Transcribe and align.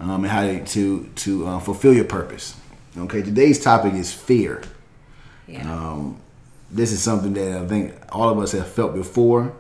um, 0.00 0.24
and 0.24 0.26
how 0.26 0.42
to 0.42 0.64
to, 0.64 1.08
to 1.14 1.46
uh, 1.46 1.58
fulfill 1.60 1.94
your 1.94 2.04
purpose. 2.04 2.56
Okay. 2.96 3.22
Today's 3.22 3.62
topic 3.62 3.94
is 3.94 4.12
fear. 4.12 4.62
Yeah. 5.46 5.70
This 6.74 6.90
is 6.92 7.00
something 7.02 7.32
that 7.34 7.62
I 7.62 7.66
think 7.66 7.94
all 8.10 8.28
of 8.28 8.38
us 8.38 8.52
have 8.52 8.66
felt 8.68 8.94
before. 8.94 9.52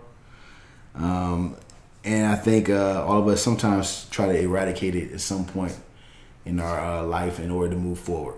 Um, 0.96 1.56
and 2.04 2.26
I 2.26 2.34
think 2.36 2.68
uh, 2.68 3.04
all 3.06 3.18
of 3.20 3.28
us 3.28 3.40
sometimes 3.42 4.06
try 4.10 4.26
to 4.26 4.38
eradicate 4.38 4.94
it 4.94 5.12
at 5.12 5.20
some 5.20 5.44
point 5.44 5.76
in 6.44 6.60
our 6.60 6.78
uh, 6.78 7.02
life 7.04 7.38
in 7.40 7.50
order 7.50 7.70
to 7.74 7.76
move 7.80 7.98
forward. 7.98 8.34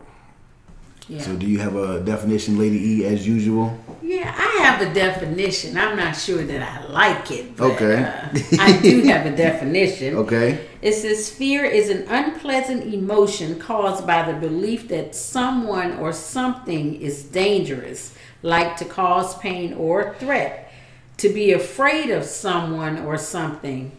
yeah. 1.08 1.20
So, 1.22 1.34
do 1.36 1.46
you 1.46 1.58
have 1.58 1.74
a 1.74 2.00
definition, 2.00 2.58
Lady 2.58 2.78
E, 3.00 3.04
as 3.06 3.26
usual? 3.26 3.76
yeah, 4.02 4.32
I 4.36 4.62
have 4.64 4.80
a 4.88 4.94
definition. 4.94 5.76
I'm 5.76 5.96
not 5.96 6.14
sure 6.16 6.44
that 6.44 6.62
I 6.62 6.86
like 6.92 7.30
it. 7.30 7.56
But, 7.56 7.72
Okay. 7.72 8.02
uh, 8.04 8.60
I 8.60 8.78
do 8.80 9.02
have 9.12 9.26
a 9.26 9.34
definition. 9.36 10.16
Okay. 10.16 10.60
It 10.82 10.92
says 10.92 11.28
fear 11.30 11.64
is 11.64 11.88
an 11.88 12.06
unpleasant 12.08 12.92
emotion 12.94 13.58
caused 13.58 14.06
by 14.06 14.30
the 14.30 14.38
belief 14.38 14.86
that 14.88 15.14
someone 15.16 15.96
or 15.98 16.12
something 16.12 16.94
is 17.00 17.24
dangerous, 17.24 18.14
like 18.46 18.76
to 18.76 18.84
cause 18.84 19.36
pain 19.38 19.74
or 19.74 20.14
threat. 20.14 20.72
To 21.18 21.28
be 21.30 21.52
afraid 21.52 22.10
of 22.10 22.24
someone 22.24 22.98
or 23.06 23.16
something 23.16 23.90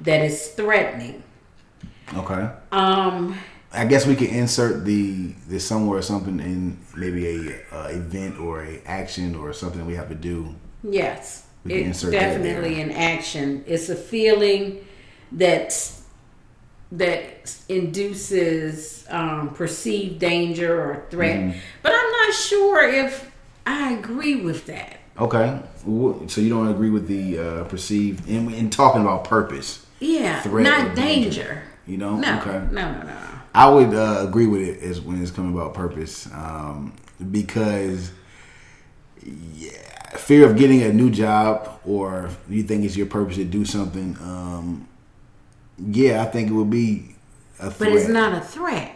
that 0.00 0.24
is 0.24 0.48
threatening. 0.48 1.22
Okay. 2.14 2.50
Um, 2.72 3.38
I 3.72 3.84
guess 3.84 4.06
we 4.06 4.16
can 4.16 4.28
insert 4.28 4.84
the 4.84 5.32
the 5.48 5.60
somewhere 5.60 5.98
or 5.98 6.02
something 6.02 6.40
in 6.40 6.78
maybe 6.96 7.26
a 7.26 7.60
uh, 7.72 7.88
event 7.88 8.38
or 8.38 8.64
a 8.64 8.80
action 8.86 9.36
or 9.36 9.52
something 9.52 9.86
we 9.86 9.94
have 9.94 10.08
to 10.08 10.14
do. 10.14 10.54
Yes, 10.82 11.46
We 11.64 11.82
can 11.82 11.90
it's 11.90 12.02
definitely 12.02 12.80
an 12.80 12.90
action. 12.90 13.64
It's 13.66 13.88
a 13.88 13.96
feeling 13.96 14.84
that's 15.30 16.02
that 16.90 17.54
induces 17.68 19.04
um, 19.10 19.50
perceived 19.54 20.18
danger 20.18 20.80
or 20.80 21.06
threat. 21.10 21.38
Mm-hmm. 21.38 21.58
But 21.82 21.92
I'm 21.94 22.10
not 22.10 22.34
sure 22.34 22.88
if 22.88 23.30
I 23.68 23.92
agree 23.92 24.36
with 24.36 24.66
that. 24.66 24.96
Okay. 25.18 25.60
So 25.84 26.40
you 26.40 26.48
don't 26.48 26.68
agree 26.68 26.90
with 26.90 27.06
the 27.06 27.38
uh, 27.38 27.64
perceived 27.64 28.28
in, 28.28 28.52
in 28.54 28.70
talking 28.70 29.02
about 29.02 29.24
purpose, 29.24 29.84
Yeah, 30.00 30.40
Threat 30.40 30.64
not 30.64 30.94
danger. 30.96 31.30
danger. 31.30 31.62
you 31.86 31.98
know? 31.98 32.16
No, 32.16 32.38
Okay. 32.40 32.64
no, 32.72 32.92
no, 32.92 33.02
no. 33.02 33.16
I 33.54 33.68
would 33.68 33.92
uh, 33.94 34.24
agree 34.26 34.46
with 34.46 34.62
it 34.62 34.82
as 34.82 35.00
when 35.00 35.20
it's 35.20 35.30
coming 35.30 35.52
about 35.52 35.74
purpose, 35.74 36.32
um, 36.32 36.94
because 37.32 38.12
yeah, 39.24 39.70
fear 40.16 40.48
of 40.48 40.56
getting 40.56 40.82
a 40.82 40.92
new 40.92 41.10
job 41.10 41.80
or 41.84 42.30
you 42.48 42.62
think 42.62 42.84
it's 42.84 42.96
your 42.96 43.06
purpose 43.06 43.36
to 43.36 43.44
do 43.44 43.64
something. 43.64 44.16
Um, 44.20 44.88
yeah, 45.78 46.22
I 46.22 46.26
think 46.26 46.50
it 46.50 46.52
would 46.54 46.70
be 46.70 47.16
a 47.58 47.70
threat. 47.70 47.78
But 47.78 47.88
it's 47.98 48.08
not 48.08 48.32
a 48.32 48.40
threat. 48.40 48.94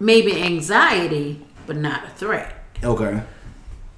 Maybe 0.00 0.40
anxiety, 0.42 1.44
but 1.66 1.76
not 1.76 2.04
a 2.06 2.10
threat. 2.10 2.54
Okay. 2.82 3.20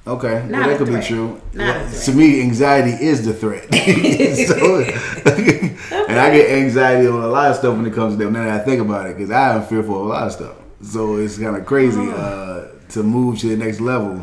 Okay. 0.06 0.34
Well, 0.48 0.68
that 0.68 0.78
could 0.78 0.86
threat. 0.88 1.02
be 1.02 1.06
true. 1.08 1.40
Well. 1.54 1.90
To 2.04 2.12
me, 2.12 2.40
anxiety 2.42 2.92
is 3.04 3.24
the 3.26 3.34
threat. 3.34 3.64
so, 3.74 4.80
and 6.08 6.18
I 6.18 6.30
get 6.30 6.50
anxiety 6.50 7.08
on 7.08 7.22
a 7.22 7.26
lot 7.26 7.50
of 7.50 7.56
stuff 7.56 7.76
when 7.76 7.86
it 7.86 7.92
comes 7.94 8.16
to 8.16 8.24
that. 8.24 8.30
Now 8.30 8.44
that 8.44 8.60
I 8.60 8.64
think 8.64 8.80
about 8.80 9.06
it, 9.08 9.16
because 9.16 9.30
I 9.30 9.54
am 9.56 9.64
fearful 9.64 10.00
of 10.00 10.06
a 10.06 10.08
lot 10.08 10.26
of 10.28 10.32
stuff. 10.32 10.56
So 10.82 11.16
it's 11.16 11.38
kind 11.38 11.56
of 11.56 11.66
crazy 11.66 12.00
Oh. 12.00 12.10
uh, 12.10 12.88
to 12.90 13.02
move 13.02 13.38
to 13.40 13.48
the 13.48 13.56
next 13.56 13.80
level. 13.80 14.22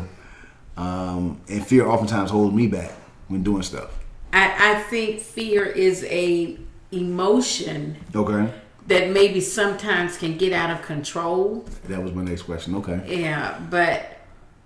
Um, 0.76 1.40
and 1.48 1.64
fear 1.66 1.86
oftentimes 1.86 2.30
holds 2.30 2.54
me 2.54 2.66
back 2.66 2.92
when 3.28 3.42
doing 3.42 3.62
stuff. 3.62 3.90
I, 4.32 4.72
I 4.72 4.82
think 4.84 5.20
fear 5.20 5.64
is 5.64 6.02
a 6.04 6.58
emotion 6.90 7.96
Okay. 8.14 8.52
that 8.88 9.10
maybe 9.10 9.40
sometimes 9.40 10.16
can 10.18 10.36
get 10.36 10.52
out 10.52 10.70
of 10.70 10.82
control. 10.82 11.64
That 11.88 12.02
was 12.02 12.12
my 12.12 12.22
next 12.22 12.42
question. 12.42 12.74
Okay. 12.76 13.20
Yeah, 13.20 13.60
but 13.70 14.18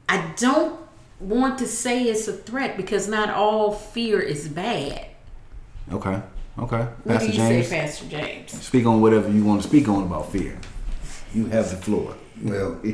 I 0.09 0.33
don't 0.39 0.79
want 1.21 1.59
to 1.59 1.67
say 1.67 2.05
it's 2.05 2.29
a 2.29 2.33
threat 2.33 2.77
because 2.77 3.09
not 3.09 3.31
all 3.31 3.73
fear 3.73 4.21
is 4.21 4.49
bad. 4.49 5.07
Okay. 5.93 6.21
Okay. 6.59 6.77
What 6.79 7.07
Pastor 7.07 7.27
do 7.27 7.33
you 7.33 7.39
James, 7.39 7.69
say, 7.69 7.81
Pastor 7.81 8.07
James? 8.09 8.53
speak 8.53 8.87
on 8.87 9.01
whatever 9.01 9.31
you 9.31 9.45
want 9.45 9.63
to 9.63 9.69
speak 9.69 9.89
on 9.89 10.03
about 10.05 10.31
fear. 10.33 10.59
You 11.33 11.47
have 11.47 11.71
the 11.71 11.77
floor. 11.77 12.15
Well, 12.43 12.81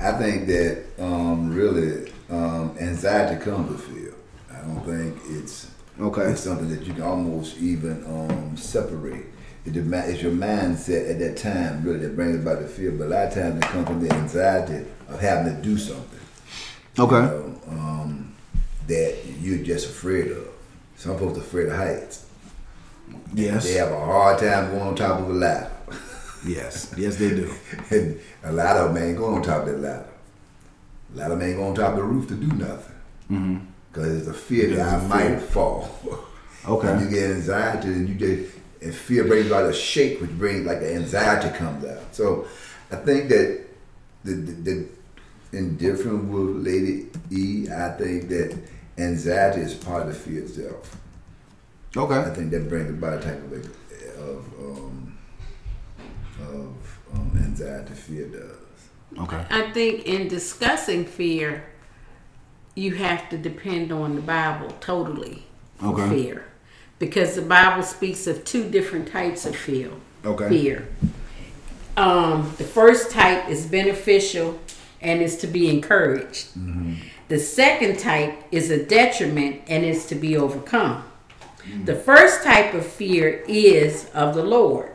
I 0.00 0.12
think 0.12 0.46
that 0.46 0.84
um, 0.98 1.54
really 1.54 2.10
um, 2.30 2.76
anxiety 2.80 3.42
comes 3.42 3.70
with 3.70 3.82
fear. 3.84 4.14
I 4.50 4.60
don't 4.62 4.80
think 4.84 5.18
it's 5.28 5.70
Okay. 6.00 6.22
it's 6.22 6.40
something 6.40 6.68
that 6.70 6.84
you 6.86 6.94
can 6.94 7.02
almost 7.02 7.58
even 7.58 8.02
um, 8.06 8.56
separate. 8.56 9.26
It 9.64 9.76
it's 9.76 10.22
your 10.22 10.32
mindset 10.32 11.10
at 11.10 11.18
that 11.20 11.36
time 11.36 11.84
really 11.84 12.00
that 12.00 12.16
brings 12.16 12.36
about 12.36 12.60
the 12.60 12.66
fear. 12.66 12.90
But 12.90 13.06
a 13.06 13.10
lot 13.10 13.28
of 13.28 13.34
times 13.34 13.56
it 13.58 13.62
comes 13.64 13.86
from 13.86 14.00
the 14.06 14.12
anxiety 14.14 14.86
of 15.08 15.20
having 15.20 15.54
to 15.54 15.62
do 15.62 15.76
something. 15.76 16.18
Okay. 16.98 17.16
you 17.16 17.22
know, 17.22 17.60
um, 17.68 18.34
that 18.86 19.18
you're 19.40 19.64
just 19.64 19.88
afraid 19.88 20.30
of. 20.30 20.48
Some 20.96 21.18
folks 21.18 21.38
are 21.38 21.40
afraid 21.40 21.68
of 21.68 21.76
heights. 21.76 22.26
Yes. 23.34 23.64
They 23.64 23.74
have 23.74 23.90
a 23.90 23.98
hard 23.98 24.38
time 24.38 24.70
going 24.70 24.82
on 24.82 24.94
top 24.94 25.20
of 25.20 25.30
a 25.30 25.32
ladder. 25.32 25.70
Yes. 26.46 26.94
Yes, 26.96 27.16
they 27.16 27.30
do. 27.30 27.52
and 27.90 28.20
a 28.44 28.52
lot 28.52 28.76
of 28.76 28.94
them 28.94 29.02
ain't 29.02 29.18
going 29.18 29.36
on 29.36 29.42
top 29.42 29.62
of 29.62 29.66
that 29.66 29.78
ladder. 29.78 30.08
A 31.14 31.18
lot 31.18 31.30
of 31.30 31.38
them 31.38 31.48
ain't 31.48 31.56
going 31.56 31.70
on 31.70 31.74
top 31.74 31.90
of 31.92 31.96
the 31.96 32.02
roof 32.04 32.28
to 32.28 32.34
do 32.34 32.46
nothing. 32.46 32.96
Mm-hmm. 33.30 33.58
Because 33.90 34.18
it's 34.18 34.28
a 34.28 34.34
fear 34.34 34.74
that 34.76 35.02
I 35.02 35.06
might 35.06 35.40
fall. 35.40 35.88
Okay. 36.66 36.88
And 36.88 37.00
you 37.04 37.10
get 37.10 37.30
anxiety 37.30 37.88
and 37.88 38.08
you 38.08 38.14
get, 38.14 38.50
and 38.80 38.94
fear 38.94 39.24
brings 39.24 39.46
about 39.46 39.68
a 39.68 39.72
shake, 39.72 40.20
which 40.20 40.30
brings 40.30 40.66
like 40.66 40.80
the 40.80 40.94
anxiety 40.94 41.56
comes 41.56 41.84
out. 41.84 42.14
So 42.14 42.46
I 42.90 42.96
think 42.96 43.28
that 43.28 43.66
the, 44.24 44.32
the, 44.32 44.52
the 44.52 44.88
in 45.52 45.76
different 45.76 46.24
with 46.30 46.64
Lady 46.66 47.08
E, 47.30 47.68
I 47.70 47.90
think 47.90 48.28
that 48.28 48.58
anxiety 48.98 49.60
is 49.60 49.74
part 49.74 50.08
of 50.08 50.16
fear 50.16 50.42
itself. 50.42 50.96
Okay. 51.96 52.14
I 52.14 52.30
think 52.34 52.50
that 52.52 52.68
brings 52.68 52.90
about 52.90 53.18
a 53.18 53.22
type 53.22 53.42
of 53.44 53.76
of 54.18 54.46
um, 54.58 55.18
of 56.40 56.98
um, 57.14 57.32
anxiety 57.36 57.94
fear 57.94 58.26
does. 58.26 59.18
Okay. 59.18 59.44
I 59.50 59.70
think 59.72 60.06
in 60.06 60.28
discussing 60.28 61.04
fear, 61.04 61.64
you 62.74 62.94
have 62.94 63.28
to 63.28 63.36
depend 63.36 63.92
on 63.92 64.14
the 64.16 64.22
Bible 64.22 64.70
totally 64.80 65.44
Okay. 65.82 66.08
fear. 66.08 66.44
Because 66.98 67.34
the 67.34 67.42
Bible 67.42 67.82
speaks 67.82 68.26
of 68.26 68.44
two 68.44 68.70
different 68.70 69.08
types 69.08 69.44
of 69.44 69.56
fear. 69.56 69.90
Okay. 70.24 70.48
Fear. 70.48 70.88
Um, 71.96 72.54
the 72.56 72.64
first 72.64 73.10
type 73.10 73.48
is 73.48 73.66
beneficial 73.66 74.58
and 75.02 75.20
is 75.20 75.36
to 75.38 75.46
be 75.46 75.68
encouraged. 75.68 76.48
The 77.28 77.38
second 77.38 77.98
type 77.98 78.34
is 78.50 78.70
a 78.70 78.84
detriment 78.84 79.62
and 79.68 79.84
is 79.84 80.06
to 80.06 80.14
be 80.14 80.36
overcome. 80.36 81.04
The 81.84 81.94
first 81.94 82.42
type 82.42 82.74
of 82.74 82.84
fear 82.84 83.44
is 83.46 84.10
of 84.14 84.34
the 84.34 84.42
Lord. 84.44 84.90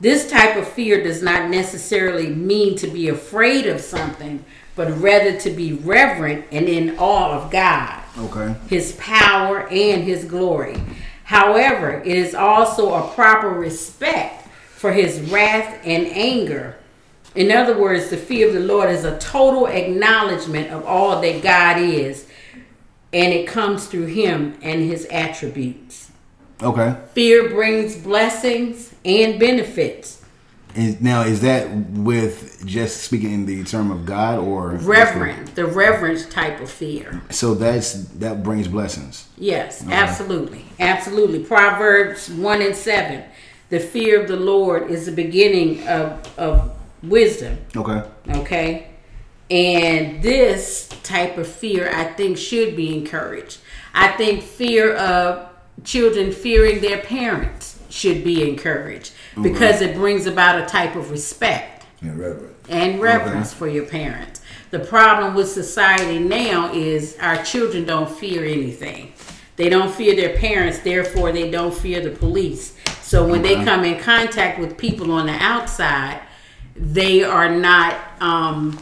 This 0.00 0.28
type 0.30 0.56
of 0.56 0.68
fear 0.68 1.02
does 1.02 1.22
not 1.22 1.48
necessarily 1.48 2.28
mean 2.28 2.76
to 2.76 2.86
be 2.88 3.08
afraid 3.08 3.66
of 3.66 3.80
something, 3.80 4.44
but 4.76 4.90
rather 4.98 5.38
to 5.40 5.50
be 5.50 5.72
reverent 5.72 6.46
and 6.52 6.68
in 6.68 6.98
awe 6.98 7.32
of 7.32 7.50
God, 7.50 8.02
Okay. 8.18 8.54
His 8.68 8.92
power, 8.98 9.66
and 9.68 10.02
His 10.04 10.24
glory. 10.24 10.76
However, 11.24 12.02
it 12.04 12.16
is 12.16 12.34
also 12.34 12.92
a 12.94 13.08
proper 13.14 13.48
respect 13.48 14.46
for 14.48 14.92
His 14.92 15.20
wrath 15.30 15.80
and 15.84 16.06
anger. 16.08 16.76
In 17.34 17.50
other 17.50 17.76
words, 17.76 18.10
the 18.10 18.16
fear 18.16 18.48
of 18.48 18.54
the 18.54 18.60
Lord 18.60 18.90
is 18.90 19.04
a 19.04 19.18
total 19.18 19.66
acknowledgement 19.66 20.70
of 20.70 20.84
all 20.86 21.20
that 21.20 21.42
God 21.42 21.78
is, 21.78 22.28
and 23.12 23.32
it 23.32 23.46
comes 23.46 23.86
through 23.86 24.06
Him 24.06 24.56
and 24.62 24.82
His 24.82 25.04
attributes. 25.06 26.12
Okay. 26.62 26.96
Fear 27.12 27.50
brings 27.50 27.96
blessings 27.96 28.94
and 29.04 29.40
benefits. 29.40 30.22
And 30.76 31.00
now, 31.00 31.22
is 31.22 31.40
that 31.42 31.70
with 31.70 32.64
just 32.66 33.02
speaking 33.02 33.32
in 33.32 33.46
the 33.46 33.62
term 33.64 33.92
of 33.92 34.04
God 34.04 34.38
or 34.38 34.70
Reverence, 34.70 35.50
the 35.50 35.66
reverence 35.66 36.26
type 36.26 36.60
of 36.60 36.68
fear. 36.68 37.22
So 37.30 37.54
that's 37.54 37.92
that 37.92 38.42
brings 38.42 38.66
blessings. 38.66 39.28
Yes, 39.38 39.84
absolutely. 39.88 40.64
Absolutely. 40.80 41.44
Proverbs 41.44 42.28
1 42.28 42.62
and 42.62 42.74
7. 42.74 43.22
The 43.70 43.78
fear 43.78 44.20
of 44.20 44.26
the 44.26 44.36
Lord 44.36 44.90
is 44.90 45.06
the 45.06 45.12
beginning 45.12 45.86
of, 45.86 46.38
of 46.38 46.76
wisdom. 47.08 47.58
Okay. 47.76 48.02
Okay. 48.30 48.90
And 49.50 50.22
this 50.22 50.88
type 51.02 51.36
of 51.36 51.46
fear, 51.46 51.90
I 51.94 52.04
think, 52.04 52.38
should 52.38 52.76
be 52.76 52.96
encouraged. 52.96 53.58
I 53.92 54.08
think 54.12 54.42
fear 54.42 54.94
of 54.96 55.48
children 55.84 56.32
fearing 56.32 56.80
their 56.80 56.98
parents 56.98 57.78
should 57.90 58.24
be 58.24 58.48
encouraged 58.48 59.12
because 59.42 59.80
it 59.80 59.94
brings 59.94 60.26
about 60.26 60.60
a 60.60 60.66
type 60.66 60.96
of 60.96 61.10
respect 61.10 61.84
And 62.00 62.18
reverent. 62.18 62.56
and 62.68 63.00
reverence 63.00 63.52
for 63.52 63.68
your 63.68 63.84
parents. 63.84 64.40
The 64.70 64.80
problem 64.80 65.34
with 65.34 65.48
society 65.48 66.18
now 66.18 66.72
is 66.72 67.16
our 67.20 67.42
children 67.44 67.84
don't 67.84 68.10
fear 68.10 68.44
anything. 68.44 69.12
They 69.56 69.68
don't 69.68 69.92
fear 69.92 70.16
their 70.16 70.36
parents, 70.36 70.80
therefore 70.80 71.30
they 71.30 71.50
don't 71.50 71.72
fear 71.72 72.00
the 72.00 72.10
police. 72.10 72.76
So 73.02 73.28
when 73.28 73.42
they 73.42 73.62
come 73.64 73.84
in 73.84 74.00
contact 74.00 74.58
with 74.58 74.76
people 74.76 75.12
on 75.12 75.26
the 75.26 75.36
outside, 75.40 76.20
they 76.76 77.22
are 77.24 77.50
not 77.50 77.96
um, 78.20 78.78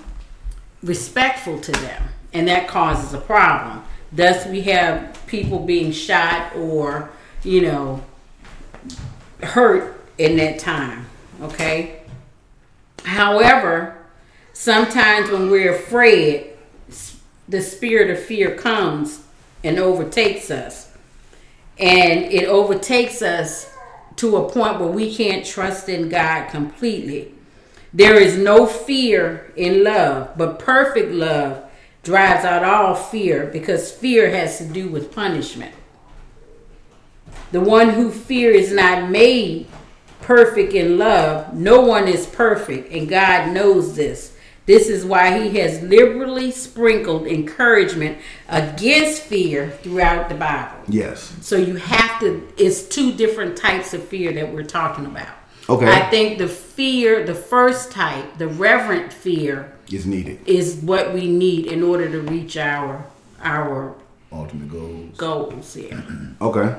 respectful 0.83 1.61
to 1.61 1.73
them, 1.73 2.03
and 2.33 2.49
that 2.49 2.69
causes 2.69 3.13
a 3.15 3.19
problem. 3.21 3.85
Thus, 4.13 4.47
we 4.47 4.63
have 4.63 5.19
people 5.27 5.61
being 5.61 5.93
shot 5.93 6.55
or, 6.55 7.11
you 7.43 7.63
know, 7.63 8.03
hurt 9.43 10.05
in 10.19 10.37
that 10.37 10.59
time. 10.59 11.07
Okay. 11.43 12.03
However, 13.05 13.97
sometimes 14.53 15.31
when 15.31 15.51
we're 15.51 15.75
afraid, 15.75 16.51
the 17.49 17.61
spirit 17.61 18.11
of 18.11 18.23
fear 18.23 18.57
comes 18.57 19.23
and 19.65 19.79
overtakes 19.79 20.51
us. 20.51 20.91
And 21.79 22.25
it 22.25 22.45
overtakes 22.45 23.23
us 23.23 23.73
to 24.17 24.37
a 24.37 24.51
point 24.51 24.79
where 24.79 24.91
we 24.91 25.15
can't 25.15 25.45
trust 25.45 25.89
in 25.89 26.09
God 26.09 26.49
completely. 26.51 27.33
There 27.95 28.19
is 28.19 28.39
no 28.39 28.67
fear 28.67 29.53
in 29.57 29.85
love, 29.85 30.37
but 30.37 30.59
perfect 30.59 31.13
love 31.13 31.65
drives 32.03 32.45
out 32.45 32.65
all 32.65 32.95
fear 32.95 33.47
because 33.47 33.93
fear 33.93 34.31
has 34.31 34.59
to 34.59 34.65
do 34.65 34.89
with 34.89 35.15
punishment. 35.15 35.75
The 37.53 37.61
one 37.61 37.91
who 37.91 38.11
fear 38.11 38.51
is 38.51 38.73
not 38.73 39.11
made 39.11 39.67
perfect 40.23 40.73
in 40.73 40.97
love. 40.97 41.53
No 41.53 41.83
one 41.83 42.09
is 42.09 42.27
perfect, 42.27 42.91
and 42.93 43.09
God 43.09 43.53
knows 43.53 43.95
this. 43.95 44.37
This 44.65 44.89
is 44.89 45.05
why 45.05 45.41
He 45.41 45.59
has 45.59 45.83
liberally 45.83 46.51
sprinkled 46.51 47.27
encouragement 47.27 48.19
against 48.49 49.23
fear 49.23 49.71
throughout 49.83 50.29
the 50.29 50.35
Bible. 50.35 50.79
Yes. 50.89 51.37
So 51.41 51.57
you 51.57 51.77
have 51.77 52.21
to, 52.21 52.49
it's 52.57 52.83
two 52.83 53.13
different 53.13 53.57
types 53.57 53.93
of 53.93 54.07
fear 54.07 54.33
that 54.33 54.53
we're 54.53 54.63
talking 54.63 55.05
about. 55.05 55.35
Okay. 55.69 55.87
I 55.87 56.11
think 56.11 56.39
the 56.39 56.49
fear, 56.49 57.25
the 57.25 57.35
first 57.35 57.91
type, 57.93 58.39
the 58.39 58.49
reverent 58.49 59.13
fear, 59.13 59.73
Is 59.91 60.07
needed. 60.07 60.41
is 60.47 60.77
what 60.77 61.13
we 61.15 61.27
need 61.29 61.67
in 61.67 61.83
order 61.83 62.11
to 62.11 62.21
reach 62.21 62.57
our 62.57 63.05
our 63.43 63.95
Ultimate 64.33 64.71
goals. 64.71 65.17
goals 65.17 65.75
here. 65.75 66.03
Okay. 66.41 66.75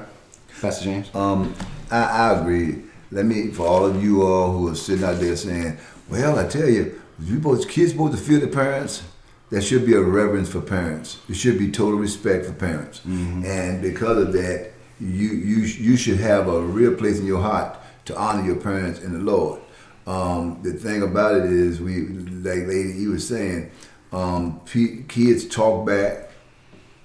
Pastor 0.61 0.85
James. 0.85 1.13
Um, 1.15 1.53
I, 1.91 2.03
I 2.03 2.39
agree. 2.39 2.83
Let 3.11 3.25
me, 3.25 3.49
for 3.51 3.67
all 3.67 3.85
of 3.85 4.01
you 4.03 4.23
all 4.23 4.51
who 4.51 4.69
are 4.69 4.75
sitting 4.75 5.03
out 5.05 5.19
there 5.19 5.35
saying, 5.35 5.77
"Well, 6.09 6.37
I 6.39 6.47
tell 6.47 6.67
you, 6.67 6.99
you 7.19 7.39
both 7.39 7.67
kids 7.69 7.91
supposed 7.91 8.17
to 8.17 8.23
fear 8.23 8.39
the 8.39 8.47
parents." 8.47 9.03
There 9.49 9.61
should 9.61 9.85
be 9.85 9.93
a 9.93 10.01
reverence 10.01 10.49
for 10.49 10.61
parents. 10.61 11.19
There 11.27 11.35
should 11.35 11.59
be 11.59 11.69
total 11.69 11.99
respect 11.99 12.45
for 12.47 12.53
parents, 12.53 13.01
and 13.05 13.81
because 13.83 14.17
of 14.17 14.33
that, 14.33 14.71
you 14.99 15.29
you 15.29 15.57
you 15.87 15.95
should 15.97 16.19
have 16.19 16.47
a 16.47 16.59
real 16.61 16.95
place 16.95 17.19
in 17.19 17.25
your 17.25 17.41
heart 17.41 17.77
to 18.05 18.17
honor 18.17 18.45
your 18.45 18.55
parents 18.57 18.99
and 18.99 19.15
the 19.15 19.19
Lord. 19.19 19.61
Um, 20.05 20.59
the 20.63 20.73
thing 20.73 21.01
about 21.01 21.35
it 21.35 21.45
is, 21.45 21.79
we 21.79 22.07
like 22.07 22.67
Lady 22.67 23.03
E 23.03 23.07
was 23.07 23.27
saying, 23.27 23.71
um, 24.11 24.59
p- 24.65 25.03
kids 25.07 25.47
talk 25.47 25.85
back, 25.87 26.29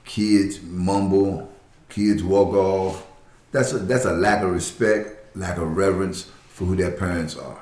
kids 0.04 0.60
mumble, 0.62 1.50
kids 1.88 2.22
walk 2.22 2.54
off. 2.54 3.06
That's 3.52 3.72
a 3.72 3.78
that's 3.78 4.04
a 4.04 4.12
lack 4.12 4.42
of 4.42 4.50
respect, 4.50 5.36
lack 5.36 5.58
of 5.58 5.76
reverence 5.76 6.30
for 6.48 6.64
who 6.64 6.76
their 6.76 6.90
parents 6.90 7.36
are. 7.36 7.60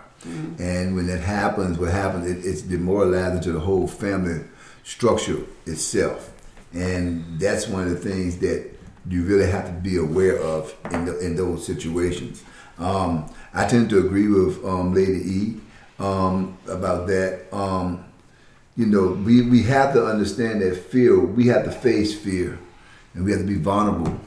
And 0.59 0.97
when 0.97 1.07
that 1.07 1.21
happens, 1.21 1.79
what 1.79 1.93
happens? 1.93 2.27
It, 2.29 2.49
it's 2.49 2.63
demoralizing 2.63 3.43
to 3.43 3.53
the 3.53 3.61
whole 3.61 3.87
family 3.87 4.43
structure 4.83 5.45
itself. 5.67 6.33
And 6.73 7.39
that's 7.39 7.69
one 7.69 7.85
of 7.85 7.91
the 7.91 7.97
things 7.97 8.39
that 8.39 8.69
you 9.09 9.23
really 9.23 9.49
have 9.49 9.67
to 9.67 9.73
be 9.73 9.99
aware 9.99 10.39
of 10.39 10.75
in 10.91 11.05
the, 11.05 11.19
in 11.21 11.37
those 11.37 11.65
situations. 11.65 12.43
Um, 12.79 13.25
I 13.55 13.67
tend 13.67 13.91
to 13.91 13.99
agree 13.99 14.29
with 14.29 14.65
um, 14.65 14.93
Lady 14.95 15.21
E 15.25 15.57
um, 15.99 16.57
about 16.69 17.07
that. 17.07 17.47
Um, 17.53 18.05
you 18.77 18.85
know, 18.87 19.13
we, 19.13 19.41
we 19.43 19.63
have 19.63 19.95
to 19.95 20.05
understand 20.07 20.61
that 20.61 20.77
fear, 20.77 21.19
we 21.19 21.47
have 21.47 21.65
to 21.65 21.71
face 21.73 22.15
fear, 22.15 22.59
and 23.15 23.25
we 23.25 23.31
have 23.33 23.41
to 23.41 23.47
be 23.47 23.55
vulnerable 23.55 24.21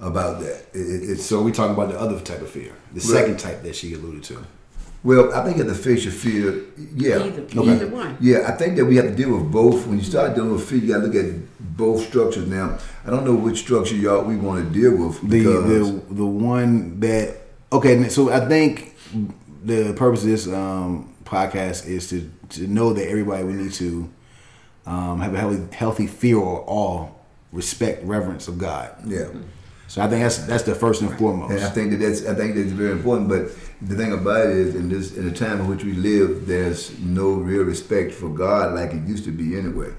about 0.00 0.40
that. 0.40 0.66
It, 0.74 0.80
it, 0.80 1.10
it's 1.10 1.24
So 1.24 1.40
we 1.40 1.50
talk 1.52 1.70
about 1.70 1.88
the 1.90 1.98
other 1.98 2.20
type 2.20 2.42
of 2.42 2.50
fear, 2.50 2.72
the 2.92 3.00
second 3.00 3.38
type 3.38 3.62
that 3.62 3.74
she 3.76 3.94
alluded 3.94 4.22
to. 4.24 4.44
well, 5.04 5.32
I 5.32 5.42
think 5.44 5.56
you 5.58 5.64
have 5.64 5.72
to 5.74 5.80
face 5.82 6.04
your 6.04 6.12
fear. 6.12 6.64
Yeah, 6.96 7.22
Either, 7.24 7.42
Okay. 7.42 7.70
either 7.70 7.88
one. 7.88 8.16
yeah. 8.20 8.46
I 8.48 8.52
think 8.56 8.76
that 8.76 8.84
we 8.84 8.96
have 8.96 9.06
to 9.06 9.14
deal 9.14 9.34
with 9.38 9.50
both. 9.52 9.86
When 9.86 9.96
you 9.98 10.04
start 10.04 10.34
dealing 10.34 10.52
with 10.52 10.68
fear, 10.68 10.78
you 10.80 10.88
got 10.92 11.00
to 11.00 11.06
look 11.06 11.14
at 11.24 11.76
both 11.76 12.04
structures. 12.06 12.46
Now, 12.48 12.78
I 13.06 13.10
don't 13.10 13.24
know 13.24 13.34
which 13.36 13.58
structure 13.58 13.94
y'all 13.94 14.22
we 14.24 14.36
want 14.36 14.64
to 14.66 14.70
deal 14.80 14.96
with 14.96 15.20
The 15.30 15.44
the 15.44 16.02
the 16.10 16.26
one 16.26 16.98
that 17.00 17.36
okay. 17.74 18.08
So 18.08 18.30
I 18.30 18.40
think 18.40 18.96
the 19.62 19.92
purpose 19.94 20.22
of 20.22 20.28
this 20.28 20.46
um, 20.46 21.14
podcast 21.24 21.86
is 21.86 22.08
to 22.10 22.30
to 22.50 22.66
know 22.66 22.92
that 22.92 23.08
everybody 23.08 23.44
we 23.44 23.54
need 23.54 23.72
to 23.74 24.10
um, 24.86 25.20
have 25.20 25.34
a 25.34 25.38
healthy, 25.38 25.74
healthy 25.74 26.06
fear 26.06 26.38
or 26.38 26.64
awe, 26.66 27.08
respect, 27.52 28.04
reverence 28.04 28.48
of 28.48 28.58
God. 28.58 28.94
yeah. 29.06 29.28
So 29.86 30.02
I 30.02 30.08
think 30.08 30.22
that's 30.22 30.38
that's 30.38 30.62
the 30.64 30.74
first 30.74 31.02
and 31.02 31.16
foremost. 31.18 31.52
And 31.52 31.62
I 31.62 31.68
think 31.68 31.90
that 31.92 31.98
that's 31.98 32.26
I 32.26 32.34
think 32.34 32.56
that's 32.56 32.72
very 32.72 32.92
important. 32.92 33.28
But 33.28 33.50
the 33.82 33.94
thing 33.94 34.12
about 34.12 34.46
it 34.46 34.56
is, 34.56 34.74
in 34.74 34.88
this 34.88 35.14
in 35.16 35.28
the 35.28 35.34
time 35.34 35.60
in 35.60 35.68
which 35.68 35.84
we 35.84 35.92
live, 35.92 36.46
there's 36.46 36.98
no 37.00 37.32
real 37.32 37.62
respect 37.62 38.12
for 38.12 38.28
God 38.28 38.74
like 38.74 38.92
it 38.92 39.06
used 39.06 39.24
to 39.24 39.30
be 39.30 39.56
anyway. 39.56 39.92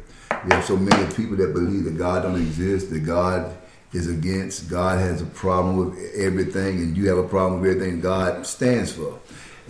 We 0.44 0.51
have 0.51 0.65
so 0.65 0.75
many 0.75 1.13
people 1.13 1.38
that 1.38 1.53
believe 1.53 1.86
that 1.86 1.98
God 1.98 2.24
don't 2.24 2.36
exist, 2.36 2.89
that 2.89 3.01
God 3.01 3.55
is 3.96 4.08
against, 4.08 4.70
God 4.70 5.00
has 5.00 5.22
a 5.22 5.25
problem 5.25 5.78
with 5.78 6.14
everything, 6.16 6.80
and 6.80 6.98
you 6.98 7.08
have 7.08 7.18
a 7.18 7.28
problem 7.28 7.62
with 7.62 7.72
everything 7.72 8.02
God 8.02 8.46
stands 8.46 8.92
for. 8.92 9.20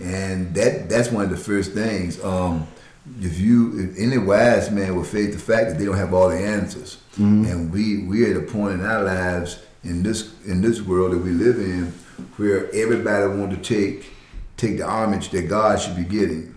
And 0.00 0.54
that 0.54 0.88
that's 0.88 1.10
one 1.10 1.24
of 1.24 1.30
the 1.30 1.36
first 1.36 1.72
things. 1.72 2.22
Um, 2.22 2.66
if 3.20 3.38
you 3.38 3.78
if 3.78 3.98
any 3.98 4.18
wise 4.18 4.70
man 4.70 4.96
will 4.96 5.04
face 5.04 5.32
the 5.34 5.40
fact 5.40 5.70
that 5.70 5.78
they 5.78 5.84
don't 5.84 5.96
have 5.96 6.12
all 6.12 6.28
the 6.28 6.38
answers, 6.38 6.98
and 7.46 7.72
we 7.72 8.02
we 8.02 8.26
are 8.26 8.32
at 8.32 8.36
a 8.36 8.52
point 8.52 8.80
in 8.80 8.84
our 8.84 9.04
lives 9.04 9.62
in 9.84 10.02
this 10.02 10.34
in 10.44 10.60
this 10.60 10.82
world 10.82 11.12
that 11.12 11.18
we 11.18 11.30
live 11.30 11.56
in 11.56 11.92
where 12.36 12.68
everybody 12.74 13.26
want 13.38 13.50
to 13.52 13.56
take 13.56 14.10
take 14.56 14.78
the 14.78 14.86
homage 14.86 15.30
that 15.30 15.48
God 15.48 15.80
should 15.80 15.96
be 15.96 16.04
getting, 16.04 16.54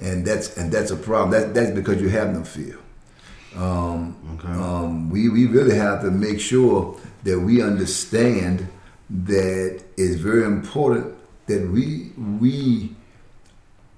and 0.00 0.26
that's 0.26 0.56
and 0.58 0.70
that's 0.72 0.90
a 0.90 0.96
problem. 0.96 1.30
That 1.30 1.54
that's 1.54 1.70
because 1.70 2.02
you 2.02 2.08
have 2.08 2.34
no 2.34 2.44
fear. 2.44 2.76
Um, 3.56 4.16
um, 4.44 5.10
we 5.10 5.28
we 5.28 5.46
really 5.46 5.76
have 5.76 6.02
to 6.02 6.10
make 6.10 6.40
sure 6.40 6.98
that 7.22 7.38
we 7.38 7.62
understand 7.62 8.68
that 9.08 9.82
it's 9.96 10.16
very 10.16 10.44
important 10.44 11.14
that 11.46 11.68
we 11.70 12.10
we 12.16 12.94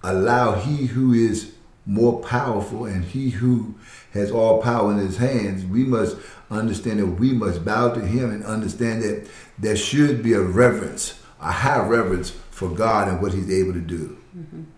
allow 0.02 0.52
he 0.54 0.86
who 0.86 1.12
is 1.12 1.52
more 1.86 2.20
powerful 2.20 2.84
and 2.84 3.04
he 3.04 3.30
who 3.30 3.74
has 4.12 4.30
all 4.30 4.60
power 4.60 4.92
in 4.92 4.98
his 4.98 5.16
hands, 5.16 5.64
we 5.64 5.84
must 5.84 6.16
understand 6.50 6.98
that 6.98 7.06
we 7.06 7.32
must 7.32 7.64
bow 7.64 7.94
to 7.94 8.00
him 8.00 8.30
and 8.30 8.44
understand 8.44 9.02
that 9.02 9.28
there 9.58 9.76
should 9.76 10.22
be 10.22 10.32
a 10.32 10.40
reverence, 10.40 11.20
a 11.40 11.52
high 11.52 11.84
reverence 11.86 12.30
for 12.50 12.68
God 12.68 13.08
and 13.08 13.22
what 13.22 13.32
he's 13.32 13.50
able 13.50 13.72
to 13.72 13.80
do. 13.80 14.16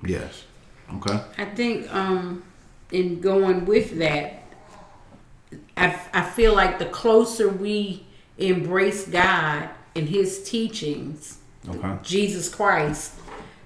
yes. 0.05 0.45
Okay. 0.97 1.21
I 1.37 1.45
think 1.47 1.93
um, 1.95 2.43
in 2.91 3.21
going 3.21 3.65
with 3.65 3.99
that, 3.99 4.38
I, 5.79 6.01
I 6.13 6.23
feel 6.23 6.55
like 6.55 6.79
the 6.79 6.87
closer 6.87 7.49
we 7.49 8.07
embrace 8.39 9.07
God 9.09 9.69
and 9.95 10.09
His 10.09 10.43
teachings, 10.43 11.39
Okay. 11.69 11.97
Jesus 12.03 12.49
Christ, 12.49 13.13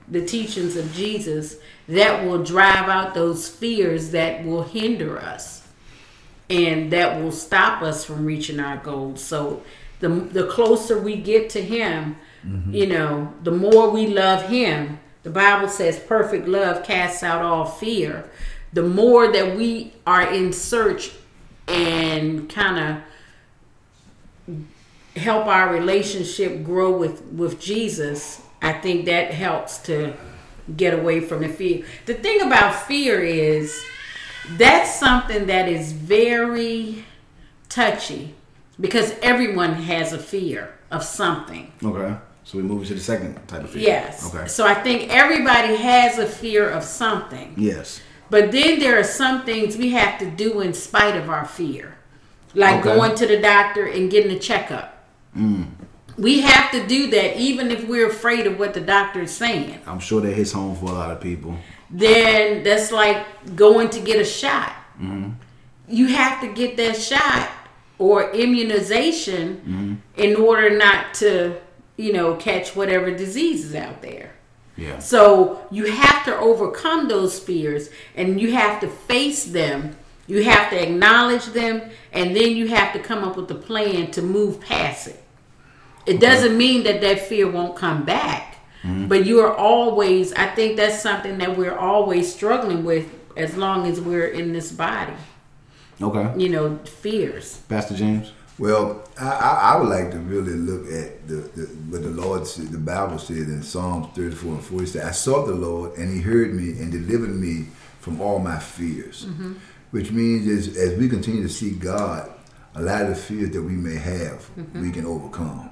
the 0.09 0.25
teachings 0.25 0.77
of 0.77 0.93
Jesus, 0.95 1.57
that 1.89 2.25
will 2.25 2.43
drive 2.43 2.89
out 2.89 3.15
those 3.15 3.49
fears 3.49 4.11
that 4.13 4.45
will 4.45 4.63
hinder 4.65 5.19
us. 5.19 5.61
and 6.51 6.93
that 6.93 7.21
will 7.23 7.33
stop 7.33 7.83
us 7.83 8.05
from 8.05 8.25
reaching 8.27 8.61
our 8.61 8.77
goals. 8.79 9.23
So 9.23 9.63
the 10.01 10.09
the 10.09 10.47
closer 10.49 10.99
we 10.99 11.17
get 11.17 11.49
to 11.51 11.63
Him, 11.63 12.17
mm-hmm. 12.47 12.75
you 12.75 12.87
know, 12.87 13.33
the 13.43 13.53
more 13.53 13.89
we 13.91 14.07
love 14.09 14.49
Him. 14.49 14.99
The 15.23 15.31
Bible 15.31 15.69
says, 15.69 15.99
"Perfect 16.01 16.49
love 16.49 16.85
casts 16.85 17.23
out 17.23 17.43
all 17.43 17.65
fear." 17.65 18.29
The 18.73 18.83
more 18.83 19.33
that 19.33 19.57
we 19.57 19.93
are 20.07 20.31
in 20.33 20.53
search 20.53 21.13
and 21.73 22.49
kind 22.49 23.03
of 24.47 24.63
help 25.17 25.47
our 25.47 25.73
relationship 25.73 26.65
grow 26.65 26.97
with 26.97 27.23
with 27.25 27.61
Jesus, 27.61 28.43
I 28.61 28.73
think 28.73 29.07
that 29.07 29.33
helps 29.33 29.79
to 29.83 30.15
get 30.77 30.95
away 30.95 31.21
from 31.21 31.43
the 31.43 31.49
fear. 31.49 31.85
The 32.07 32.15
thing 32.15 32.41
about 32.41 32.75
fear 32.87 33.21
is 33.21 33.85
that's 34.57 34.95
something 34.99 35.47
that 35.47 35.69
is 35.69 35.93
very 35.93 37.05
touchy 37.69 38.35
because 38.81 39.15
everyone 39.23 39.75
has 39.75 40.13
a 40.13 40.19
fear 40.19 40.75
of 40.91 41.03
something. 41.03 41.73
Okay. 41.83 42.17
So 42.45 42.59
we 42.59 42.65
move 42.65 42.87
to 42.89 42.95
the 42.95 43.01
second 43.01 43.37
type 43.47 43.63
of 43.63 43.71
fear. 43.71 43.83
Yes. 43.83 44.35
Okay. 44.35 44.49
So 44.49 44.67
I 44.67 44.75
think 44.75 45.11
everybody 45.11 45.77
has 45.77 46.19
a 46.19 46.27
fear 46.27 46.69
of 46.69 46.83
something. 46.83 47.55
Yes. 47.57 48.03
But 48.33 48.51
then 48.51 48.79
there 48.79 48.99
are 48.99 49.05
some 49.05 49.45
things 49.45 49.77
we 49.77 49.91
have 49.91 50.19
to 50.21 50.31
do 50.31 50.63
in 50.63 50.73
spite 50.73 51.17
of 51.17 51.29
our 51.29 51.45
fear, 51.45 51.97
like 52.55 52.79
Okay. 52.81 52.97
going 52.97 53.15
to 53.17 53.27
the 53.27 53.39
doctor 53.39 53.85
and 53.85 54.11
getting 54.11 54.33
a 54.33 54.39
checkup. 54.39 55.05
Mm. 55.37 55.67
We 56.17 56.41
have 56.41 56.71
to 56.71 56.87
do 56.87 57.11
that 57.11 57.37
even 57.37 57.71
if 57.71 57.87
we're 57.87 58.09
afraid 58.09 58.47
of 58.47 58.59
what 58.59 58.73
the 58.73 58.81
doctor 58.81 59.21
is 59.21 59.33
saying. 59.37 59.81
I'm 59.87 59.99
sure 59.99 60.23
that 60.23 60.33
hits 60.33 60.53
home 60.53 60.75
for 60.77 60.87
a 60.87 60.95
lot 60.95 61.11
of 61.11 61.21
people. 61.21 61.59
Then 61.91 62.63
that's 62.63 62.91
like 62.91 63.55
going 63.55 63.91
to 63.91 64.01
get 64.01 64.19
a 64.19 64.25
shot. 64.25 64.73
Mm-hmm. 64.99 65.33
You 65.89 66.07
have 66.07 66.41
to 66.41 66.51
get 66.55 66.79
that 66.79 66.97
shot 66.97 67.51
or 67.99 68.31
immunization 68.31 69.57
mm-hmm. 69.57 69.95
in 70.17 70.37
order 70.37 70.71
not 70.75 71.13
to, 71.17 71.61
you 71.99 72.15
know, 72.15 72.37
catch 72.37 72.75
whatever 72.75 73.11
diseases 73.11 73.75
out 73.75 74.01
there. 74.01 74.33
Yeah. 74.77 74.99
So 74.99 75.67
you 75.71 75.87
have 75.87 76.25
to 76.25 76.37
overcome 76.37 77.09
those 77.09 77.39
fears 77.39 77.91
and 78.17 78.41
you 78.41 78.53
have 78.53 78.81
to 78.81 78.89
face 78.89 79.45
them. 79.45 79.97
You 80.27 80.45
have 80.45 80.71
to 80.71 80.83
acknowledge 80.83 81.47
them 81.47 81.91
and 82.13 82.35
then 82.35 82.57
you 82.57 82.69
have 82.69 82.93
to 82.95 82.99
come 82.99 83.23
up 83.25 83.37
with 83.37 83.51
a 83.51 83.55
plan 83.55 84.11
to 84.13 84.23
move 84.23 84.61
past 84.61 85.09
it. 85.09 85.23
It 86.07 86.21
doesn't 86.21 86.57
mean 86.57 86.83
that 86.85 87.01
that 87.03 87.21
fear 87.21 87.49
won't 87.49 87.77
come 87.77 88.05
back, 88.05 88.57
mm-hmm. 88.83 89.07
but 89.07 89.25
you 89.25 89.41
are 89.41 89.55
always, 89.55 90.33
I 90.33 90.47
think 90.49 90.77
that's 90.77 91.01
something 91.01 91.39
that 91.39 91.57
we're 91.57 91.77
always 91.77 92.33
struggling 92.33 92.85
with 92.85 93.09
as 93.37 93.57
long 93.57 93.87
as 93.87 94.01
we're 94.01 94.27
in 94.27 94.53
this 94.53 94.73
body. 94.73 95.13
Okay. 96.01 96.33
You 96.37 96.49
know, 96.49 96.79
fears. 96.79 97.59
Pastor 97.69 97.95
James. 97.95 98.33
Well, 98.63 99.03
I, 99.19 99.29
I, 99.29 99.73
I 99.73 99.77
would 99.77 99.89
like 99.89 100.13
to 100.13 100.19
really 100.21 100.53
look 100.53 100.87
at 100.87 101.27
the, 101.27 101.35
the 101.35 101.63
what 101.91 102.05
the 102.05 102.11
Lord 102.11 102.47
said, 102.47 102.69
the 102.69 102.79
Bible 102.79 103.19
said 103.19 103.39
in 103.39 103.61
Psalms 103.61 104.07
34 104.15 104.53
and 104.53 104.65
40 104.65 104.87
said, 104.87 105.05
I 105.05 105.11
sought 105.11 105.49
the 105.49 105.55
Lord 105.55 105.99
and 105.99 106.15
he 106.15 106.21
heard 106.21 106.55
me 106.55 106.69
and 106.81 106.93
delivered 106.93 107.35
me 107.35 107.67
from 107.99 108.21
all 108.21 108.39
my 108.39 108.61
fears. 108.61 109.27
Mm-hmm. 109.27 109.55
Which 109.91 110.13
means 110.13 110.47
is 110.47 110.77
as 110.77 110.97
we 110.97 111.09
continue 111.09 111.43
to 111.43 111.49
seek 111.49 111.81
God, 111.81 112.31
a 112.77 112.83
lot 112.83 113.03
of 113.03 113.09
the 113.09 113.15
fears 113.17 113.51
that 113.51 113.63
we 113.63 113.73
may 113.73 113.97
have, 113.97 114.49
mm-hmm. 114.57 114.81
we 114.81 114.93
can 114.93 115.07
overcome. 115.07 115.69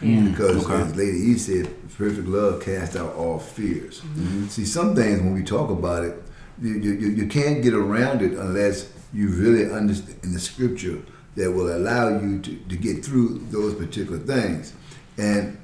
Mm, 0.00 0.30
because 0.30 0.64
Okay. 0.64 0.74
as 0.74 0.96
Lady 0.96 1.18
E 1.18 1.36
said, 1.36 1.68
perfect 1.98 2.28
love 2.28 2.62
casts 2.62 2.96
out 2.96 3.14
all 3.14 3.38
fears. 3.38 4.00
Mm-hmm. 4.00 4.46
See, 4.46 4.64
some 4.64 4.96
things 4.96 5.20
when 5.20 5.34
we 5.34 5.42
talk 5.42 5.68
about 5.68 6.02
it, 6.02 6.14
you, 6.62 6.72
you, 6.76 6.92
you 6.92 7.08
you 7.08 7.26
can't 7.26 7.62
get 7.62 7.74
around 7.74 8.22
it 8.22 8.32
unless 8.32 8.90
you 9.12 9.28
really 9.28 9.70
understand 9.70 10.18
in 10.22 10.32
the 10.32 10.40
scripture 10.40 11.02
that 11.36 11.52
will 11.52 11.74
allow 11.76 12.08
you 12.20 12.40
to, 12.40 12.56
to 12.56 12.76
get 12.76 13.04
through 13.04 13.40
those 13.50 13.74
particular 13.74 14.18
things. 14.18 14.72
And 15.18 15.58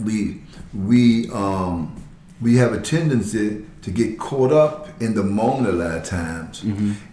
we 0.00 0.42
we 0.72 1.30
um 1.30 2.00
we 2.40 2.56
have 2.56 2.72
a 2.72 2.80
tendency 2.80 3.64
to 3.82 3.90
get 3.90 4.18
caught 4.18 4.52
up 4.52 4.88
in 5.00 5.14
the 5.14 5.22
moment 5.22 5.68
a 5.68 5.72
lot 5.72 5.96
of 5.98 6.04
times. 6.04 6.62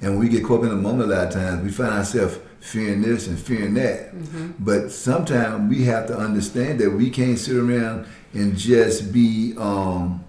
And 0.01 0.12
when 0.12 0.20
we 0.20 0.30
get 0.30 0.44
caught 0.44 0.60
up 0.60 0.63
in 0.63 0.70
the 0.70 0.75
moment 0.75 1.12
a 1.12 1.16
lot 1.16 1.28
of 1.28 1.34
times, 1.34 1.63
we 1.63 1.70
find 1.72 1.92
ourselves 1.94 2.40
fearing 2.60 3.01
this 3.01 3.28
and 3.28 3.38
fearing 3.40 3.74
that. 3.75 4.13
But 4.60 4.92
sometimes 4.92 5.70
we 5.70 5.84
have 5.86 6.08
to 6.08 6.18
understand 6.18 6.80
that 6.80 6.92
we 6.92 7.10
can't 7.10 7.38
sit 7.38 7.56
around 7.58 8.08
and 8.34 8.56
just 8.58 9.12
be 9.13 9.54
um 9.58 10.24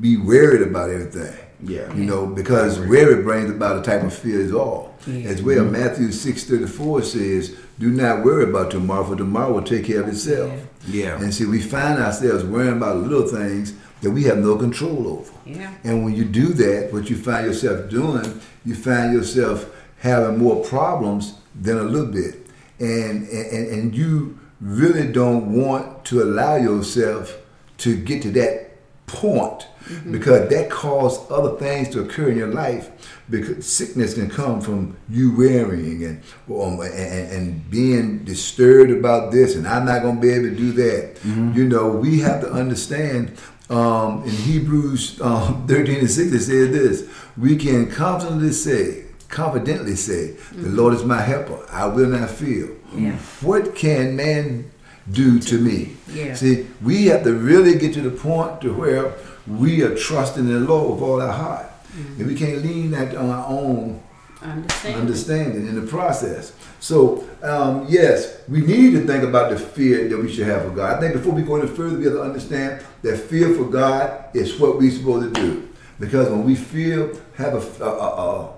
be 0.00 0.16
worried 0.16 0.62
about 0.62 0.90
everything. 0.90 1.36
Yeah. 1.62 1.92
You 1.94 2.04
know, 2.04 2.26
because 2.26 2.78
worry 2.78 3.22
brings 3.22 3.50
about 3.50 3.78
a 3.78 3.82
type 3.82 4.02
of 4.02 4.14
fear 4.14 4.40
as 4.42 4.52
all. 4.52 4.94
As 5.06 5.42
well, 5.42 5.64
Matthew 5.64 6.12
six 6.12 6.44
thirty 6.44 6.66
four 6.66 7.02
says, 7.02 7.56
Do 7.78 7.90
not 7.90 8.22
worry 8.24 8.44
about 8.44 8.70
tomorrow, 8.70 9.04
for 9.04 9.16
tomorrow 9.16 9.54
will 9.54 9.62
take 9.62 9.86
care 9.86 10.02
of 10.02 10.08
itself. 10.08 10.52
Yeah. 10.86 11.18
And 11.20 11.32
see, 11.32 11.46
we 11.46 11.60
find 11.60 11.98
ourselves 11.98 12.44
worrying 12.44 12.76
about 12.76 12.98
little 12.98 13.26
things 13.26 13.74
that 14.02 14.10
we 14.10 14.24
have 14.24 14.38
no 14.38 14.56
control 14.56 15.08
over. 15.08 15.32
Yeah. 15.46 15.74
And 15.84 16.04
when 16.04 16.14
you 16.14 16.24
do 16.24 16.48
that, 16.54 16.92
what 16.92 17.08
you 17.08 17.16
find 17.16 17.46
yourself 17.46 17.90
doing, 17.90 18.40
you 18.64 18.74
find 18.74 19.12
yourself 19.12 19.70
having 20.00 20.38
more 20.38 20.62
problems 20.64 21.34
than 21.58 21.78
a 21.78 21.82
little 21.82 22.12
bit. 22.12 22.46
And 22.78 23.26
and, 23.28 23.68
and 23.68 23.96
you 23.96 24.38
really 24.60 25.10
don't 25.10 25.52
want 25.54 26.04
to 26.06 26.22
allow 26.22 26.56
yourself 26.56 27.36
to 27.78 27.96
get 27.96 28.22
to 28.22 28.30
that 28.32 28.72
point 29.06 29.66
because 30.10 30.48
that 30.50 30.70
causes 30.70 31.24
other 31.30 31.56
things 31.56 31.88
to 31.90 32.00
occur 32.00 32.28
in 32.30 32.38
your 32.38 32.52
life 32.52 32.90
because 33.28 33.66
sickness 33.66 34.14
can 34.14 34.28
come 34.28 34.60
from 34.60 34.96
you 35.08 35.34
worrying 35.36 36.04
and, 36.04 36.22
um, 36.48 36.80
and, 36.80 37.32
and 37.32 37.70
being 37.70 38.24
disturbed 38.24 38.90
about 38.90 39.32
this 39.32 39.54
and 39.54 39.66
I'm 39.66 39.84
not 39.86 40.02
going 40.02 40.16
to 40.16 40.20
be 40.20 40.30
able 40.30 40.50
to 40.50 40.56
do 40.56 40.72
that. 40.72 41.18
You 41.24 41.68
know, 41.68 41.88
we 41.88 42.20
have 42.20 42.40
to 42.42 42.50
understand 42.50 43.36
um, 43.70 44.24
in 44.24 44.30
Hebrews 44.30 45.20
um, 45.20 45.66
13 45.68 46.00
and 46.00 46.10
6 46.10 46.32
it 46.32 46.40
says 46.40 46.70
this, 46.70 47.08
we 47.36 47.56
can 47.56 47.90
confidently 47.90 48.52
say, 48.52 49.04
confidently 49.28 49.94
say, 49.94 50.32
the 50.52 50.68
Lord 50.68 50.92
is 50.92 51.04
my 51.04 51.20
helper. 51.20 51.64
I 51.70 51.86
will 51.86 52.08
not 52.08 52.30
fear. 52.30 52.70
Yeah. 52.94 53.16
What 53.40 53.76
can 53.76 54.16
man 54.16 54.70
do 55.10 55.38
to 55.38 55.58
me? 55.58 55.96
Yeah. 56.12 56.34
See, 56.34 56.66
we 56.82 57.06
have 57.06 57.22
to 57.24 57.34
really 57.34 57.78
get 57.78 57.94
to 57.94 58.02
the 58.02 58.10
point 58.10 58.60
to 58.62 58.74
where 58.74 59.14
we 59.58 59.82
are 59.82 59.94
trusting 59.96 60.44
in 60.44 60.52
the 60.52 60.60
Lord 60.60 60.94
with 60.94 61.02
all 61.02 61.20
our 61.20 61.32
heart. 61.32 61.66
Mm-hmm. 61.66 62.20
And 62.20 62.26
we 62.26 62.34
can't 62.36 62.62
lean 62.62 62.90
that 62.92 63.16
on 63.16 63.28
uh, 63.28 63.32
our 63.32 63.46
own 63.48 64.02
Understand? 64.42 64.96
understanding 64.96 65.66
in 65.66 65.74
the 65.74 65.86
process. 65.86 66.52
So, 66.78 67.28
um, 67.42 67.86
yes, 67.88 68.40
we 68.48 68.60
need 68.60 68.92
to 68.92 69.06
think 69.06 69.22
about 69.22 69.50
the 69.50 69.58
fear 69.58 70.08
that 70.08 70.16
we 70.16 70.32
should 70.32 70.46
have 70.46 70.62
for 70.62 70.70
God. 70.70 70.96
I 70.96 71.00
think 71.00 71.14
before 71.14 71.32
we 71.32 71.42
go 71.42 71.56
any 71.56 71.68
further, 71.68 71.98
we 71.98 72.04
have 72.04 72.14
to 72.14 72.22
understand 72.22 72.82
that 73.02 73.18
fear 73.18 73.54
for 73.54 73.64
God 73.64 74.34
is 74.34 74.58
what 74.58 74.78
we're 74.78 74.90
supposed 74.90 75.34
to 75.34 75.40
do. 75.40 75.68
Because 75.98 76.30
when 76.30 76.44
we 76.44 76.54
feel, 76.54 77.20
have 77.34 77.54
a, 77.54 77.84
a, 77.84 77.90
a, 77.90 78.54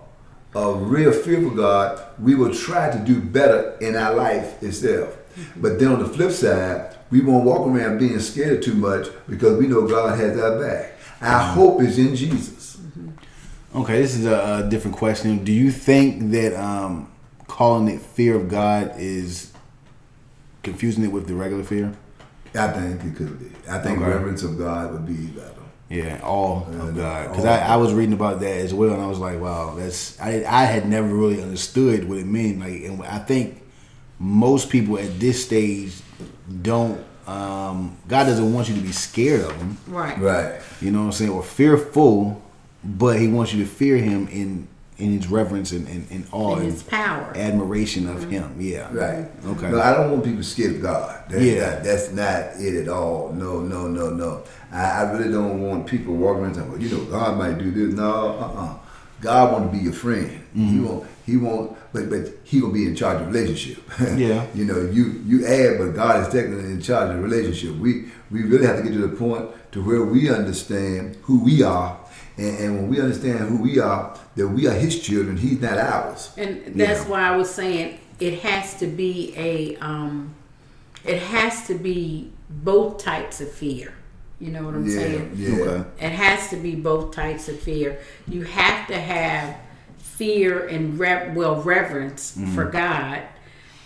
a, 0.54 0.58
a 0.60 0.76
real 0.76 1.10
fear 1.10 1.42
for 1.42 1.54
God, 1.54 2.00
we 2.20 2.36
will 2.36 2.54
try 2.54 2.90
to 2.90 2.98
do 2.98 3.20
better 3.20 3.76
in 3.80 3.96
our 3.96 4.14
life 4.14 4.62
itself. 4.62 5.16
Mm-hmm. 5.34 5.62
But 5.62 5.80
then 5.80 5.88
on 5.88 5.98
the 5.98 6.08
flip 6.08 6.30
side, 6.30 6.96
we 7.12 7.20
won't 7.20 7.44
walk 7.44 7.66
around 7.66 7.98
being 7.98 8.18
scared 8.18 8.62
too 8.62 8.74
much 8.74 9.06
because 9.28 9.58
we 9.58 9.68
know 9.68 9.86
God 9.86 10.18
has 10.18 10.40
our 10.40 10.58
back. 10.58 10.94
Our 11.20 11.40
mm-hmm. 11.40 11.54
hope 11.54 11.82
is 11.82 11.98
in 11.98 12.16
Jesus. 12.16 12.78
Mm-hmm. 12.78 13.78
Okay, 13.80 14.00
this 14.00 14.16
is 14.16 14.24
a, 14.24 14.64
a 14.64 14.68
different 14.70 14.96
question. 14.96 15.44
Do 15.44 15.52
you 15.52 15.70
think 15.70 16.30
that 16.32 16.58
um, 16.58 17.12
calling 17.46 17.88
it 17.88 18.00
fear 18.00 18.34
of 18.34 18.48
God 18.48 18.94
is 18.96 19.52
confusing 20.62 21.04
it 21.04 21.12
with 21.12 21.26
the 21.26 21.34
regular 21.34 21.64
fear? 21.64 21.92
I 22.54 22.68
think 22.68 23.04
it 23.04 23.16
could 23.16 23.38
be. 23.38 23.52
I 23.68 23.78
think 23.78 23.98
Okay. 23.98 24.10
reverence 24.10 24.42
of 24.42 24.58
God 24.58 24.92
would 24.92 25.06
be 25.06 25.26
better. 25.26 25.48
Yeah, 25.90 26.18
all 26.22 26.66
of 26.70 26.80
uh, 26.80 26.90
God. 26.92 27.28
Because. 27.28 27.44
I, 27.44 27.58
I 27.58 27.76
was 27.76 27.92
reading 27.92 28.14
about 28.14 28.40
that 28.40 28.56
as 28.56 28.72
well, 28.72 28.94
and 28.94 29.02
I 29.02 29.06
was 29.06 29.18
like, 29.18 29.38
wow, 29.38 29.74
that's 29.76 30.18
I 30.18 30.44
I 30.48 30.64
had 30.64 30.88
never 30.88 31.08
really 31.08 31.42
understood 31.42 32.08
what 32.08 32.16
it 32.16 32.26
meant. 32.26 32.60
Like, 32.60 32.84
and 32.84 33.02
I 33.02 33.18
think 33.18 33.62
most 34.18 34.70
people 34.70 34.98
at 34.98 35.20
this 35.20 35.44
stage 35.44 35.92
don't. 36.62 37.02
Um, 37.26 37.96
God 38.08 38.24
doesn't 38.24 38.52
want 38.52 38.68
you 38.68 38.74
to 38.74 38.80
be 38.80 38.92
scared 38.92 39.42
of 39.42 39.52
Him. 39.56 39.76
Right. 39.86 40.18
Right. 40.18 40.60
You 40.80 40.90
know 40.90 41.00
what 41.00 41.04
I'm 41.06 41.12
saying? 41.12 41.30
Or 41.30 41.42
fearful, 41.42 42.42
but 42.84 43.18
He 43.20 43.28
wants 43.28 43.52
you 43.54 43.62
to 43.62 43.68
fear 43.70 43.96
Him 43.96 44.28
in 44.28 44.66
in 44.98 45.12
His 45.18 45.26
reverence 45.28 45.72
and, 45.72 45.88
and, 45.88 46.06
and 46.10 46.26
awe 46.32 46.56
In 46.56 46.62
and 46.64 46.72
His 46.72 46.82
power. 46.82 47.32
admiration 47.36 48.08
of 48.08 48.28
Him. 48.30 48.56
Yeah. 48.60 48.88
Right. 48.92 49.28
Okay. 49.46 49.70
No, 49.70 49.80
I 49.80 49.94
don't 49.94 50.10
want 50.10 50.24
people 50.24 50.42
scared 50.42 50.76
of 50.76 50.82
God. 50.82 51.24
That's 51.28 51.42
Yeah. 51.42 51.74
Not, 51.74 51.84
that's 51.84 52.10
not 52.12 52.40
it 52.60 52.82
at 52.82 52.88
all. 52.88 53.32
No, 53.32 53.60
no, 53.60 53.86
no, 53.88 54.10
no. 54.10 54.42
I, 54.70 55.02
I 55.02 55.12
really 55.12 55.32
don't 55.32 55.60
want 55.62 55.86
people 55.86 56.14
walking 56.14 56.42
around 56.44 56.54
saying, 56.54 56.70
well, 56.70 56.80
you 56.80 56.88
know, 56.96 57.04
God 57.04 57.38
might 57.38 57.58
do 57.58 57.70
this. 57.70 57.94
No, 57.94 58.28
uh-uh. 58.38 58.74
God 59.20 59.52
want 59.52 59.72
to 59.72 59.78
be 59.78 59.84
your 59.84 59.92
friend. 59.92 60.28
Mm-hmm. 60.56 60.68
He 60.68 60.80
won't. 60.80 61.06
He 61.26 61.36
won't. 61.36 61.76
But 61.92 62.08
but 62.10 62.20
he 62.44 62.60
gonna 62.60 62.72
be 62.72 62.86
in 62.86 62.94
charge 62.96 63.20
of 63.20 63.26
relationship. 63.32 63.82
Yeah. 64.16 64.46
you 64.54 64.64
know, 64.64 64.80
you 64.80 65.22
you 65.26 65.46
add, 65.46 65.78
but 65.78 65.92
God 65.94 66.26
is 66.26 66.32
technically 66.32 66.70
in 66.70 66.80
charge 66.80 67.10
of 67.10 67.16
the 67.16 67.22
relationship. 67.22 67.76
We 67.76 68.06
we 68.30 68.42
really 68.44 68.66
have 68.66 68.78
to 68.78 68.82
get 68.82 68.92
to 68.92 69.06
the 69.06 69.14
point 69.16 69.48
to 69.72 69.82
where 69.84 70.02
we 70.04 70.30
understand 70.30 71.16
who 71.22 71.42
we 71.44 71.62
are 71.62 71.98
And, 72.38 72.58
and 72.62 72.70
when 72.76 72.88
we 72.88 72.98
understand 73.00 73.38
who 73.50 73.58
we 73.62 73.78
are, 73.78 74.16
that 74.36 74.48
we 74.48 74.66
are 74.66 74.72
His 74.86 74.94
children, 75.06 75.36
He's 75.36 75.60
not 75.60 75.76
ours. 75.78 76.30
And 76.38 76.52
that's 76.80 77.02
Yeah. 77.04 77.10
why 77.10 77.20
I 77.32 77.36
was 77.36 77.50
saying 77.54 77.98
it 78.18 78.34
has 78.40 78.74
to 78.80 78.86
be 78.86 79.34
a 79.36 79.76
um 79.90 80.34
it 81.04 81.18
has 81.34 81.66
to 81.66 81.74
be 81.74 82.30
both 82.48 82.98
types 83.04 83.40
of 83.44 83.50
fear. 83.52 83.92
You 84.40 84.50
know 84.54 84.62
what 84.66 84.74
I'm 84.74 84.86
Yeah, 84.88 84.96
saying? 85.00 85.32
yeah. 85.36 85.54
Okay. 85.60 85.80
It 86.06 86.12
has 86.24 86.48
to 86.50 86.56
be 86.56 86.74
both 86.74 87.06
types 87.14 87.48
of 87.52 87.56
fear. 87.60 87.98
You 88.34 88.42
have 88.60 88.86
to 88.88 88.98
have 89.14 89.56
fear 90.16 90.66
and 90.66 90.98
well 90.98 91.60
reverence 91.62 92.38
for 92.54 92.64
God. 92.66 93.22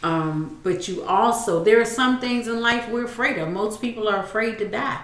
Um, 0.02 0.60
but 0.62 0.88
you 0.88 1.04
also 1.04 1.64
there 1.64 1.80
are 1.80 1.84
some 1.86 2.20
things 2.20 2.46
in 2.48 2.60
life 2.60 2.88
we're 2.90 3.04
afraid 3.04 3.38
of. 3.38 3.48
Most 3.50 3.80
people 3.80 4.08
are 4.08 4.18
afraid 4.22 4.58
to 4.58 4.68
die. 4.68 5.00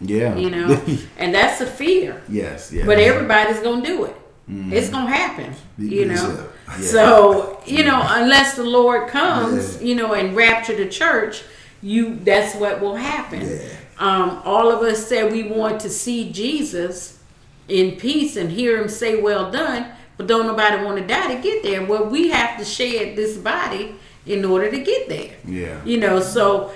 Yeah. 0.00 0.34
You 0.36 0.50
know, 0.50 0.82
and 1.18 1.32
that's 1.34 1.60
a 1.60 1.66
fear. 1.66 2.22
yes. 2.28 2.72
Yeah. 2.72 2.84
But 2.86 2.98
everybody's 2.98 3.60
gonna 3.60 3.84
do 3.86 4.04
it. 4.04 4.16
It's 4.48 4.90
gonna 4.90 5.08
happen. 5.08 5.54
You 5.78 6.06
know. 6.06 6.48
Yeah. 6.68 6.76
So 6.80 7.60
you 7.64 7.84
know, 7.84 8.00
unless 8.04 8.54
the 8.56 8.64
Lord 8.64 9.08
comes, 9.08 9.80
Yeah. 9.80 9.88
you 9.88 9.94
know, 9.94 10.12
and 10.14 10.34
rapture 10.36 10.76
the 10.76 10.88
church, 10.88 11.42
you 11.80 12.16
that's 12.16 12.54
what 12.56 12.80
will 12.80 12.96
happen. 12.96 13.40
Yeah. 13.48 13.68
Um, 13.98 14.42
all 14.44 14.70
of 14.70 14.80
us 14.82 15.06
said 15.06 15.30
we 15.32 15.44
want 15.44 15.80
to 15.82 15.88
see 15.88 16.32
Jesus 16.32 17.20
in 17.68 17.92
peace 17.92 18.36
and 18.36 18.50
hear 18.50 18.76
him 18.82 18.88
say, 18.88 19.20
"Well 19.22 19.50
done," 19.50 19.86
but 20.16 20.26
don't 20.26 20.46
nobody 20.46 20.84
want 20.84 20.98
to 20.98 21.06
die 21.06 21.34
to 21.34 21.40
get 21.40 21.62
there. 21.62 21.84
Well, 21.84 22.04
we 22.06 22.28
have 22.28 22.58
to 22.58 22.64
shed 22.64 23.16
this 23.16 23.36
body 23.36 23.94
in 24.26 24.44
order 24.44 24.70
to 24.70 24.78
get 24.78 25.08
there. 25.08 25.34
Yeah. 25.44 25.84
You 25.84 25.98
know, 25.98 26.20
so 26.20 26.72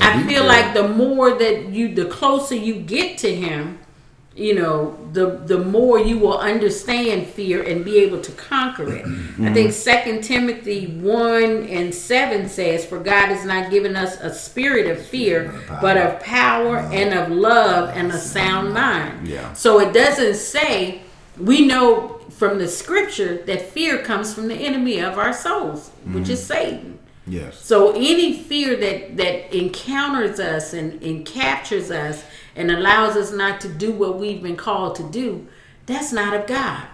I 0.00 0.22
feel 0.24 0.42
there. 0.42 0.48
like 0.48 0.74
the 0.74 0.88
more 0.88 1.36
that 1.36 1.68
you, 1.68 1.94
the 1.94 2.06
closer 2.06 2.54
you 2.54 2.76
get 2.76 3.18
to 3.18 3.34
Him, 3.34 3.78
you 4.36 4.54
know, 4.54 4.98
the 5.12 5.38
the 5.46 5.58
more 5.58 5.98
you 5.98 6.18
will 6.18 6.38
understand 6.38 7.26
fear 7.26 7.62
and 7.62 7.82
be 7.82 8.00
able 8.00 8.20
to 8.20 8.32
conquer 8.32 8.92
it. 8.92 9.06
I 9.40 9.52
think 9.54 9.72
Second 9.72 10.22
Timothy 10.22 10.88
one 10.88 11.66
and 11.68 11.94
seven 11.94 12.46
says, 12.46 12.84
"For 12.84 12.98
God 12.98 13.28
has 13.28 13.46
not 13.46 13.70
given 13.70 13.96
us 13.96 14.20
a 14.20 14.32
spirit 14.34 14.90
of 14.90 15.04
fear, 15.04 15.54
but 15.80 15.96
of 15.96 16.20
power 16.20 16.76
and 16.76 17.14
of 17.18 17.30
love 17.30 17.96
and 17.96 18.12
a 18.12 18.18
sound 18.18 18.74
mind." 18.74 19.26
Yeah. 19.26 19.54
So 19.54 19.80
it 19.80 19.94
doesn't 19.94 20.34
say 20.34 21.00
we 21.38 21.66
know 21.66 22.15
from 22.36 22.58
the 22.58 22.68
scripture 22.68 23.38
that 23.46 23.70
fear 23.70 24.02
comes 24.02 24.34
from 24.34 24.48
the 24.48 24.54
enemy 24.54 25.00
of 25.00 25.18
our 25.18 25.32
souls, 25.32 25.90
which 26.12 26.28
is 26.28 26.44
Satan. 26.44 26.98
Yes. 27.26 27.58
So 27.64 27.92
any 27.96 28.38
fear 28.38 28.76
that 28.76 29.16
that 29.16 29.56
encounters 29.56 30.38
us 30.38 30.72
and, 30.74 31.02
and 31.02 31.26
captures 31.26 31.90
us 31.90 32.24
and 32.54 32.70
allows 32.70 33.16
us 33.16 33.32
not 33.32 33.60
to 33.62 33.68
do 33.68 33.90
what 33.92 34.18
we've 34.18 34.42
been 34.42 34.56
called 34.56 34.94
to 34.96 35.02
do, 35.10 35.46
that's 35.86 36.12
not 36.12 36.34
of 36.34 36.46
God. 36.46 36.86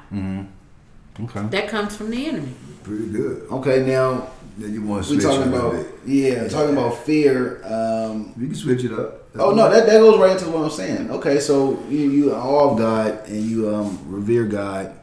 Okay. 1.21 1.43
That 1.49 1.69
comes 1.69 1.95
from 1.97 2.11
the 2.11 2.27
enemy. 2.27 2.55
Pretty 2.83 3.09
good. 3.11 3.47
Okay. 3.51 3.85
Now 3.85 4.31
you 4.59 4.83
want 4.83 5.05
to 5.05 5.11
we 5.15 5.21
switch 5.21 5.25
talking 5.27 5.43
it 5.43 5.49
a 5.49 5.51
little 5.51 5.71
about 5.73 6.05
bit. 6.07 6.09
yeah, 6.09 6.49
talking 6.49 6.73
about 6.77 6.97
fear. 6.99 7.63
Um, 7.65 8.33
We 8.39 8.47
can 8.47 8.55
switch 8.55 8.85
it 8.85 8.93
up. 8.93 9.19
Oh 9.35 9.51
no, 9.53 9.71
that, 9.71 9.87
that 9.87 9.99
goes 9.99 10.19
right 10.19 10.33
into 10.33 10.51
what 10.51 10.65
I'm 10.65 10.71
saying. 10.71 11.11
Okay, 11.11 11.41
so 11.41 11.83
you 11.89 12.11
you 12.11 12.35
are 12.35 12.41
all 12.41 12.73
of 12.73 12.79
God 12.79 13.27
and 13.29 13.43
you 13.43 13.75
um 13.75 13.99
revere 14.07 14.45
God, 14.45 14.95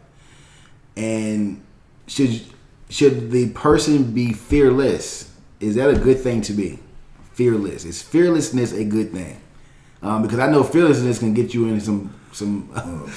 and 0.99 1.63
should 2.07 2.41
should 2.89 3.31
the 3.31 3.49
person 3.51 4.11
be 4.13 4.33
fearless? 4.33 5.31
Is 5.59 5.75
that 5.75 5.89
a 5.89 5.97
good 5.97 6.19
thing 6.19 6.41
to 6.41 6.53
be? 6.53 6.79
Fearless 7.33 7.85
is 7.85 8.01
fearlessness 8.01 8.73
a 8.73 8.83
good 8.83 9.11
thing? 9.11 9.39
Um, 10.01 10.21
because 10.23 10.39
I 10.39 10.49
know 10.51 10.63
fearlessness 10.63 11.19
can 11.19 11.33
get 11.33 11.53
you 11.53 11.67
in 11.67 11.79
some 11.79 12.13
some 12.31 12.69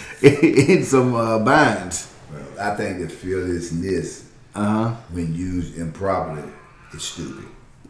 in 0.23 0.85
some 0.85 1.14
uh, 1.14 1.38
binds. 1.40 2.12
Well, 2.33 2.42
I 2.73 2.77
think 2.77 3.01
that 3.01 3.11
fearlessness, 3.12 4.29
Uh 4.55 4.64
huh. 4.64 4.95
when 5.12 5.35
used 5.35 5.77
improperly, 5.77 6.49
is 6.95 7.03
stupid. 7.03 7.45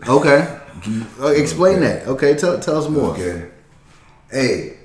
Okay, 0.09 0.59
Uh, 1.21 1.27
explain 1.29 1.81
that. 1.81 2.07
Okay, 2.09 2.35
tell 2.35 2.59
tell 2.59 2.79
us 2.83 2.89
more. 2.89 3.13
Okay. 3.13 3.49
Hey, 4.31 4.79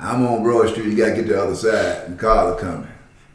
I'm 0.00 0.26
on 0.26 0.42
Broad 0.42 0.70
Street. 0.70 0.86
You 0.86 0.96
gotta 0.96 1.14
get 1.14 1.26
to 1.26 1.32
the 1.34 1.42
other 1.42 1.54
side. 1.54 2.12
The 2.12 2.16
cars 2.16 2.54
are 2.54 2.58
coming. 2.58 2.88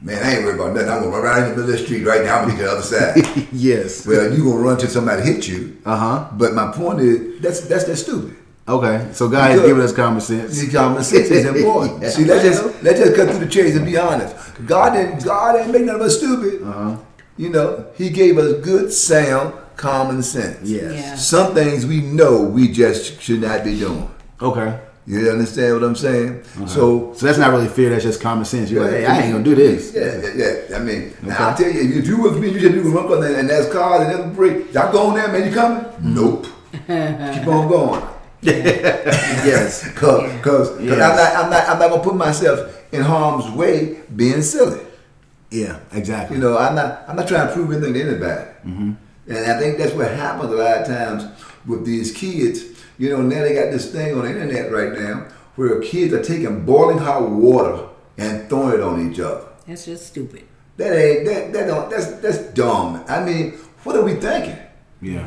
Man, 0.04 0.24
I 0.24 0.36
ain't 0.36 0.44
worried 0.46 0.56
about 0.56 0.74
nothing. 0.74 0.90
I'm 0.90 1.04
gonna 1.04 1.12
run 1.12 1.24
right 1.24 1.44
in 1.44 1.44
the 1.44 1.50
middle 1.50 1.72
of 1.74 1.80
the 1.80 1.86
street 1.86 2.04
right 2.04 2.24
now. 2.24 2.40
I'm 2.40 2.48
gonna 2.48 2.60
get 2.60 2.64
to 2.64 2.70
the 2.70 2.72
other 2.72 3.34
side. 3.36 3.48
yes. 3.52 4.06
well, 4.08 4.34
you 4.36 4.46
gonna 4.46 4.58
run 4.58 4.78
till 4.78 4.90
somebody 4.90 5.22
hit 5.22 5.48
you. 5.48 5.78
Uh 5.86 5.96
huh. 5.96 6.30
But 6.34 6.54
my 6.54 6.72
point 6.72 7.02
is, 7.02 7.40
that's 7.40 7.62
that's 7.62 7.84
that 7.84 7.98
stupid. 7.98 8.36
Okay, 8.68 9.10
so 9.14 9.28
God 9.28 9.52
has 9.52 9.60
Good. 9.60 9.68
given 9.68 9.84
us 9.84 9.92
common 9.92 10.22
sense. 10.22 10.54
See, 10.58 10.72
common 10.72 11.04
sense 11.04 11.30
is 11.30 11.46
important. 11.46 12.02
Yeah. 12.02 12.10
See, 12.16 12.26
let's 12.26 12.44
just 12.44 12.84
let's 12.84 13.00
just 13.00 13.16
cut 13.16 13.30
through 13.30 13.46
the 13.46 13.52
chase 13.52 13.76
and 13.76 13.86
be 13.86 13.98
honest. 13.98 14.36
God 14.66 14.94
didn't 14.94 15.24
God 15.24 15.54
didn't 15.54 15.72
make 15.72 15.84
none 15.84 15.96
of 15.96 16.02
us 16.02 16.18
stupid. 16.18 16.64
Uh-huh. 16.64 16.98
You 17.38 17.50
know, 17.50 17.86
He 17.96 18.10
gave 18.10 18.40
us 18.40 18.60
good, 18.64 18.92
sound, 18.92 19.54
common 19.78 20.24
sense. 20.24 20.68
Yes. 20.68 20.94
Yeah. 20.94 21.16
Some 21.16 21.54
things 21.54 21.86
we 21.86 22.02
know 22.02 22.42
we 22.42 22.72
just 22.72 23.22
should 23.22 23.42
not 23.42 23.64
be 23.64 23.78
doing. 23.78 24.10
Okay. 24.42 24.80
You 25.08 25.32
understand 25.32 25.74
what 25.74 25.84
I'm 25.84 25.96
saying? 25.96 26.44
So 26.68 27.14
So 27.16 27.26
that's 27.26 27.40
not 27.40 27.52
really 27.52 27.68
fear. 27.68 27.90
That's 27.90 28.04
just 28.04 28.22
common 28.22 28.46
sense. 28.46 28.70
You're 28.70 28.84
like, 28.84 28.94
hey, 28.94 29.06
I 29.06 29.22
ain't 29.22 29.32
gonna 29.32 29.44
do 29.44 29.56
this. 29.56 29.94
Yeah, 29.96 30.22
yeah, 30.36 30.68
yeah. 30.70 30.78
I 30.78 30.80
mean, 30.80 31.14
now 31.24 31.50
I'll 31.50 31.58
tell 31.58 31.70
you, 31.72 31.82
if 31.82 31.96
you 31.96 32.02
do 32.04 32.22
with 32.22 32.38
me, 32.40 32.50
you 32.52 32.60
just 32.60 32.74
do 32.74 33.00
up 33.00 33.10
on 33.10 33.22
there 33.22 33.40
and 33.40 33.50
that's 33.50 33.72
cars 33.72 34.08
and 34.08 34.12
that's 34.20 34.36
break. 34.36 34.72
Y'all 34.74 34.92
going 34.92 35.16
there, 35.16 35.28
man? 35.28 35.48
You 35.50 35.54
coming? 35.56 35.86
Nope. 36.02 36.46
Keep 36.72 37.48
on 37.48 37.68
going. 37.68 38.02
yes. 38.42 39.92
Cause, 39.94 40.32
cause, 40.42 40.82
Yes. 40.82 40.94
I'm 40.94 41.16
not, 41.16 41.36
I'm 41.46 41.50
not, 41.50 41.70
I'm 41.70 41.80
not 41.80 41.90
gonna 41.90 42.04
put 42.04 42.16
myself 42.16 42.60
in 42.94 43.02
harm's 43.02 43.50
way 43.56 44.02
being 44.16 44.42
silly. 44.42 44.82
Yeah. 45.50 45.80
Exactly. 45.94 46.38
You 46.38 46.44
know, 46.44 46.58
I'm 46.58 46.76
not, 46.76 47.04
I'm 47.08 47.16
not 47.16 47.28
trying 47.28 47.48
to 47.48 47.54
prove 47.54 47.72
anything 47.72 47.94
to 47.94 48.02
anybody. 48.02 48.50
Mm-hmm. 48.66 48.92
And 49.28 49.52
I 49.52 49.60
think 49.60 49.78
that's 49.78 49.94
what 49.94 50.12
happens 50.12 50.52
a 50.52 50.56
lot 50.56 50.78
of 50.78 50.88
times 50.88 51.26
with 51.66 51.86
these 51.86 52.12
kids. 52.12 52.71
You 53.02 53.10
know, 53.10 53.24
now 53.24 53.42
they 53.42 53.56
got 53.56 53.72
this 53.72 53.92
thing 53.92 54.14
on 54.16 54.26
the 54.26 54.30
internet 54.30 54.72
right 54.72 54.94
now 54.94 55.26
where 55.56 55.82
kids 55.82 56.14
are 56.14 56.22
taking 56.22 56.64
boiling 56.66 57.00
hot 57.00 57.28
water 57.32 57.88
and 58.20 58.48
throwing 58.48 58.76
it 58.76 58.82
on 58.82 59.12
each 59.12 59.20
other. 59.20 59.44
That's 59.68 59.86
just 59.86 60.06
stupid. 60.06 60.44
That 60.78 60.94
ain't 60.96 61.26
that 61.26 61.52
that 61.54 61.66
don't 61.66 61.90
that's 61.90 62.12
that's 62.22 62.38
dumb. 62.54 63.04
I 63.10 63.24
mean, 63.26 63.54
what 63.84 63.96
are 63.96 64.04
we 64.04 64.14
thinking? 64.14 64.56
Yeah. 65.02 65.26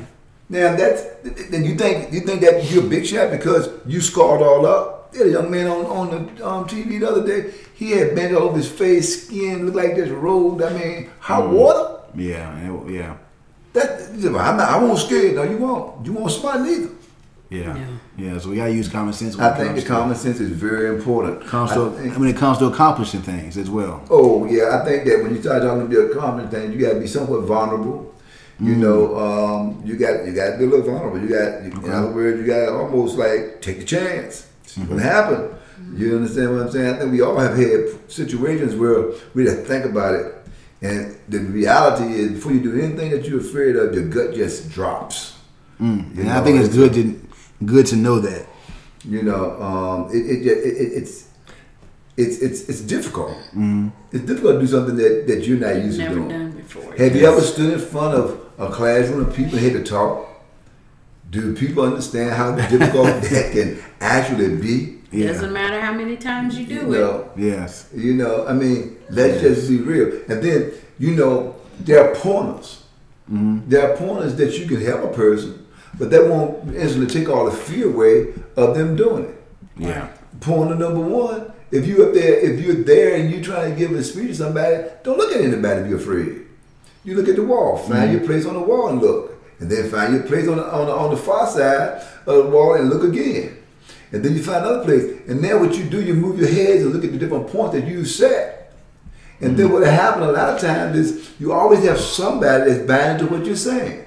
Now 0.48 0.76
that's 0.76 1.02
then 1.50 1.64
you 1.64 1.74
think 1.74 2.12
you 2.12 2.20
think 2.20 2.42
that 2.42 2.70
you're 2.70 2.84
a 2.86 2.88
big 2.88 3.06
shot 3.06 3.32
because 3.32 3.68
you 3.86 4.00
scarred 4.00 4.40
all 4.40 4.64
up. 4.66 5.12
There, 5.12 5.26
a 5.26 5.30
young 5.32 5.50
man 5.50 5.66
on 5.66 5.84
on 5.86 6.06
the 6.36 6.46
um, 6.48 6.68
TV 6.68 7.00
the 7.00 7.08
other 7.10 7.26
day. 7.26 7.54
He 7.74 7.90
had 7.90 8.14
bent 8.14 8.34
over 8.34 8.56
his 8.56 8.70
face, 8.70 9.26
skin 9.26 9.64
looked 9.66 9.76
like 9.76 9.96
just 9.96 10.12
rolled. 10.12 10.62
I 10.62 10.72
mean, 10.78 11.10
hot 11.18 11.50
water. 11.50 12.02
Yeah. 12.14 12.56
it- 12.70 12.92
Yeah. 12.92 13.16
That 13.72 14.10
I'm 14.14 14.56
not. 14.58 14.68
I 14.70 14.78
won't 14.78 15.00
scared. 15.00 15.34
No, 15.34 15.42
you 15.42 15.56
won't. 15.58 16.06
You 16.06 16.12
won't 16.12 16.30
smile 16.30 16.62
neither. 16.62 16.90
Yeah. 17.50 17.72
No. 17.74 17.86
Yeah. 18.16 18.38
So 18.38 18.50
we 18.50 18.56
gotta 18.56 18.72
use 18.72 18.88
common 18.88 19.12
sense. 19.12 19.36
when 19.36 19.46
I 19.46 19.50
it 19.52 19.56
think 19.56 19.68
comes 19.68 19.82
the 19.82 19.88
to- 19.88 19.94
common 19.94 20.16
sense 20.16 20.40
is 20.40 20.50
very 20.50 20.88
important. 20.88 21.44
comes 21.46 21.72
I 21.72 21.74
to, 21.76 21.90
think- 21.90 22.14
I 22.14 22.18
mean, 22.18 22.30
it 22.34 22.36
comes 22.38 22.58
to 22.58 22.66
accomplishing 22.66 23.22
things 23.22 23.56
as 23.56 23.70
well. 23.70 24.02
Oh 24.10 24.44
yeah, 24.46 24.80
I 24.80 24.84
think 24.84 25.04
that 25.04 25.22
when 25.22 25.34
you 25.34 25.40
start 25.42 25.62
talking 25.62 25.82
about 25.82 26.08
the 26.08 26.14
common 26.18 26.48
thing, 26.48 26.72
you 26.72 26.78
got 26.78 26.94
to 26.94 27.00
be 27.00 27.06
somewhat 27.06 27.42
vulnerable. 27.42 28.12
Mm. 28.60 28.66
You 28.68 28.74
know, 28.76 29.16
um, 29.18 29.82
you 29.84 29.96
got 29.96 30.24
you 30.26 30.32
got 30.32 30.52
to 30.52 30.58
be 30.58 30.64
a 30.64 30.66
little 30.68 30.86
vulnerable. 30.86 31.20
You 31.20 31.28
got, 31.28 31.60
in 31.62 31.76
Okay. 31.78 31.90
other 31.90 32.12
words, 32.12 32.40
you 32.40 32.46
got 32.46 32.66
to 32.66 32.72
almost 32.72 33.16
like 33.18 33.60
take 33.60 33.80
a 33.80 33.84
chance. 33.84 34.46
See 34.66 34.80
Mm-hmm. 34.80 34.94
what 34.94 35.02
happened. 35.02 35.50
You 35.96 36.16
understand 36.16 36.50
what 36.56 36.66
I'm 36.66 36.72
saying? 36.72 36.94
I 36.94 36.98
think 36.98 37.12
we 37.12 37.20
all 37.20 37.36
have 37.38 37.56
had 37.56 37.80
situations 38.10 38.74
where 38.74 39.10
we 39.34 39.44
have 39.46 39.58
to 39.58 39.64
think 39.64 39.84
about 39.84 40.14
it, 40.14 40.34
and 40.82 41.16
the 41.28 41.38
reality 41.40 42.14
is, 42.14 42.32
before 42.32 42.52
you 42.52 42.60
do 42.60 42.80
anything 42.80 43.10
that 43.10 43.24
you're 43.26 43.38
afraid 43.40 43.76
of, 43.76 43.94
your 43.94 44.08
gut 44.08 44.34
just 44.34 44.70
drops. 44.70 45.36
Mm. 45.80 46.14
You 46.16 46.22
And 46.22 46.30
I 46.30 46.42
think 46.42 46.58
it's 46.60 46.74
good 46.74 46.94
to 46.94 47.20
good 47.66 47.86
to 47.86 47.96
know 47.96 48.18
that. 48.20 48.46
You 49.04 49.22
know, 49.22 49.60
um, 49.60 50.08
it, 50.10 50.24
it, 50.24 50.46
it, 50.46 50.50
it 50.56 50.92
it's 51.02 51.28
it's 52.16 52.38
it's 52.38 52.68
it's 52.68 52.80
difficult. 52.80 53.32
Mm-hmm. 53.48 53.88
It's 54.12 54.24
difficult 54.24 54.54
to 54.54 54.60
do 54.60 54.66
something 54.66 54.96
that, 54.96 55.26
that 55.26 55.46
you're 55.46 55.58
not 55.58 55.76
used 55.76 56.00
to 56.00 56.08
doing. 56.08 56.28
done 56.28 56.52
before. 56.52 56.94
Have 56.96 57.14
you 57.14 57.26
ever 57.26 57.40
stood 57.40 57.72
in 57.72 57.78
front 57.78 58.14
of 58.14 58.40
a 58.58 58.70
classroom 58.70 59.26
of 59.26 59.34
people 59.34 59.58
and 59.58 59.64
had 59.66 59.72
to 59.74 59.84
talk? 59.84 60.28
Do 61.30 61.54
people 61.56 61.84
understand 61.84 62.30
how 62.30 62.54
difficult 62.54 63.06
that 63.22 63.52
can 63.52 63.82
actually 64.00 64.56
be? 64.56 65.00
Yeah. 65.10 65.28
Doesn't 65.28 65.52
matter 65.52 65.80
how 65.80 65.92
many 65.92 66.16
times 66.16 66.58
you 66.58 66.66
do 66.66 66.74
You 66.74 66.94
it. 66.94 67.30
Yes. 67.36 67.90
you 67.94 68.14
know. 68.14 68.46
I 68.46 68.52
mean, 68.52 68.96
let's 69.10 69.40
just 69.40 69.68
be 69.68 69.78
real. 69.78 70.22
And 70.28 70.42
then 70.42 70.72
you 70.98 71.12
know, 71.14 71.56
there 71.80 72.08
are 72.08 72.14
pointers. 72.14 72.84
Mm-hmm. 73.30 73.68
There 73.68 73.90
are 73.90 73.96
pointers 73.96 74.36
that 74.36 74.58
you 74.58 74.66
can 74.66 74.80
help 74.80 75.04
a 75.04 75.14
person, 75.14 75.63
but 75.98 76.10
that 76.10 76.26
won't 76.26 76.74
instantly 76.74 77.06
take 77.06 77.28
all 77.28 77.44
the 77.44 77.56
fear 77.56 77.88
away 77.88 78.34
of 78.56 78.76
them 78.76 78.96
doing 78.96 79.24
it. 79.24 79.42
Yeah. 79.76 80.08
Pointer 80.40 80.74
number 80.74 81.00
one: 81.00 81.52
If 81.70 81.86
you 81.86 82.04
up 82.04 82.14
there, 82.14 82.38
if 82.38 82.60
you're 82.60 82.84
there 82.84 83.16
and 83.16 83.30
you're 83.30 83.42
trying 83.42 83.72
to 83.72 83.78
give 83.78 83.92
a 83.92 84.02
speech 84.02 84.28
to 84.28 84.34
somebody, 84.34 84.84
don't 85.02 85.18
look 85.18 85.32
at 85.32 85.40
anybody 85.40 85.82
if 85.82 85.88
you're 85.88 85.98
afraid. 85.98 86.46
You 87.04 87.16
look 87.16 87.28
at 87.28 87.36
the 87.36 87.44
wall, 87.44 87.76
find 87.76 87.92
mm-hmm. 87.92 88.12
your 88.12 88.26
place 88.26 88.46
on 88.46 88.54
the 88.54 88.60
wall 88.60 88.88
and 88.88 89.00
look, 89.00 89.42
and 89.60 89.70
then 89.70 89.90
find 89.90 90.14
your 90.14 90.22
place 90.22 90.48
on 90.48 90.56
the, 90.56 90.64
on 90.64 90.86
the, 90.86 90.92
on 90.92 91.10
the 91.10 91.16
far 91.16 91.46
side 91.46 92.02
of 92.26 92.44
the 92.44 92.50
wall 92.50 92.74
and 92.74 92.88
look 92.88 93.04
again. 93.04 93.58
And 94.10 94.24
then 94.24 94.34
you 94.34 94.42
find 94.42 94.64
another 94.64 94.84
place. 94.84 95.02
And 95.28 95.42
then 95.42 95.60
what 95.60 95.76
you 95.76 95.84
do, 95.84 96.00
you 96.00 96.14
move 96.14 96.38
your 96.38 96.48
heads 96.48 96.82
and 96.82 96.92
look 96.92 97.04
at 97.04 97.12
the 97.12 97.18
different 97.18 97.48
points 97.48 97.74
that 97.74 97.86
you 97.86 98.04
set. 98.04 98.72
And 99.40 99.56
then 99.56 99.66
mm-hmm. 99.66 99.74
what 99.74 99.86
happens 99.86 100.26
a 100.26 100.32
lot 100.32 100.54
of 100.54 100.60
times 100.60 100.96
is 100.96 101.32
you 101.38 101.52
always 101.52 101.84
have 101.84 101.98
somebody 101.98 102.70
that's 102.70 102.86
buying 102.86 103.18
into 103.18 103.26
what 103.26 103.44
you're 103.44 103.56
saying. 103.56 104.03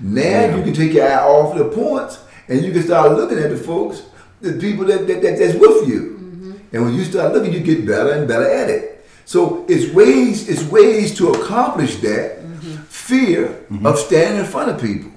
Now 0.00 0.56
you 0.56 0.62
can 0.62 0.72
take 0.72 0.92
your 0.92 1.06
eye 1.06 1.22
off 1.22 1.56
the 1.56 1.64
points 1.66 2.24
and 2.48 2.64
you 2.64 2.72
can 2.72 2.82
start 2.82 3.12
looking 3.12 3.38
at 3.38 3.50
the 3.50 3.56
folks, 3.56 4.02
the 4.40 4.54
people 4.54 4.84
that, 4.86 5.06
that, 5.06 5.22
that 5.22 5.38
that's 5.38 5.54
with 5.54 5.88
you. 5.88 6.00
Mm-hmm. 6.00 6.52
And 6.72 6.84
when 6.84 6.94
you 6.94 7.04
start 7.04 7.32
looking, 7.32 7.52
you 7.52 7.60
get 7.60 7.86
better 7.86 8.12
and 8.12 8.26
better 8.26 8.50
at 8.50 8.70
it. 8.70 9.06
So 9.24 9.64
it's 9.68 9.92
ways, 9.94 10.48
it's 10.48 10.64
ways 10.64 11.16
to 11.18 11.30
accomplish 11.30 11.96
that 11.96 12.38
mm-hmm. 12.38 12.82
fear 12.84 13.48
mm-hmm. 13.48 13.86
of 13.86 13.98
standing 13.98 14.40
in 14.40 14.46
front 14.46 14.70
of 14.70 14.80
people. 14.80 15.12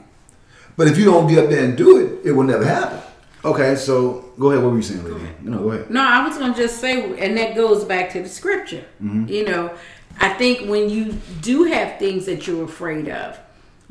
But 0.75 0.87
if 0.87 0.97
you 0.97 1.05
don't 1.05 1.27
get 1.27 1.43
up 1.43 1.49
there 1.49 1.63
and 1.63 1.77
do 1.77 1.97
it, 2.05 2.27
it 2.27 2.31
will 2.31 2.43
never 2.43 2.65
happen. 2.65 2.99
Okay, 3.45 3.75
so 3.75 4.31
go 4.39 4.51
ahead. 4.51 4.63
What 4.63 4.71
were 4.71 4.77
you 4.77 4.83
saying, 4.83 5.03
lady? 5.03 5.29
No, 5.41 5.59
go 5.59 5.71
ahead. 5.71 5.89
No, 5.89 6.01
I 6.01 6.25
was 6.25 6.37
going 6.37 6.53
to 6.53 6.59
just 6.59 6.79
say, 6.79 7.17
and 7.19 7.37
that 7.37 7.55
goes 7.55 7.83
back 7.83 8.09
to 8.11 8.21
the 8.21 8.29
scripture. 8.29 8.85
You 9.01 9.45
know, 9.45 9.71
I 10.19 10.29
think 10.29 10.69
when 10.69 10.89
you 10.89 11.13
do 11.41 11.63
have 11.65 11.99
things 11.99 12.25
that 12.25 12.47
you're 12.47 12.63
afraid 12.63 13.09
of, 13.09 13.37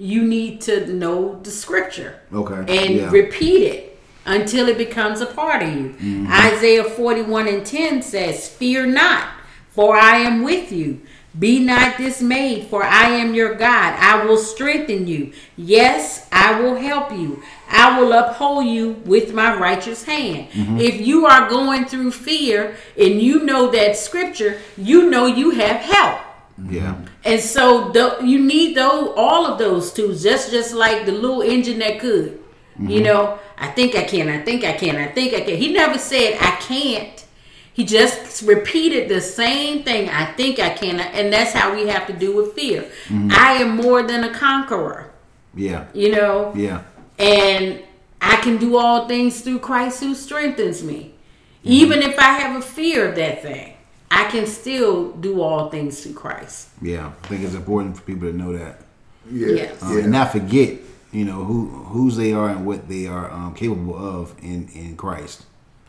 you 0.02 0.24
need 0.24 0.60
to 0.60 0.92
know 0.92 1.38
the 1.44 1.50
scripture 1.50 2.18
Okay, 2.32 2.56
and 2.56 2.96
yeah. 2.96 3.10
repeat 3.10 3.62
it 3.62 4.00
until 4.26 4.66
it 4.68 4.76
becomes 4.76 5.20
a 5.20 5.26
part 5.26 5.62
of 5.62 5.72
you. 5.72 5.90
Mm-hmm. 5.90 6.26
Isaiah 6.28 6.82
41 6.82 7.46
and 7.46 7.64
10 7.64 8.02
says, 8.02 8.48
Fear 8.48 8.86
not, 8.86 9.28
for 9.70 9.96
I 9.96 10.16
am 10.16 10.42
with 10.42 10.72
you. 10.72 11.02
Be 11.38 11.60
not 11.60 11.98
dismayed, 11.98 12.66
for 12.66 12.82
I 12.82 13.10
am 13.10 13.32
your 13.32 13.54
God. 13.54 13.94
I 13.96 14.24
will 14.24 14.38
strengthen 14.38 15.06
you. 15.06 15.32
Yes, 15.56 16.28
I 16.32 16.60
will 16.60 16.74
help 16.74 17.12
you. 17.12 17.40
I 17.70 17.98
will 17.98 18.12
uphold 18.12 18.66
you 18.66 18.94
with 19.06 19.32
my 19.32 19.56
righteous 19.56 20.02
hand. 20.02 20.50
Mm-hmm. 20.50 20.78
If 20.78 21.00
you 21.00 21.26
are 21.26 21.48
going 21.48 21.84
through 21.84 22.10
fear 22.10 22.76
and 22.98 23.22
you 23.22 23.44
know 23.44 23.70
that 23.70 23.96
scripture, 23.96 24.60
you 24.76 25.08
know 25.08 25.26
you 25.26 25.50
have 25.50 25.76
help. 25.76 26.20
Yeah. 26.68 26.96
And 27.24 27.40
so 27.40 27.90
the, 27.90 28.18
you 28.24 28.38
need 28.40 28.76
those 28.76 29.12
all 29.16 29.46
of 29.46 29.58
those 29.58 29.92
tools, 29.92 30.22
just 30.22 30.50
just 30.50 30.74
like 30.74 31.06
the 31.06 31.12
little 31.12 31.42
engine 31.42 31.78
that 31.80 32.00
could. 32.00 32.38
You 32.78 32.88
mm-hmm. 32.88 33.04
know, 33.04 33.38
I 33.58 33.68
think 33.68 33.94
I 33.94 34.04
can, 34.04 34.28
I 34.28 34.42
think 34.42 34.64
I 34.64 34.72
can, 34.72 34.96
I 34.96 35.06
think 35.06 35.34
I 35.34 35.40
can. 35.40 35.56
He 35.56 35.72
never 35.72 35.98
said 35.98 36.38
I 36.40 36.56
can't. 36.56 37.24
He 37.74 37.84
just 37.84 38.42
repeated 38.42 39.08
the 39.08 39.20
same 39.20 39.82
thing. 39.82 40.08
I 40.08 40.32
think 40.32 40.58
I 40.58 40.70
can, 40.70 41.00
and 41.00 41.32
that's 41.32 41.52
how 41.52 41.74
we 41.74 41.86
have 41.88 42.06
to 42.06 42.12
do 42.12 42.34
with 42.36 42.54
fear. 42.54 42.82
Mm-hmm. 43.08 43.30
I 43.32 43.52
am 43.54 43.76
more 43.76 44.02
than 44.02 44.24
a 44.24 44.34
conqueror. 44.34 45.10
Yeah. 45.54 45.86
You 45.94 46.12
know, 46.12 46.52
Yeah. 46.54 46.82
and 47.18 47.82
I 48.20 48.36
can 48.36 48.56
do 48.58 48.76
all 48.76 49.08
things 49.08 49.40
through 49.40 49.60
Christ 49.60 50.02
who 50.02 50.14
strengthens 50.14 50.82
me. 50.82 51.14
Mm-hmm. 51.60 51.72
Even 51.72 52.02
if 52.02 52.18
I 52.18 52.38
have 52.40 52.56
a 52.56 52.62
fear 52.64 53.08
of 53.08 53.16
that 53.16 53.42
thing, 53.42 53.71
I 54.14 54.30
can 54.30 54.46
still 54.46 55.12
do 55.12 55.40
all 55.40 55.70
things 55.70 56.02
through 56.02 56.12
Christ. 56.14 56.68
Yeah. 56.82 57.12
I 57.24 57.26
think 57.28 57.44
it's 57.44 57.54
important 57.54 57.96
for 57.96 58.02
people 58.02 58.30
to 58.30 58.36
know 58.36 58.52
that. 58.56 58.82
Yeah. 59.30 59.48
Yes. 59.48 59.82
Um, 59.82 59.98
and 59.98 60.12
not 60.12 60.32
forget, 60.32 60.78
you 61.12 61.24
know, 61.24 61.44
who 61.44 61.68
whose 61.68 62.16
they 62.16 62.32
are 62.32 62.50
and 62.50 62.66
what 62.66 62.88
they 62.88 63.06
are 63.06 63.30
um, 63.30 63.54
capable 63.54 63.96
of 63.96 64.34
in 64.42 64.68
in 64.74 64.96
Christ. 64.96 65.44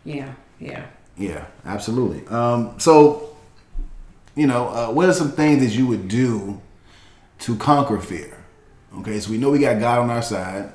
Yeah, 0.06 0.34
yeah. 0.60 0.86
Yeah, 1.18 1.46
absolutely. 1.66 2.26
Um, 2.28 2.80
so, 2.80 3.36
you 4.36 4.48
know, 4.48 4.70
uh, 4.70 4.88
what 4.92 5.10
are 5.10 5.14
some 5.14 5.32
things 5.32 5.62
that 5.64 5.78
you 5.78 5.86
would 5.88 6.08
do 6.08 6.62
to 7.40 7.56
conquer 7.58 8.00
fear? 8.00 8.38
Okay, 9.00 9.20
so 9.20 9.32
we 9.32 9.38
know 9.38 9.52
we 9.52 9.60
got 9.60 9.80
God 9.80 10.00
on 10.00 10.10
our 10.10 10.22
side, 10.22 10.72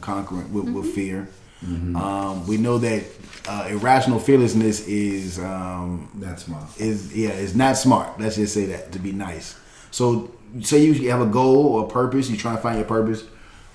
conquering 0.00 0.52
with, 0.52 0.68
with 0.70 0.94
fear. 0.94 1.28
Um, 1.62 2.46
we 2.46 2.58
know 2.58 2.78
that 2.78 3.04
uh, 3.46 3.66
irrational 3.70 4.18
fearlessness 4.18 4.86
is 4.86 5.38
um, 5.38 6.08
That's 6.16 6.44
smart. 6.44 6.64
is 6.80 7.14
yeah 7.16 7.30
it's 7.30 7.54
not 7.54 7.76
smart. 7.76 8.18
Let's 8.20 8.36
just 8.36 8.54
say 8.54 8.66
that 8.66 8.92
to 8.92 8.98
be 8.98 9.12
nice. 9.12 9.56
So 9.90 10.30
say 10.62 10.84
you 10.84 11.10
have 11.10 11.20
a 11.20 11.26
goal 11.26 11.66
or 11.66 11.84
a 11.84 11.88
purpose, 11.88 12.28
you 12.30 12.36
try 12.36 12.54
to 12.56 12.60
find 12.60 12.76
your 12.78 12.86
purpose 12.86 13.24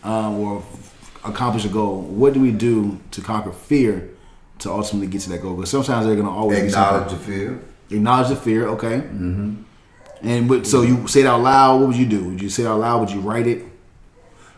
um, 0.04 0.40
or 0.40 0.64
accomplish 1.24 1.66
a 1.66 1.70
goal. 1.70 2.02
What 2.02 2.34
do 2.34 2.40
we 2.42 2.52
do 2.52 3.00
to 3.12 3.22
conquer 3.22 3.52
fear 3.52 4.10
to 4.60 4.72
ultimately 4.72 5.08
get 5.08 5.22
to 5.22 5.30
that 5.30 5.42
goal? 5.42 5.56
Because 5.56 5.70
sometimes 5.72 6.06
they're 6.06 6.16
gonna 6.16 6.32
always 6.32 6.60
Acknowledge 6.60 7.12
the 7.12 7.18
fear. 7.18 7.62
acknowledge 7.90 8.30
the 8.30 8.36
fear. 8.36 8.68
Okay. 8.70 8.98
Mm-hmm. 9.02 9.64
And 10.22 10.50
what, 10.50 10.68
so 10.68 10.82
you 10.82 11.08
say 11.08 11.22
it 11.22 11.26
out 11.28 11.42
loud. 11.42 11.80
What 11.80 11.88
would 11.90 11.96
you 11.98 12.06
do? 12.06 12.26
Would 12.30 12.42
you 12.42 12.50
say 12.50 12.64
it 12.64 12.68
out 12.68 12.80
loud? 12.80 13.00
Would 13.02 13.12
you 13.12 13.22
write 13.22 13.48
it? 13.48 13.64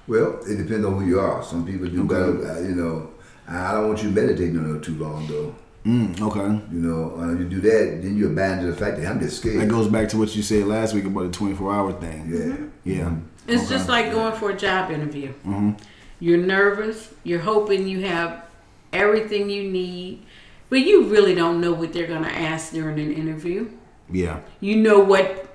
Well, 0.07 0.39
it 0.47 0.55
depends 0.57 0.85
on 0.85 0.97
who 0.99 1.05
you 1.05 1.19
are. 1.19 1.43
Some 1.43 1.65
people 1.65 1.87
do 1.87 2.03
better. 2.03 2.51
Uh, 2.51 2.59
you 2.61 2.73
know, 2.75 3.11
I 3.51 3.73
don't 3.73 3.87
want 3.89 4.03
you 4.03 4.09
meditating 4.09 4.57
on 4.57 4.75
it 4.77 4.83
too 4.83 4.95
long 4.95 5.27
though. 5.27 5.55
Mm, 5.85 6.21
okay. 6.21 6.41
You 6.71 6.79
know, 6.79 7.15
uh, 7.19 7.31
you 7.33 7.45
do 7.49 7.59
that, 7.61 8.01
then 8.03 8.15
you 8.15 8.27
abandon 8.27 8.69
the 8.69 8.75
fact 8.75 8.97
that 8.97 9.07
I'm 9.07 9.19
just 9.19 9.37
scared. 9.37 9.61
That 9.61 9.67
goes 9.67 9.87
back 9.87 10.09
to 10.09 10.17
what 10.17 10.35
you 10.35 10.43
said 10.43 10.67
last 10.67 10.93
week 10.93 11.05
about 11.05 11.23
the 11.23 11.31
twenty 11.31 11.55
four 11.55 11.73
hour 11.73 11.91
thing. 11.93 12.69
yeah. 12.85 12.95
Yeah. 12.97 13.13
It's 13.47 13.63
Okay. 13.63 13.73
just 13.73 13.89
like 13.89 14.11
going 14.11 14.33
for 14.35 14.51
a 14.51 14.55
job 14.57 14.91
interview. 14.91 15.29
Mm-hmm. 15.45 15.71
You're 16.19 16.37
nervous. 16.37 17.11
You're 17.23 17.39
hoping 17.39 17.87
you 17.87 18.01
have 18.05 18.45
everything 18.93 19.49
you 19.49 19.63
need, 19.71 20.23
but 20.69 20.81
you 20.81 21.05
really 21.05 21.33
don't 21.33 21.59
know 21.59 21.73
what 21.73 21.93
they're 21.93 22.05
going 22.07 22.23
to 22.23 22.31
ask 22.31 22.71
during 22.73 22.99
an 22.99 23.11
interview. 23.11 23.67
Yeah. 24.11 24.41
You 24.59 24.75
know 24.75 24.99
what 24.99 25.47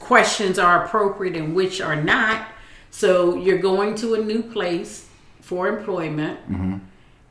questions 0.00 0.58
are 0.58 0.84
appropriate 0.84 1.36
and 1.36 1.54
which 1.54 1.80
are 1.80 1.94
not. 1.96 2.48
So 2.90 3.36
you're 3.36 3.58
going 3.58 3.94
to 3.96 4.14
a 4.14 4.18
new 4.24 4.42
place 4.42 5.06
for 5.40 5.68
employment 5.68 6.40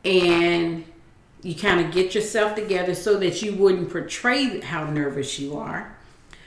and 0.04 0.84
you 1.42 1.54
kind 1.54 1.84
of 1.84 1.92
get 1.92 2.14
yourself 2.14 2.54
together 2.54 2.94
so 2.94 3.18
that 3.18 3.42
you 3.42 3.54
wouldn't 3.54 3.90
portray 3.90 4.60
how 4.60 4.84
nervous 4.84 5.38
you 5.38 5.56
are. 5.56 5.96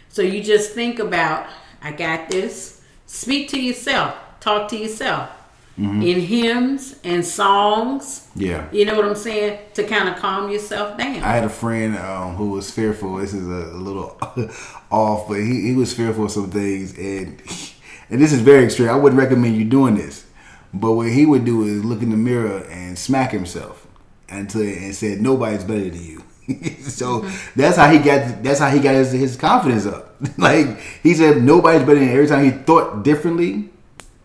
So 0.09 0.21
you 0.21 0.43
just 0.43 0.71
think 0.73 0.99
about, 0.99 1.47
I 1.81 1.91
got 1.91 2.29
this. 2.29 2.81
Speak 3.05 3.49
to 3.49 3.59
yourself, 3.59 4.15
talk 4.39 4.69
to 4.69 4.77
yourself 4.77 5.29
in 5.77 6.19
hymns 6.19 6.99
and 7.03 7.25
songs. 7.25 8.27
Yeah. 8.35 8.67
You 8.71 8.85
know 8.85 8.95
what 8.95 9.05
I'm 9.05 9.15
saying? 9.15 9.59
To 9.73 9.83
kind 9.83 10.07
of 10.07 10.17
calm 10.17 10.49
yourself 10.49 10.97
down. 10.97 11.15
I 11.17 11.33
had 11.33 11.43
a 11.43 11.49
friend 11.49 11.97
um, 11.97 12.35
who 12.35 12.51
was 12.51 12.69
fearful. 12.69 13.17
This 13.17 13.33
is 13.33 13.47
a, 13.47 13.75
a 13.75 13.79
little 13.79 14.17
off, 14.91 15.27
but 15.27 15.39
he, 15.39 15.61
he 15.61 15.75
was 15.75 15.93
fearful 15.93 16.25
of 16.25 16.31
some 16.31 16.51
things, 16.51 16.95
and 16.97 17.41
and 18.09 18.21
this 18.21 18.31
is 18.31 18.41
very 18.41 18.65
extreme. 18.65 18.89
I 18.89 18.95
wouldn't 18.95 19.19
recommend 19.19 19.57
you 19.57 19.65
doing 19.65 19.95
this, 19.95 20.25
but 20.73 20.93
what 20.93 21.09
he 21.09 21.25
would 21.25 21.45
do 21.45 21.63
is 21.63 21.85
look 21.85 22.01
in 22.01 22.09
the 22.09 22.17
mirror 22.17 22.65
and 22.69 22.97
smack 22.97 23.31
himself 23.31 23.87
until 24.29 24.61
and 24.61 24.95
said 24.95 25.21
nobody's 25.21 25.63
better 25.63 25.89
than 25.89 26.03
you. 26.03 26.23
so 26.81 27.21
mm-hmm. 27.21 27.59
that's 27.59 27.77
how 27.77 27.89
he 27.89 27.99
got. 27.99 28.43
That's 28.43 28.59
how 28.59 28.69
he 28.69 28.79
got 28.79 28.95
his, 28.95 29.11
his 29.11 29.35
confidence 29.37 29.85
up. 29.85 30.15
like 30.37 30.79
he 31.01 31.13
said, 31.13 31.43
nobody's 31.43 31.81
better 31.83 31.99
than. 31.99 32.09
Every 32.09 32.27
time 32.27 32.43
he 32.43 32.51
thought 32.51 33.03
differently, 33.03 33.69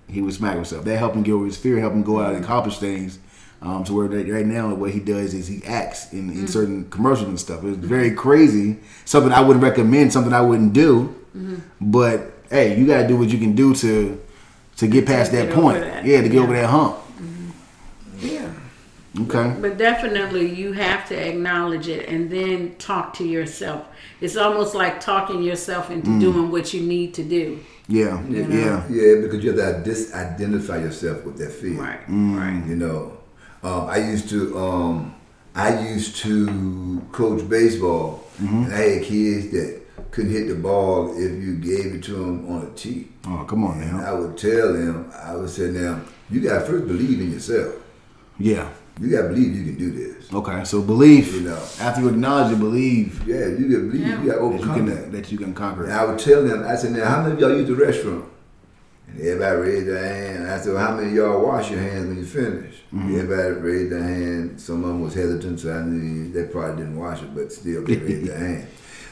he 0.09 0.23
would 0.23 0.35
smack 0.35 0.55
himself. 0.55 0.85
That 0.85 0.99
helped 0.99 1.17
him 1.17 1.23
get 1.23 1.33
over 1.33 1.45
his 1.45 1.57
fear, 1.57 1.79
help 1.79 1.93
him 1.93 2.03
go 2.03 2.21
out 2.21 2.35
and 2.35 2.45
accomplish 2.45 2.79
things. 2.79 3.19
Um, 3.61 3.83
to 3.85 3.93
where 3.93 4.07
right 4.07 4.29
right 4.29 4.47
now, 4.47 4.73
what 4.73 4.93
he 4.93 5.01
does 5.01 5.35
is 5.35 5.49
he 5.49 5.65
acts 5.67 6.13
in, 6.13 6.31
in 6.31 6.35
mm-hmm. 6.35 6.47
certain 6.47 6.89
commercials 6.91 7.29
and 7.29 7.41
stuff. 7.41 7.65
It's 7.65 7.77
very 7.77 8.13
crazy. 8.13 8.79
Something 9.05 9.33
I 9.33 9.41
wouldn't 9.41 9.65
recommend. 9.65 10.13
Something 10.13 10.33
I 10.33 10.41
wouldn't 10.41 10.73
do. 10.73 11.15
Mm-hmm. 11.37 11.57
But 11.81 12.33
hey, 12.51 12.79
you 12.79 12.87
gotta 12.87 13.07
do 13.07 13.17
what 13.17 13.29
you 13.29 13.39
can 13.39 13.55
do 13.55 13.75
to 13.77 14.21
to 14.79 14.87
get 14.87 15.07
past 15.07 15.31
get 15.33 15.47
that 15.49 15.53
over 15.53 15.63
point. 15.63 15.81
that. 15.81 16.05
Yeah, 16.05 16.23
to 16.23 16.29
get 16.29 16.35
Yeah. 16.35 16.43
over 16.43 16.53
that 16.55 16.67
hump. 16.67 16.97
yeah. 18.21 18.49
Okay. 19.23 19.55
But 19.61 19.79
definitely, 19.79 20.55
you 20.55 20.73
have 20.73 21.09
to 21.09 21.15
acknowledge 21.17 21.89
it 21.89 22.09
and 22.09 22.31
then 22.31 22.75
talk 22.79 23.15
to 23.15 23.25
yourself. 23.25 23.87
It's 24.21 24.37
almost 24.37 24.75
like 24.75 25.01
talking 25.01 25.43
yourself 25.43 25.91
into 25.91 26.11
Mm. 26.11 26.21
doing 26.21 26.51
what 26.51 26.73
you 26.75 26.83
need 26.83 27.15
to 27.15 27.23
do. 27.25 27.59
Yeah. 27.89 28.21
You 28.29 28.45
know? 28.45 28.55
Yeah. 28.57 28.83
Yeah, 28.89 29.21
because 29.23 29.43
you 29.43 29.53
have 29.57 29.83
to 29.83 29.91
disidentify 29.91 30.83
yourself 30.83 31.25
with 31.25 31.39
that 31.39 31.53
fear. 31.53 31.81
Right, 31.81 32.07
Mm. 32.09 32.37
right. 32.39 32.63
You 32.69 32.77
know, 32.77 33.13
um, 33.65 33.87
I 33.89 33.99
used 33.99 34.29
to 34.31 34.57
um, 34.59 35.15
I 35.57 35.71
used 35.95 36.17
to 36.19 37.03
coach 37.11 37.49
baseball, 37.49 38.25
Mm-hmm. 38.41 38.65
and 38.65 38.73
I 38.73 38.81
had 38.91 39.03
kids 39.03 39.49
that 39.51 39.78
couldn't 40.11 40.31
hit 40.33 40.49
the 40.49 40.55
ball 40.55 41.13
if 41.17 41.31
you 41.43 41.57
gave 41.57 41.95
it 41.95 42.03
to 42.05 42.23
him 42.23 42.49
on 42.51 42.67
a 42.67 42.71
tee. 42.71 43.09
Oh, 43.27 43.45
come 43.49 43.65
on 43.65 43.81
And 43.81 43.99
now. 43.99 44.05
I 44.11 44.13
would 44.15 44.37
tell 44.39 44.75
him, 44.75 45.11
I 45.15 45.37
would 45.37 45.51
say, 45.51 45.71
now 45.71 46.01
you 46.31 46.41
got 46.41 46.61
to 46.61 46.67
first 46.67 46.87
believe 46.87 47.21
in 47.21 47.33
yourself. 47.33 47.75
Yeah. 48.39 48.71
You 49.01 49.11
got 49.11 49.23
to 49.23 49.29
believe 49.29 49.55
you 49.55 49.65
can 49.65 49.79
do 49.79 49.91
this. 49.93 50.33
Okay. 50.33 50.65
So 50.65 50.83
belief. 50.83 51.33
You 51.35 51.43
know. 51.43 51.63
After 51.81 52.01
you 52.01 52.09
acknowledge 52.09 52.53
it, 52.53 52.59
believe 52.59 53.27
Yeah, 53.29 53.47
you 53.47 53.69
got 53.69 53.77
to 53.77 53.91
believe. 53.91 54.07
Yeah. 54.07 54.23
You 54.23 54.31
got 54.31 54.39
to 54.39 54.41
that 54.41 54.41
you 54.41 54.41
overcome 54.41 54.75
can 54.75 54.87
that. 54.87 55.13
that 55.13 55.33
you 55.33 55.39
can 55.39 55.55
conquer 55.55 55.85
And. 55.85 55.93
I 55.93 56.05
would 56.05 56.19
tell 56.19 56.43
them, 56.45 56.65
I 56.67 56.75
said, 56.75 56.93
now 56.93 57.05
how 57.05 57.23
many 57.23 57.35
of 57.35 57.41
y'all 57.41 57.57
use 57.57 57.69
the 57.69 57.75
restroom? 57.75 58.25
And 59.09 59.21
everybody 59.21 59.57
raised 59.57 59.87
their 59.89 60.05
hand. 60.05 60.43
And 60.45 60.51
I 60.51 60.59
said, 60.59 60.75
well, 60.75 60.87
how 60.87 60.95
many 60.97 61.09
of 61.09 61.15
y'all 61.15 61.45
wash 61.47 61.71
your 61.71 61.81
hands 61.81 62.09
when 62.09 62.17
you 62.19 62.25
finish? 62.27 62.75
Mm-hmm. 62.95 63.19
Everybody 63.21 63.49
raised 63.61 63.93
their 63.93 64.03
hand. 64.03 64.61
Some 64.61 64.83
of 64.85 64.89
them 64.89 65.01
was 65.03 65.15
hesitant, 65.15 65.61
so 65.61 65.73
I 65.73 65.83
knew 65.83 66.33
they 66.33 66.45
probably 66.51 66.77
didn't 66.83 66.99
wash 66.99 67.23
it, 67.23 67.35
but 67.35 67.53
still 67.53 67.85
they 67.85 67.97
raised 67.97 68.27
their 68.27 68.39
hand. 68.49 68.67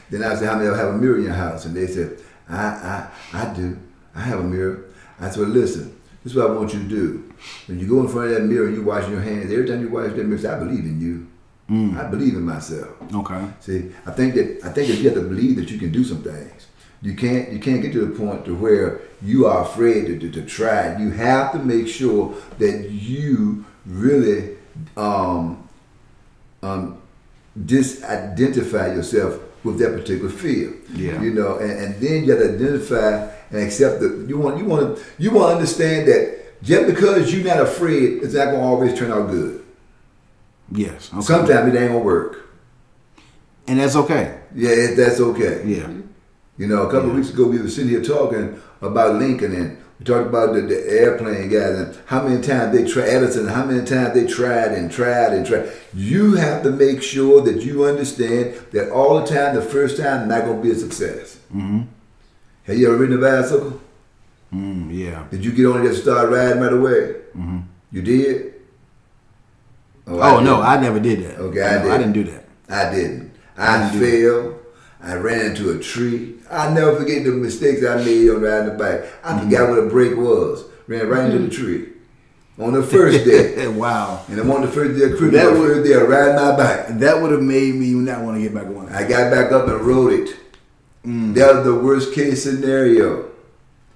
Then 0.09 0.23
I 0.23 0.35
said, 0.35 0.47
how 0.47 0.55
many 0.55 0.67
of 0.67 0.77
have 0.77 0.89
a 0.89 0.97
mirror 0.97 1.17
in 1.17 1.23
your 1.23 1.33
house? 1.33 1.65
And 1.65 1.75
they 1.75 1.87
said, 1.87 2.19
I, 2.49 2.55
I, 2.55 3.09
I 3.33 3.53
do. 3.53 3.77
I 4.15 4.21
have 4.21 4.39
a 4.39 4.43
mirror. 4.43 4.85
I 5.19 5.29
said, 5.29 5.41
well, 5.41 5.49
listen, 5.49 5.99
this 6.23 6.33
is 6.33 6.37
what 6.37 6.49
I 6.49 6.53
want 6.53 6.73
you 6.73 6.79
to 6.79 6.87
do. 6.87 7.33
When 7.67 7.79
you 7.79 7.87
go 7.87 7.99
in 8.01 8.07
front 8.07 8.31
of 8.31 8.35
that 8.35 8.43
mirror 8.43 8.67
and 8.67 8.75
you 8.75 8.83
washing 8.83 9.11
your 9.11 9.21
hands, 9.21 9.51
every 9.51 9.67
time 9.67 9.81
you 9.81 9.89
wash 9.89 10.11
that 10.11 10.25
mirror, 10.25 10.37
say, 10.37 10.49
I 10.49 10.59
believe 10.59 10.85
in 10.85 11.01
you. 11.01 11.27
I 11.69 12.05
believe 12.05 12.33
in 12.35 12.43
myself. 12.43 12.87
Okay. 13.13 13.45
See, 13.59 13.91
I 14.05 14.11
think 14.11 14.35
that 14.35 14.61
I 14.63 14.69
think 14.69 14.87
that 14.87 14.99
you 14.99 15.09
have 15.09 15.15
to 15.15 15.27
believe 15.27 15.57
that 15.57 15.69
you 15.69 15.77
can 15.77 15.91
do 15.91 16.05
some 16.05 16.23
things. 16.23 16.67
You 17.01 17.13
can't 17.13 17.51
you 17.51 17.59
can't 17.59 17.81
get 17.81 17.91
to 17.91 18.05
the 18.05 18.17
point 18.17 18.45
to 18.45 18.55
where 18.55 19.01
you 19.21 19.47
are 19.47 19.63
afraid 19.63 20.05
to, 20.05 20.17
to, 20.17 20.31
to 20.31 20.45
try. 20.45 20.97
You 20.97 21.11
have 21.11 21.51
to 21.51 21.59
make 21.59 21.89
sure 21.89 22.33
that 22.59 22.89
you 22.89 23.65
really 23.85 24.55
um, 24.95 25.67
um, 26.63 27.01
disidentify 27.59 28.95
yourself 28.95 29.37
with 29.67 29.79
that 29.79 29.91
particular 29.91 30.29
fear. 30.29 30.73
Yeah. 30.93 31.21
You 31.21 31.33
know, 31.33 31.57
and, 31.57 31.71
and 31.71 31.95
then 32.01 32.23
you 32.23 32.31
have 32.31 32.41
to 32.41 32.53
identify 32.55 33.31
and 33.51 33.61
accept 33.63 33.99
that 34.01 34.25
you 34.27 34.37
want 34.37 34.57
you 34.57 34.65
want 34.65 34.97
to 34.97 35.03
you 35.17 35.31
want 35.31 35.49
to 35.51 35.55
understand 35.55 36.07
that 36.07 36.61
just 36.63 36.87
because 36.87 37.33
you're 37.33 37.45
not 37.45 37.59
afraid, 37.61 38.23
it's 38.23 38.33
not 38.33 38.45
gonna 38.45 38.61
always 38.63 38.97
turn 38.97 39.11
out 39.11 39.29
good. 39.29 39.63
Yes. 40.71 41.09
Okay. 41.13 41.21
Sometimes 41.21 41.73
it 41.73 41.77
ain't 41.77 41.91
gonna 41.91 41.99
work. 41.99 42.49
and 43.67 43.79
that's 43.79 43.95
okay. 43.95 44.39
Yeah, 44.55 44.69
it- 44.71 44.95
that's 44.95 45.19
okay. 45.19 45.61
Yeah. 45.65 45.89
You 46.57 46.67
know, 46.67 46.87
a 46.87 46.91
couple 46.91 47.09
of 47.11 47.15
weeks 47.15 47.29
ago, 47.29 47.47
we 47.47 47.59
were 47.59 47.69
sitting 47.69 47.89
here 47.91 48.01
talking 48.03 48.59
about 48.81 49.15
Lincoln, 49.15 49.53
and 49.53 49.77
we 49.99 50.05
talked 50.05 50.27
about 50.27 50.53
the, 50.53 50.61
the 50.61 50.89
airplane 50.89 51.49
guys 51.49 51.77
and 51.79 51.97
how 52.05 52.21
many 52.27 52.41
times 52.41 52.77
they 52.77 52.85
tried 52.87 53.09
Edison, 53.09 53.47
how 53.47 53.65
many 53.65 53.83
times 53.85 54.13
they 54.13 54.27
tried 54.27 54.71
and 54.73 54.91
tried 54.91 55.33
and 55.33 55.45
tried. 55.45 55.71
You 55.93 56.35
have 56.35 56.61
to 56.63 56.71
make 56.71 57.01
sure 57.01 57.41
that 57.41 57.63
you 57.63 57.85
understand 57.85 58.55
that 58.73 58.91
all 58.91 59.19
the 59.19 59.25
time, 59.25 59.55
the 59.55 59.61
first 59.61 59.97
time, 59.97 60.27
not 60.27 60.45
going 60.45 60.57
to 60.57 60.63
be 60.63 60.71
a 60.71 60.75
success. 60.75 61.39
Mm-hmm. 61.53 61.81
Have 62.65 62.77
you 62.77 62.87
ever 62.89 62.97
ridden 62.97 63.17
a 63.17 63.21
bicycle? 63.21 63.81
Mm, 64.53 64.89
yeah. 64.95 65.25
Did 65.31 65.43
you 65.43 65.51
get 65.51 65.65
on 65.65 65.83
it 65.83 65.87
and 65.89 65.95
start 65.97 66.29
riding 66.29 66.61
right 66.61 66.73
away? 66.73 67.15
Mm-hmm. 67.35 67.59
You 67.91 68.01
did? 68.01 68.53
Oh, 70.05 70.19
I 70.21 70.43
no. 70.43 70.61
I 70.61 70.79
never 70.79 70.99
did 70.99 71.23
that. 71.23 71.37
Okay, 71.39 71.61
I 71.61 71.77
No, 71.77 71.83
did. 71.83 71.91
I 71.91 71.97
didn't 71.97 72.13
do 72.13 72.23
that. 72.25 72.45
I 72.69 72.93
didn't. 72.93 73.31
I 73.57 73.75
I, 73.75 73.91
didn't 73.91 73.99
failed. 73.99 74.56
I 75.01 75.15
ran 75.15 75.47
into 75.51 75.71
a 75.71 75.79
tree. 75.79 76.35
I 76.49 76.73
never 76.73 76.95
forget 76.95 77.23
the 77.23 77.31
mistakes 77.31 77.85
I 77.85 77.97
made 78.03 78.29
on 78.29 78.41
riding 78.41 78.69
the 78.69 78.75
bike. 78.75 79.05
I 79.23 79.33
Mm-hmm. 79.33 79.49
forgot 79.49 79.69
what 79.69 79.79
a 79.79 79.89
brake 79.89 80.17
was. 80.17 80.63
Ran 80.87 81.07
right 81.07 81.25
into 81.29 81.39
the 81.47 81.49
tree 81.49 81.89
on 82.57 82.73
the 82.73 82.81
first 82.81 83.25
day. 83.25 83.67
wow. 83.83 84.23
and 84.29 84.39
I'm 84.39 84.49
on 84.49 84.61
the 84.61 84.67
first 84.67 84.97
day 84.97 85.05
of 85.05 85.17
Christmas. 85.17 85.33
That 85.43 85.51
would- 85.53 85.67
first 85.67 85.83
day 85.87 85.93
of 85.93 86.07
riding 86.07 86.35
my 86.35 86.55
bike. 86.55 86.99
That 86.99 87.21
would 87.21 87.31
have 87.31 87.41
made 87.43 87.75
me 87.75 87.91
not 87.93 88.21
want 88.23 88.37
to 88.37 88.41
get 88.41 88.53
back 88.53 88.65
on. 88.67 88.89
I 88.89 89.07
got 89.07 89.31
back 89.31 89.51
up 89.51 89.67
and 89.67 89.81
rode 89.81 90.13
it. 90.13 90.35
Mm. 91.05 91.33
That 91.35 91.55
was 91.55 91.65
the 91.65 91.75
worst 91.75 92.13
case 92.13 92.43
scenario. 92.43 93.29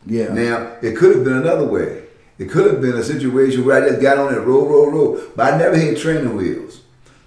Yeah. 0.05 0.33
Now, 0.33 0.77
it 0.81 0.95
could 0.97 1.15
have 1.15 1.23
been 1.23 1.33
another 1.37 1.65
way. 1.65 2.03
It 2.37 2.49
could 2.49 2.65
have 2.71 2.81
been 2.81 2.95
a 2.95 3.03
situation 3.03 3.65
where 3.65 3.83
I 3.83 3.89
just 3.89 4.01
got 4.01 4.17
on 4.17 4.33
and 4.33 4.45
roll, 4.45 4.67
roll, 4.67 4.91
roll. 4.91 5.21
But 5.35 5.53
I 5.53 5.57
never 5.57 5.77
had 5.77 5.97
training 5.97 6.35
wheels. 6.35 6.80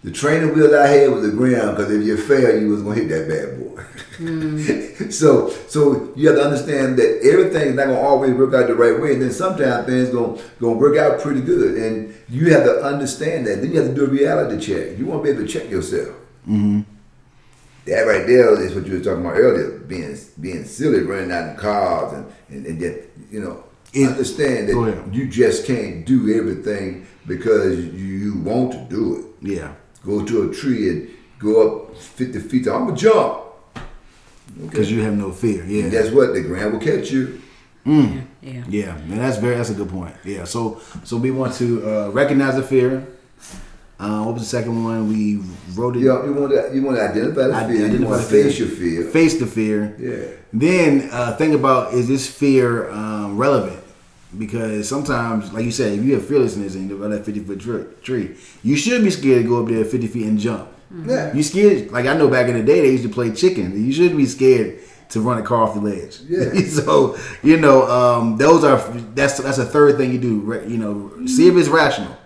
The 0.05 0.13
training 0.13 0.55
wheels 0.55 0.75
I 0.75 0.87
had 0.87 1.11
was 1.11 1.23
the 1.23 1.31
ground 1.31 1.77
because 1.79 1.91
if 1.91 2.03
you 2.05 2.17
fail, 2.19 2.61
you 2.61 2.69
was 2.69 2.83
gonna 2.83 2.95
hit 2.95 3.09
that 3.09 3.27
bad 3.27 3.59
boy. 3.59 5.11
so, 5.11 5.49
so 5.67 6.13
you 6.15 6.29
have 6.29 6.37
to 6.37 6.45
understand 6.45 6.99
that 6.99 7.21
everything's 7.25 7.75
not 7.75 7.87
gonna 7.87 7.99
always 7.99 8.35
work 8.35 8.53
out 8.53 8.67
the 8.67 8.75
right 8.75 9.01
way, 9.01 9.15
and 9.15 9.23
then 9.23 9.33
sometimes 9.33 9.87
things 9.87 10.11
gonna 10.11 10.39
gonna 10.61 10.77
work 10.77 10.99
out 10.99 11.21
pretty 11.21 11.41
good, 11.41 11.77
and 11.79 12.15
you 12.29 12.53
have 12.53 12.65
to 12.65 12.83
understand 12.85 13.47
that. 13.47 13.63
Then 13.63 13.73
you 13.73 13.81
have 13.81 13.89
to 13.89 13.95
do 13.95 14.05
a 14.05 14.09
reality 14.09 14.61
check. 14.61 14.99
You 14.99 15.07
want 15.07 15.25
to 15.25 15.25
be 15.25 15.31
able 15.31 15.47
to 15.47 15.53
check 15.53 15.71
yourself. 15.71 16.15
Mm-hmm. 16.47 16.83
That 17.87 18.03
right 18.03 18.27
there 18.27 18.61
is 18.63 18.75
what 18.75 18.87
you 18.87 18.99
were 18.99 19.05
talking 19.05 19.21
about 19.25 19.39
earlier, 19.39 19.79
being 19.79 20.17
being 20.39 20.65
silly, 20.65 21.03
running 21.03 21.33
out 21.33 21.49
in 21.49 21.57
cars, 21.57 22.13
and 22.13 22.27
and, 22.51 22.67
and 22.67 22.79
just, 22.79 22.99
you 23.31 23.41
know 23.41 23.65
It- 23.95 24.07
understand 24.09 24.69
that 24.69 25.09
you 25.13 25.29
just 25.29 25.67
can't 25.67 26.05
do 26.05 26.39
everything 26.39 27.07
because 27.27 27.79
you, 27.79 27.91
you 27.91 28.35
want 28.41 28.73
to 28.73 28.79
do 28.95 29.17
it. 29.17 29.25
Yeah. 29.51 29.73
Go 30.05 30.25
to 30.25 30.51
a 30.51 30.55
tree 30.55 30.91
and 30.91 31.09
go 31.39 31.89
up 31.89 31.97
fifty 31.97 32.39
feet. 32.41 32.67
I'm 32.69 32.87
gonna 32.87 32.97
jump. 32.97 33.43
Because 34.61 34.91
you 34.91 35.01
have 35.01 35.15
no 35.17 35.33
fear. 35.33 35.65
Yeah. 35.65 35.85
And 35.85 35.91
guess 35.93 36.11
what? 36.13 36.35
The 36.35 36.43
ground 36.43 36.75
will 36.75 36.81
catch 36.81 37.11
you. 37.11 37.41
Mm. 37.87 38.25
Yeah. 38.41 38.65
Yeah, 38.69 38.97
and 38.97 39.19
that's 39.21 39.39
very 39.39 39.57
that's 39.57 39.71
a 39.71 39.75
good 39.75 39.89
point. 39.89 40.15
Yeah, 40.25 40.45
so 40.45 40.81
so 41.05 41.17
we 41.17 41.31
want 41.31 41.55
to 41.55 41.67
uh, 41.87 42.09
recognize 42.11 42.57
the 42.57 42.63
fear. 42.63 43.07
Uh, 43.99 44.25
what 44.25 44.35
was 44.35 44.43
the 44.43 44.49
second 44.49 44.83
one? 44.85 45.09
We 45.09 45.41
wrote 45.75 45.97
it. 45.97 46.01
You, 46.01 46.09
know, 46.09 46.25
you 46.25 46.33
want 46.35 46.53
to 46.53 46.75
you 46.75 46.83
want 46.83 46.97
to 46.99 47.03
identify 47.03 47.47
the 47.49 47.55
I- 47.55 47.67
fear. 47.67 47.87
You 47.87 48.07
want 48.07 48.21
to 48.23 48.27
the 48.27 48.31
fear. 48.33 48.45
face 48.45 48.59
your 48.59 48.69
fear. 48.69 49.03
Face 49.11 49.39
the 49.39 49.47
fear. 49.47 49.97
Yeah. 49.99 50.37
Then 50.53 51.09
uh, 51.13 51.37
think 51.37 51.55
about 51.55 51.95
is 51.95 52.09
this 52.09 52.27
fear 52.31 52.91
um, 52.91 53.37
relevant? 53.37 53.84
Because 54.39 54.89
sometimes, 54.89 55.53
like 55.53 55.65
you 55.65 55.71
said, 55.71 55.99
if 55.99 56.05
you 56.05 56.15
have 56.15 56.27
fearlessness 56.27 56.75
and 56.75 56.89
you're 56.89 57.09
that 57.09 57.25
fifty 57.25 57.41
foot 57.41 57.61
tree, 58.03 58.37
you 58.63 58.77
should 58.77 59.03
be 59.03 59.11
scared 59.11 59.43
to 59.43 59.49
go 59.49 59.63
up 59.63 59.69
there 59.69 59.85
fifty 59.85 60.07
feet 60.07 60.27
and 60.27 60.39
jump. 60.39 60.69
Yeah. 61.07 61.35
You 61.35 61.43
scared? 61.43 61.91
Like 61.91 62.07
I 62.07 62.17
know 62.17 62.29
back 62.29 62.49
in 62.49 62.55
the 62.55 62.63
day 62.63 62.81
they 62.81 62.91
used 62.91 63.05
to 63.05 63.09
play 63.09 63.33
chicken. 63.33 63.85
You 63.85 63.93
shouldn't 63.93 64.17
be 64.17 64.27
scared 64.27 64.81
to 65.11 65.21
run 65.21 65.39
a 65.39 65.43
car 65.43 65.63
off 65.63 65.75
the 65.75 65.81
ledge. 65.81 66.21
Yeah. 66.29 66.53
so 66.69 67.17
you 67.43 67.59
know 67.59 67.89
um, 67.89 68.37
those 68.37 68.65
are 68.65 68.79
that's 69.15 69.39
that's 69.39 69.59
a 69.59 69.65
third 69.65 69.97
thing 69.97 70.13
you 70.13 70.19
do. 70.19 70.65
You 70.67 70.79
know, 70.79 71.27
see 71.27 71.49
if 71.49 71.57
it's 71.57 71.69
rational. 71.69 72.17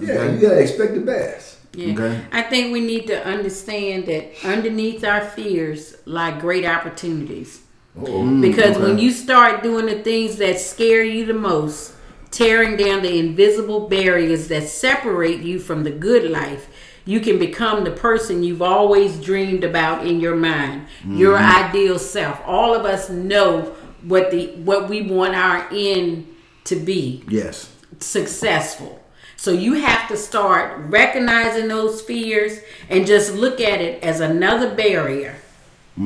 Yeah. 0.00 0.14
Okay. 0.14 0.34
You 0.34 0.40
gotta 0.40 0.60
expect 0.60 0.94
the 0.94 1.00
best. 1.00 1.58
Yeah. 1.74 1.92
Okay. 1.92 2.24
I 2.32 2.42
think 2.42 2.72
we 2.72 2.80
need 2.80 3.06
to 3.08 3.26
understand 3.26 4.06
that 4.06 4.32
underneath 4.44 5.04
our 5.04 5.20
fears 5.20 5.96
lie 6.06 6.38
great 6.38 6.64
opportunities. 6.64 7.60
Because 7.94 8.76
okay. 8.76 8.80
when 8.80 8.98
you 8.98 9.10
start 9.10 9.62
doing 9.62 9.86
the 9.86 10.02
things 10.02 10.36
that 10.36 10.60
scare 10.60 11.02
you 11.02 11.26
the 11.26 11.34
most, 11.34 11.94
tearing 12.30 12.76
down 12.76 13.02
the 13.02 13.18
invisible 13.18 13.88
barriers 13.88 14.48
that 14.48 14.68
separate 14.68 15.40
you 15.40 15.58
from 15.58 15.84
the 15.84 15.90
good 15.90 16.30
life, 16.30 16.68
you 17.04 17.20
can 17.20 17.38
become 17.38 17.84
the 17.84 17.90
person 17.90 18.42
you've 18.42 18.62
always 18.62 19.18
dreamed 19.20 19.64
about 19.64 20.06
in 20.06 20.20
your 20.20 20.36
mind, 20.36 20.86
your 21.08 21.38
mm-hmm. 21.38 21.68
ideal 21.68 21.98
self. 21.98 22.40
All 22.44 22.74
of 22.74 22.84
us 22.84 23.08
know 23.08 23.74
what 24.02 24.30
the 24.30 24.48
what 24.56 24.88
we 24.88 25.02
want 25.02 25.34
our 25.34 25.66
end 25.72 26.28
to 26.64 26.76
be 26.76 27.24
Yes. 27.28 27.70
successful. 27.98 29.02
So 29.36 29.52
you 29.52 29.74
have 29.74 30.08
to 30.08 30.16
start 30.16 30.78
recognizing 30.90 31.68
those 31.68 32.02
fears 32.02 32.58
and 32.90 33.06
just 33.06 33.34
look 33.34 33.60
at 33.60 33.80
it 33.80 34.02
as 34.02 34.20
another 34.20 34.74
barrier 34.74 35.36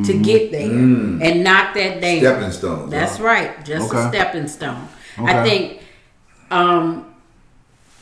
to 0.04 0.18
get 0.18 0.50
there 0.50 0.70
and 0.70 1.44
knock 1.44 1.74
that 1.74 2.00
down. 2.00 2.18
Stepping 2.18 2.50
stones. 2.52 2.90
That's 2.90 3.16
huh? 3.18 3.24
right, 3.24 3.64
just 3.64 3.88
Okay. 3.92 4.04
a 4.04 4.08
stepping 4.08 4.48
stone. 4.48 4.88
Okay. 5.18 5.30
I 5.32 5.42
think, 5.44 5.80
um, 6.50 7.06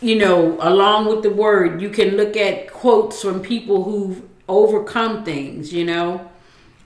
you 0.00 0.16
know, 0.16 0.56
along 0.60 1.06
with 1.06 1.22
the 1.22 1.30
word, 1.30 1.82
you 1.82 1.90
can 1.90 2.16
look 2.16 2.36
at 2.36 2.72
quotes 2.72 3.20
from 3.22 3.40
people 3.40 3.84
who've 3.84 4.22
overcome 4.48 5.24
things. 5.24 5.72
You 5.72 5.84
know, 5.84 6.20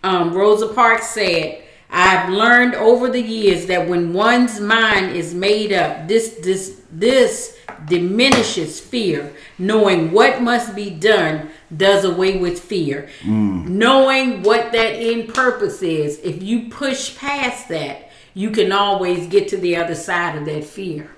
um, 0.02 0.32
Rosa 0.32 0.68
Parks 0.68 1.10
said, 1.10 1.58
"I've 1.90 2.28
learned 2.30 2.74
over 2.74 3.08
the 3.08 3.22
years 3.22 3.66
that 3.66 3.88
when 3.88 4.12
one's 4.12 4.60
mind 4.60 5.14
is 5.16 5.34
made 5.34 5.72
up, 5.72 6.08
this 6.08 6.36
this 6.42 6.80
this 6.90 7.56
diminishes 7.86 8.80
fear. 8.80 9.32
Knowing 9.58 10.10
what 10.12 10.40
must 10.42 10.74
be 10.74 10.90
done 10.90 11.50
does 11.76 12.04
away 12.04 12.38
with 12.38 12.60
fear. 12.60 13.08
Knowing 13.24 14.42
what 14.42 14.72
that 14.72 14.92
end 14.94 15.32
purpose 15.34 15.82
is, 15.82 16.18
if 16.20 16.42
you 16.42 16.68
push 16.70 17.16
past 17.16 17.68
that, 17.68 18.10
you 18.34 18.50
can 18.50 18.72
always 18.72 19.26
get 19.28 19.48
to 19.48 19.56
the 19.56 19.76
other 19.76 19.94
side 19.94 20.36
of 20.36 20.44
that 20.46 20.64
fear. 20.64 21.10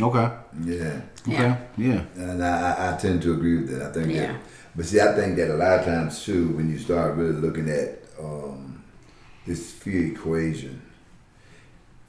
Okay. 0.00 0.30
Yeah. 0.64 1.00
Okay. 1.26 1.32
Yeah. 1.32 1.56
Yeah. 1.76 2.02
And 2.16 2.42
I, 2.44 2.72
I- 2.72 2.94
I 2.94 2.96
tend 2.98 3.22
to 3.22 3.32
agree 3.32 3.58
with 3.58 3.70
that. 3.70 3.88
I 3.88 3.92
think 3.92 4.12
Yeah. 4.12 4.32
that, 4.32 4.40
but 4.76 4.84
see, 4.86 5.00
I 5.00 5.12
think 5.14 5.36
that 5.36 5.50
a 5.52 5.56
lot 5.56 5.80
of 5.80 5.84
times 5.84 6.24
too, 6.24 6.48
when 6.56 6.70
you 6.70 6.78
start 6.78 7.16
really 7.16 7.32
looking 7.32 7.68
at 7.68 7.98
um, 8.20 8.82
this 9.46 9.72
fear 9.72 10.12
equation, 10.12 10.82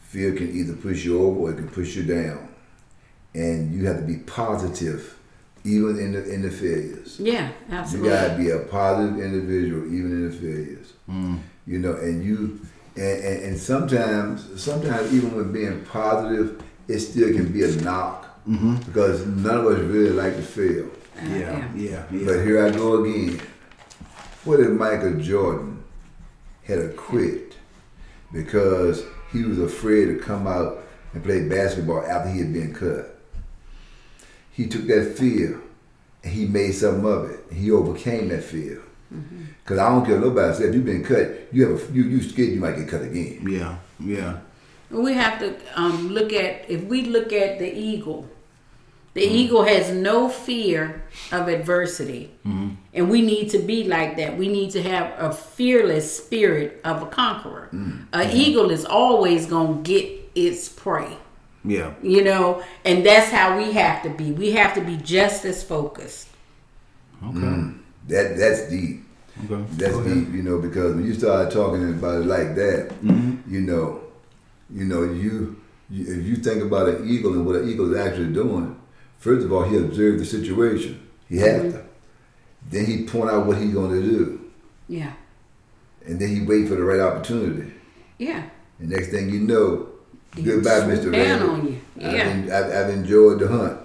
fear 0.02 0.34
can 0.34 0.50
either 0.56 0.74
push 0.74 1.06
you 1.06 1.22
over 1.22 1.40
or 1.40 1.52
it 1.52 1.56
can 1.58 1.68
push 1.70 1.96
you 1.96 2.04
down, 2.04 2.50
and 3.34 3.72
you 3.74 3.86
have 3.86 3.98
to 3.98 4.04
be 4.04 4.18
positive, 4.18 5.19
even 5.64 6.00
in 6.00 6.12
the 6.14 6.30
in 6.34 6.42
the 6.42 6.50
failures. 6.52 7.20
Yeah, 7.20 7.50
absolutely. 7.72 8.10
You 8.10 8.16
gotta 8.16 8.38
be 8.38 8.50
a 8.52 8.60
positive 8.60 9.20
individual, 9.20 9.86
even 9.88 10.12
in 10.12 10.30
the 10.30 10.36
failures. 10.36 10.94
You 11.68 11.80
know, 11.80 11.94
and 11.96 12.24
you 12.24 12.60
and, 12.96 13.24
and, 13.24 13.44
and 13.44 13.58
sometimes 13.58 14.62
sometimes 14.62 15.14
even 15.14 15.36
with 15.36 15.54
being 15.54 15.84
positive, 15.86 16.62
it 16.88 17.00
still 17.00 17.32
can 17.34 17.52
be 17.52 17.64
a 17.64 17.72
knock 17.82 18.26
because 18.86 19.26
none 19.28 19.58
of 19.60 19.66
us 19.68 19.80
really 19.80 20.10
like 20.12 20.36
to 20.36 20.42
fail. 20.42 20.86
Uh, 21.18 21.26
Yeah. 21.30 21.70
Yeah. 21.76 22.04
Yeah. 22.12 22.26
But 22.26 22.44
here 22.46 22.66
I 22.66 22.72
go 22.72 23.04
again. 23.04 23.40
What 24.46 24.60
if 24.62 24.70
Michael 24.70 25.20
Jordan 25.20 25.84
had 26.64 26.80
a 26.80 26.90
quit 26.94 27.56
because 28.32 29.04
he 29.32 29.44
was 29.44 29.60
afraid 29.60 30.06
to 30.06 30.16
come 30.18 30.48
out 30.48 30.84
and 31.14 31.24
play 31.24 31.48
basketball 31.48 32.04
after 32.06 32.30
he 32.32 32.40
had 32.40 32.54
been 32.54 32.74
cut? 32.74 33.19
He 34.60 34.68
took 34.68 34.88
that 34.88 35.16
fear 35.18 35.62
and 36.22 36.34
he 36.34 36.46
made 36.46 36.74
something 36.74 37.06
of 37.06 37.30
it. 37.32 37.40
He 37.50 37.72
overcame 37.72 38.28
that 38.28 38.44
fear. 38.44 38.82
Mm-hmm. 39.14 39.44
Because 39.64 39.80
I 39.80 39.88
don't 39.88 40.06
care 40.06 40.16
what 40.16 40.28
nobody 40.28 40.54
said. 40.54 40.66
If 40.70 40.76
you've 40.76 40.86
been 40.86 41.02
cut, 41.02 41.48
you 41.54 41.66
have 41.66 41.90
a, 41.90 41.94
you 41.94 42.04
you 42.04 42.22
scared 42.22 42.50
you 42.50 42.60
might 42.60 42.76
get 42.76 42.90
cut 42.90 43.04
again. 43.04 43.48
Yeah. 43.50 43.78
Yeah. 44.02 44.40
We 44.90 45.14
have 45.14 45.40
to 45.40 45.56
um, 45.82 46.10
look 46.10 46.34
at 46.34 46.70
if 46.70 46.84
we 46.84 47.04
look 47.04 47.32
at 47.32 47.58
the 47.60 47.74
eagle. 47.74 48.28
The 49.14 49.22
The 49.22 49.28
eagle 49.28 49.64
has 49.64 49.92
no 49.92 50.28
fear 50.28 51.04
of 51.32 51.48
adversity. 51.48 52.32
Mm-hmm. 52.46 52.70
And 52.94 53.10
we 53.10 53.22
need 53.22 53.50
to 53.52 53.60
be 53.60 53.86
like 53.86 54.18
that. 54.18 54.38
We 54.38 54.48
need 54.50 54.72
to 54.72 54.82
have 54.84 55.14
a 55.18 55.32
fearless 55.32 56.18
spirit 56.18 56.82
of 56.84 57.02
a 57.02 57.06
conqueror. 57.06 57.70
An 57.72 58.30
eagle 58.32 58.72
is 58.72 58.84
always 58.86 59.46
going 59.46 59.84
to 59.84 59.94
get 59.94 60.32
its 60.36 60.68
prey. 60.68 61.18
Yeah. 61.66 61.94
You 62.02 62.24
know, 62.24 62.64
and 62.86 63.06
that's 63.06 63.30
how 63.32 63.58
we 63.58 63.72
have 63.74 64.02
to 64.04 64.10
be. 64.10 64.32
We 64.32 64.52
have 64.52 64.74
to 64.76 64.82
be 64.82 64.98
just 64.98 65.44
as 65.46 65.64
focused. 65.64 66.30
Okay. 67.24 67.72
That 68.08 68.38
that's 68.38 68.70
deep. 68.70 69.04
Okay. 69.46 69.64
That's 69.74 69.98
deep, 70.00 70.34
you 70.34 70.44
know, 70.44 70.60
because 70.60 70.96
when 70.96 71.06
you 71.06 71.14
start 71.14 71.52
talking 71.52 71.90
about 71.90 72.22
it 72.22 72.26
like 72.26 72.56
that, 72.56 72.90
Mm-hmm. 73.04 73.54
you 73.54 73.62
know, 73.62 74.02
you 74.70 74.86
know, 74.86 75.04
you, 75.04 75.62
you 75.90 76.06
if 76.20 76.26
you 76.26 76.36
think 76.38 76.64
about 76.64 76.90
an 76.90 77.08
eagle 77.10 77.34
and 77.34 77.46
what 77.46 77.56
an 77.58 77.70
eagle 77.70 77.94
is 77.94 78.00
actually 78.00 78.34
doing, 78.34 78.80
first 79.18 79.46
of 79.46 79.52
all, 79.54 79.64
he 79.64 79.78
observed 79.78 80.20
the 80.20 80.26
situation. 80.26 81.08
He 81.28 81.38
had 81.38 81.62
Mm-hmm. 81.62 81.72
to. 81.72 81.84
Then 82.72 82.86
he 82.86 83.04
point 83.06 83.30
out 83.32 83.46
what 83.48 83.58
he's 83.58 83.74
going 83.74 83.92
to 83.92 84.02
do, 84.02 84.52
Yeah. 84.88 85.14
and 86.06 86.20
then 86.20 86.30
he 86.30 86.42
wait 86.42 86.68
for 86.68 86.76
the 86.76 86.84
right 86.84 87.00
opportunity. 87.00 87.72
Yeah. 88.18 88.44
And 88.80 88.90
next 88.90 89.10
thing 89.10 89.30
you 89.30 89.40
know, 89.40 89.88
He 89.88 89.89
goodbye, 90.36 90.80
swoop 90.82 91.00
Mr. 91.00 91.12
down 91.12 91.14
Raven. 91.14 91.50
on 91.50 91.68
you. 91.68 91.80
I've, 91.98 92.14
en- 92.16 92.52
I've, 92.52 92.66
I've 92.74 92.90
enjoyed 92.94 93.40
the 93.40 93.48
hunt. 93.48 93.80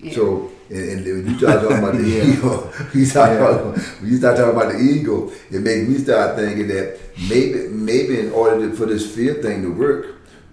Yeah. 0.00 0.12
So, 0.14 0.50
and, 0.70 0.90
and 0.90 1.04
when 1.04 1.26
you 1.32 1.38
start 1.38 1.62
talking 1.62 1.78
about 1.78 1.94
the 1.96 2.08
Yeah. 2.08 2.24
eagle, 2.24 2.72
you 2.94 3.04
start 3.04 3.30
Yeah. 3.32 3.38
talking, 3.46 3.82
when 4.00 4.10
you 4.12 4.16
start 4.18 4.36
talking 4.36 4.56
about 4.56 4.72
the 4.72 4.78
eagle, 4.78 5.32
it 5.50 5.60
makes 5.60 5.88
me 5.88 5.98
start 5.98 6.36
thinking 6.36 6.68
that 6.68 6.98
maybe, 7.28 7.68
maybe 7.68 8.20
in 8.20 8.30
order 8.32 8.68
to, 8.68 8.76
for 8.76 8.86
this 8.86 9.12
fear 9.14 9.34
thing 9.42 9.62
to 9.62 9.70
work, 9.72 10.06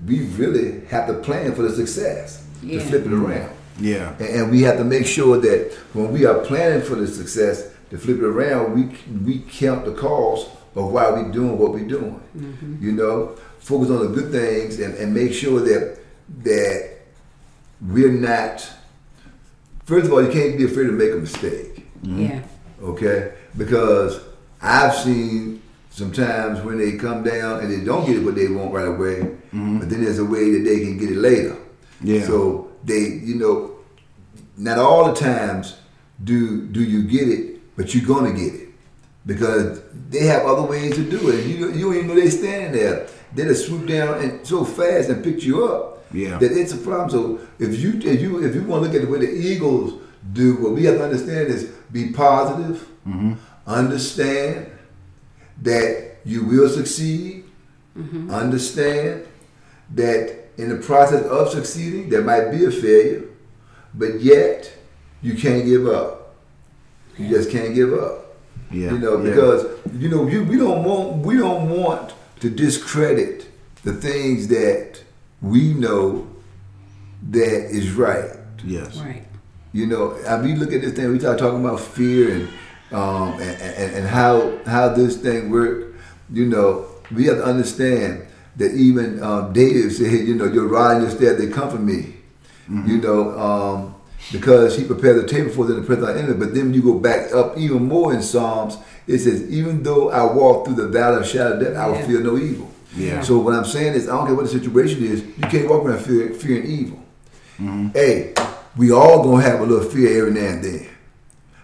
we 0.06 0.22
really 0.38 0.86
have 0.88 1.08
to 1.08 1.14
plan 1.16 1.54
for 1.54 1.62
the 1.64 1.70
success 1.76 2.44
Yeah. 2.64 2.80
to 2.80 2.86
flip 2.86 3.02
it 3.06 3.10
mm-hmm. 3.10 3.26
around. 3.26 3.52
Yeah. 3.80 4.16
And, 4.20 4.30
and 4.30 4.52
we 4.52 4.62
have 4.64 4.78
to 4.78 4.84
make 4.86 5.06
sure 5.06 5.38
that 5.38 5.74
when 5.94 6.12
we 6.12 6.26
are 6.26 6.40
planning 6.40 6.82
for 6.82 6.96
the 6.96 7.08
success 7.08 7.70
to 7.92 7.98
flip 7.98 8.18
it 8.18 8.24
around, 8.24 8.74
we 8.74 8.98
we 9.26 9.40
count 9.52 9.86
the 9.86 9.94
cost 9.94 10.50
of 10.76 10.92
why 10.92 11.10
we're 11.12 11.32
doing 11.32 11.58
what 11.60 11.72
we're 11.74 11.88
doing. 11.88 12.20
Mm-hmm. 12.38 12.84
You 12.84 12.92
know, 12.94 13.36
focus 13.66 13.90
on 13.90 14.00
the 14.00 14.22
good 14.22 14.32
things 14.32 14.80
and, 14.80 14.94
and 14.96 15.12
make 15.12 15.34
sure 15.34 15.60
that 15.60 15.98
that 16.44 17.00
we're 17.82 18.12
not. 18.12 18.70
First 19.86 20.06
of 20.06 20.14
all, 20.14 20.24
you 20.24 20.32
can't 20.32 20.58
be 20.58 20.66
afraid 20.66 20.86
to 20.86 20.92
make 20.92 21.12
a 21.12 21.16
mistake. 21.16 21.86
Mm-hmm. 22.02 22.22
Yeah. 22.22 22.42
Okay, 22.82 23.34
because 23.58 24.22
I've 24.62 24.94
seen 24.94 25.64
sometimes 25.90 26.62
when 26.62 26.78
they 26.78 26.98
come 26.98 27.24
down 27.24 27.62
and 27.62 27.72
they 27.72 27.84
don't 27.84 28.06
get 28.06 28.24
what 28.24 28.36
they 28.36 28.48
want 28.48 28.72
right 28.72 28.88
away, 28.88 29.22
mm-hmm. 29.22 29.80
but 29.80 29.90
then 29.90 30.04
there's 30.04 30.20
a 30.20 30.26
way 30.26 30.52
that 30.52 30.64
they 30.64 30.82
can 30.82 30.98
get 30.98 31.10
it 31.10 31.18
later. 31.18 31.58
Yeah. 32.02 32.24
So 32.24 32.72
they, 32.84 33.00
you 33.00 33.36
know, 33.36 33.78
not 34.58 34.78
all 34.78 35.12
the 35.12 35.20
times 35.20 35.78
do 36.24 36.68
do 36.68 36.84
you 36.84 37.04
get 37.04 37.28
it, 37.28 37.76
but 37.76 37.96
you're 37.96 38.06
gonna 38.06 38.34
get 38.34 38.54
it 38.54 38.70
because 39.26 39.82
they 40.10 40.26
have 40.26 40.44
other 40.44 40.64
ways 40.64 40.96
to 40.96 41.10
do 41.10 41.30
it. 41.30 41.48
You 41.48 41.72
you 41.72 41.86
don't 41.86 41.96
even 41.96 42.08
know 42.08 42.16
they 42.16 42.30
standing 42.30 42.72
there. 42.74 43.08
They 43.36 43.44
just 43.44 43.68
swoop 43.68 43.88
down 43.88 44.22
and 44.22 44.48
so 44.48 44.64
fast 44.64 45.10
and 45.10 45.24
pick 45.24 45.44
you 45.44 45.66
up. 45.66 46.06
Yeah. 46.14 46.38
That 46.38 46.52
it's 46.52 46.74
a 46.74 46.78
problem. 46.78 47.10
So 47.10 47.48
if 47.60 47.80
you 47.80 48.00
if 48.04 48.22
you 48.22 48.44
if 48.44 48.56
you 48.56 48.64
want 48.64 48.84
to 48.84 48.90
look 48.90 48.96
at 48.96 49.06
the 49.06 49.12
way 49.12 49.20
the 49.20 49.32
Eagles 49.32 50.02
do, 50.32 50.56
what 50.56 50.74
we 50.74 50.86
have 50.86 50.98
to 50.98 51.04
understand 51.04 51.48
is 51.50 51.66
be 51.92 52.12
positive, 52.12 52.88
mm-hmm. 53.06 53.34
understand 53.68 54.72
that 55.62 56.18
you 56.24 56.46
will 56.46 56.70
succeed, 56.70 57.46
mm-hmm. 57.98 58.32
understand 58.32 59.28
that 59.94 60.46
in 60.58 60.70
the 60.70 60.78
process 60.78 61.26
of 61.26 61.50
succeeding 61.50 62.10
there 62.10 62.22
might 62.24 62.50
be 62.52 62.66
a 62.66 62.72
failure, 62.72 63.24
but 63.94 64.22
yet 64.22 64.72
you 65.22 65.36
can't 65.36 65.66
give 65.66 65.88
up. 65.88 66.36
You 67.18 67.30
just 67.30 67.50
can't 67.50 67.74
give 67.76 67.94
up. 67.94 68.36
Yeah. 68.72 68.92
You 68.92 69.00
know, 69.00 69.18
Yeah. 69.18 69.30
because 69.30 69.66
you 69.94 70.10
know 70.10 70.28
you, 70.28 70.44
we 70.44 70.58
don't 70.58 70.84
want 70.84 71.26
we 71.26 71.38
don't 71.38 71.70
want 71.70 72.14
to 72.46 72.52
discredit 72.52 73.50
the 73.84 73.94
things 73.94 74.50
that 74.50 75.02
we 75.42 75.74
know 75.74 76.28
that 77.32 77.72
is 77.72 77.92
right. 77.94 78.30
Yes. 78.64 78.98
Right. 78.98 79.24
You 79.74 79.88
know, 79.88 80.16
I 80.28 80.38
mean, 80.38 80.60
look 80.60 80.72
at 80.72 80.82
this 80.82 80.94
thing. 80.94 81.12
We 81.12 81.20
start 81.20 81.40
talking 81.40 81.66
about 81.66 81.80
fear 81.80 82.36
and 82.36 82.50
um, 82.92 83.34
and, 83.42 83.62
and, 83.62 83.96
and 83.96 84.08
how 84.08 84.60
how 84.68 84.90
this 84.90 85.18
thing 85.18 85.50
work. 85.50 85.96
You 86.32 86.46
know, 86.46 86.86
we 87.12 87.26
have 87.26 87.38
to 87.38 87.46
understand 87.46 88.28
that 88.58 88.74
even 88.74 89.22
um, 89.24 89.52
David 89.52 89.92
said, 89.92 90.28
you 90.28 90.36
know, 90.36 90.46
your 90.46 90.68
rod 90.68 90.98
and 90.98 91.02
your 91.02 91.12
staff 91.12 91.38
they 91.38 91.48
come 91.48 91.70
comfort 91.70 91.82
me. 91.82 92.14
You 92.68 92.98
know, 92.98 93.38
um, 93.40 93.96
because 94.32 94.78
he 94.78 94.86
prepared 94.86 95.24
the 95.24 95.28
table 95.28 95.52
for 95.52 95.66
them 95.66 95.78
in 95.78 95.82
the 95.82 95.88
presence 95.88 96.10
of 96.10 96.16
our 96.16 96.22
enemy. 96.22 96.38
But 96.38 96.54
then 96.54 96.74
you 96.74 96.82
go 96.82 97.00
back 97.00 97.34
up 97.34 97.58
even 97.58 97.88
more 97.88 98.14
in 98.14 98.22
Psalms. 98.22 98.78
It 99.08 99.20
says, 99.20 99.50
even 99.50 99.84
though 99.84 100.10
I 100.10 100.24
walk 100.34 100.66
through 100.66 100.76
the 100.76 100.88
valley 100.88 101.18
of 101.22 101.28
shadow 101.28 101.54
of 101.56 101.60
death, 101.64 101.76
I 101.76 101.88
will 101.88 101.96
Yeah. 101.96 102.08
fear 102.08 102.20
no 102.22 102.38
evil. 102.38 102.72
Yeah. 102.98 103.22
So 103.22 103.38
what 103.40 103.54
I'm 103.54 103.66
saying 103.66 103.94
is, 103.94 104.08
I 104.08 104.16
don't 104.18 104.26
care 104.26 104.36
what 104.36 104.46
the 104.46 104.52
situation 104.52 105.04
is, 105.04 105.22
you 105.22 105.48
can't 105.50 105.70
walk 105.70 105.86
around 105.86 106.00
fear, 106.00 106.30
fearing 106.34 106.66
evil. 106.66 107.00
Mm-hmm. 107.62 107.90
Hey, 107.94 108.34
we 108.78 108.92
all 108.92 109.24
gonna 109.24 109.44
have 109.44 109.60
a 109.62 109.66
little 109.66 109.88
fear 109.90 110.20
every 110.22 110.32
now 110.40 110.48
and 110.48 110.64
then. 110.64 110.88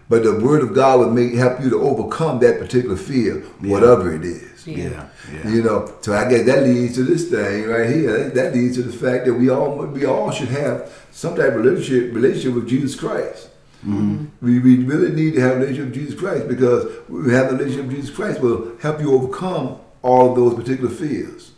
But 0.10 0.24
the 0.24 0.40
word 0.40 0.62
of 0.62 0.74
God 0.74 1.00
will 1.00 1.10
make 1.10 1.34
help 1.34 1.62
you 1.64 1.70
to 1.70 1.80
overcome 1.82 2.40
that 2.40 2.60
particular 2.60 2.98
fear, 2.98 3.44
whatever 3.62 4.14
it 4.14 4.26
is. 4.26 4.68
Yeah. 4.68 4.78
Yeah. 4.78 5.04
Yeah. 5.34 5.50
You 5.52 5.64
know, 5.64 5.92
so 6.02 6.14
I 6.14 6.30
guess 6.30 6.46
that 6.46 6.64
leads 6.64 6.96
to 6.96 7.04
this 7.04 7.30
thing 7.30 7.68
right 7.68 7.90
here. 7.90 8.30
That 8.30 8.54
leads 8.54 8.76
to 8.76 8.84
the 8.84 8.92
fact 8.92 9.26
that 9.26 9.34
we 9.34 9.50
all 9.50 9.78
we 9.86 10.06
all 10.06 10.30
should 10.32 10.50
have 10.50 10.92
some 11.12 11.36
type 11.36 11.54
of 11.54 11.64
relationship 11.64 12.14
relationship 12.14 12.54
with 12.56 12.68
Jesus 12.68 12.94
Christ. 12.96 13.48
Mm-hmm. 13.86 14.26
We, 14.46 14.60
we 14.60 14.84
really 14.84 15.12
need 15.12 15.34
to 15.36 15.41
have 15.41 15.54
a 15.54 15.56
relationship 15.60 15.86
with 15.86 15.94
Jesus 15.96 16.20
Christ 16.20 16.48
because 16.48 16.86
we 17.10 17.34
have 17.34 17.52
a 17.52 17.56
relationship 17.56 17.86
with 17.88 17.96
Jesus 17.96 18.15
Christ 18.15 18.39
will 18.39 18.78
help 18.80 19.00
you 19.02 19.13
overcome 19.13 19.78
all 20.04 20.30
of 20.32 20.36
those 20.36 20.54
particular 20.54 20.89
fears 20.89 21.52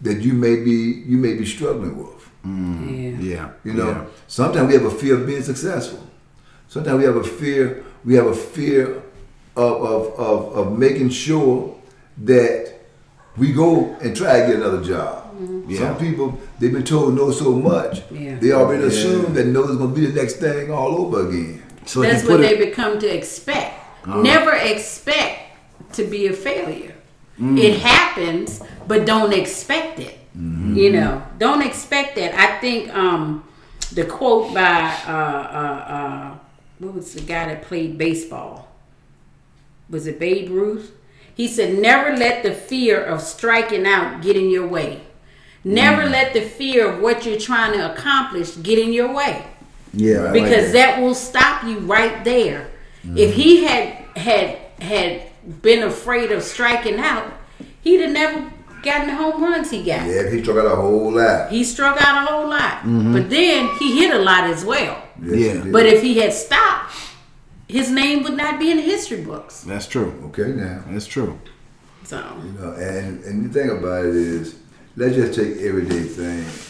that 0.00 0.20
you 0.20 0.32
may 0.32 0.56
be 0.56 1.02
you 1.06 1.16
may 1.16 1.34
be 1.34 1.44
struggling 1.46 1.96
with. 1.98 2.24
Mm-hmm. 2.44 3.20
Yeah. 3.20 3.30
Yeah. 3.30 3.50
You 3.64 3.74
know, 3.74 3.90
Yeah. 3.90 4.04
sometimes 4.26 4.68
we 4.68 4.74
have 4.74 4.84
a 4.84 4.90
fear 4.90 5.14
of 5.20 5.26
being 5.26 5.42
successful. 5.42 6.04
Sometimes 6.68 6.98
we 6.98 7.04
have 7.04 7.16
a 7.16 7.24
fear. 7.24 7.84
We 8.04 8.14
have 8.14 8.26
a 8.26 8.34
fear 8.34 9.02
of 9.56 9.82
of, 9.82 10.18
of, 10.18 10.56
of 10.58 10.78
making 10.78 11.10
sure 11.10 11.76
that 12.24 12.74
we 13.36 13.52
go 13.52 13.94
and 14.02 14.16
try 14.16 14.40
to 14.40 14.46
get 14.48 14.56
another 14.56 14.82
job. 14.82 15.24
Mm-hmm. 15.34 15.70
Yeah. 15.70 15.78
Some 15.78 15.98
people 15.98 16.38
they've 16.58 16.72
been 16.72 16.84
told 16.84 17.14
no 17.14 17.30
so 17.30 17.52
much. 17.52 18.02
Yeah. 18.10 18.36
They 18.40 18.50
already 18.52 18.82
Yeah. 18.82 18.88
assume 18.88 19.34
that 19.34 19.46
no 19.46 19.62
is 19.64 19.76
going 19.76 19.94
to 19.94 20.00
be 20.00 20.06
the 20.06 20.20
next 20.20 20.34
thing 20.36 20.70
all 20.72 20.96
over 21.02 21.28
again. 21.28 21.62
So 21.88 22.02
That's 22.02 22.22
what 22.24 22.42
they 22.42 22.52
it, 22.52 22.58
become 22.58 22.98
to 22.98 23.06
expect. 23.06 23.74
Uh-huh. 24.04 24.20
Never 24.20 24.52
expect 24.52 25.56
to 25.94 26.04
be 26.04 26.26
a 26.26 26.34
failure. 26.34 26.94
Mm. 27.40 27.58
It 27.58 27.80
happens, 27.80 28.62
but 28.86 29.06
don't 29.06 29.32
expect 29.32 29.98
it. 29.98 30.18
Mm-hmm. 30.36 30.76
You 30.76 30.92
know, 30.92 31.22
don't 31.38 31.62
expect 31.62 32.16
that. 32.16 32.34
I 32.34 32.60
think 32.60 32.94
um, 32.94 33.42
the 33.92 34.04
quote 34.04 34.52
by 34.52 34.94
uh, 35.06 35.10
uh, 35.10 35.94
uh, 35.94 36.38
what 36.78 36.94
was 36.94 37.14
the 37.14 37.22
guy 37.22 37.46
that 37.46 37.62
played 37.62 37.96
baseball? 37.96 38.68
Was 39.88 40.06
it 40.06 40.20
Babe 40.20 40.50
Ruth? 40.50 40.94
He 41.34 41.48
said, 41.48 41.78
"Never 41.78 42.14
let 42.14 42.42
the 42.42 42.52
fear 42.52 43.02
of 43.02 43.22
striking 43.22 43.86
out 43.86 44.20
get 44.20 44.36
in 44.36 44.50
your 44.50 44.66
way. 44.66 45.00
Never 45.64 46.02
Mm. 46.02 46.10
let 46.10 46.34
the 46.34 46.42
fear 46.42 46.86
of 46.92 47.00
what 47.00 47.24
you're 47.24 47.38
trying 47.38 47.72
to 47.72 47.92
accomplish 47.92 48.56
get 48.56 48.78
in 48.78 48.92
your 48.92 49.10
way." 49.10 49.46
Yeah, 49.92 50.18
I 50.18 50.22
like 50.24 50.32
because 50.34 50.72
that. 50.72 50.96
that 50.96 51.00
will 51.00 51.14
stop 51.14 51.64
you 51.64 51.80
right 51.80 52.24
there. 52.24 52.70
If 53.16 53.34
he 53.34 53.64
had 53.64 53.94
had 54.16 54.58
had 54.80 55.22
been 55.62 55.82
afraid 55.82 56.30
of 56.32 56.42
striking 56.42 56.98
out, 56.98 57.32
he'd 57.82 58.00
have 58.00 58.10
never 58.10 58.52
gotten 58.82 59.08
the 59.08 59.14
home 59.14 59.42
runs 59.42 59.70
he 59.70 59.78
got. 59.78 60.06
Yeah, 60.06 60.30
he 60.30 60.42
struck 60.42 60.58
out 60.58 60.66
a 60.66 60.76
whole 60.76 61.12
lot. 61.12 61.50
He 61.50 61.64
struck 61.64 62.00
out 62.00 62.24
a 62.24 62.30
whole 62.30 62.48
lot, 62.48 62.78
mm-hmm. 62.78 63.12
but 63.12 63.30
then 63.30 63.68
he 63.78 63.98
hit 63.98 64.14
a 64.14 64.18
lot 64.18 64.44
as 64.44 64.64
well. 64.64 65.02
Yes, 65.22 65.64
Yeah. 65.64 65.70
But 65.70 65.86
if 65.86 66.02
he 66.02 66.18
had 66.18 66.32
stopped, 66.32 66.94
his 67.66 67.90
name 67.90 68.22
would 68.22 68.36
not 68.36 68.58
be 68.58 68.70
in 68.70 68.76
the 68.76 68.82
history 68.82 69.22
books. 69.22 69.62
That's 69.62 69.86
true. 69.86 70.12
okay 70.26 70.52
now. 70.52 70.84
That's 70.88 71.06
true. 71.06 71.38
So. 72.04 72.18
You 72.42 72.52
know, 72.52 72.72
and 72.72 73.22
and 73.24 73.50
the 73.50 73.60
thing 73.60 73.70
about 73.70 74.04
it 74.04 74.14
is, 74.14 74.58
let's 74.96 75.14
just 75.14 75.38
take 75.38 75.58
everyday 75.58 76.04
things. 76.04 76.67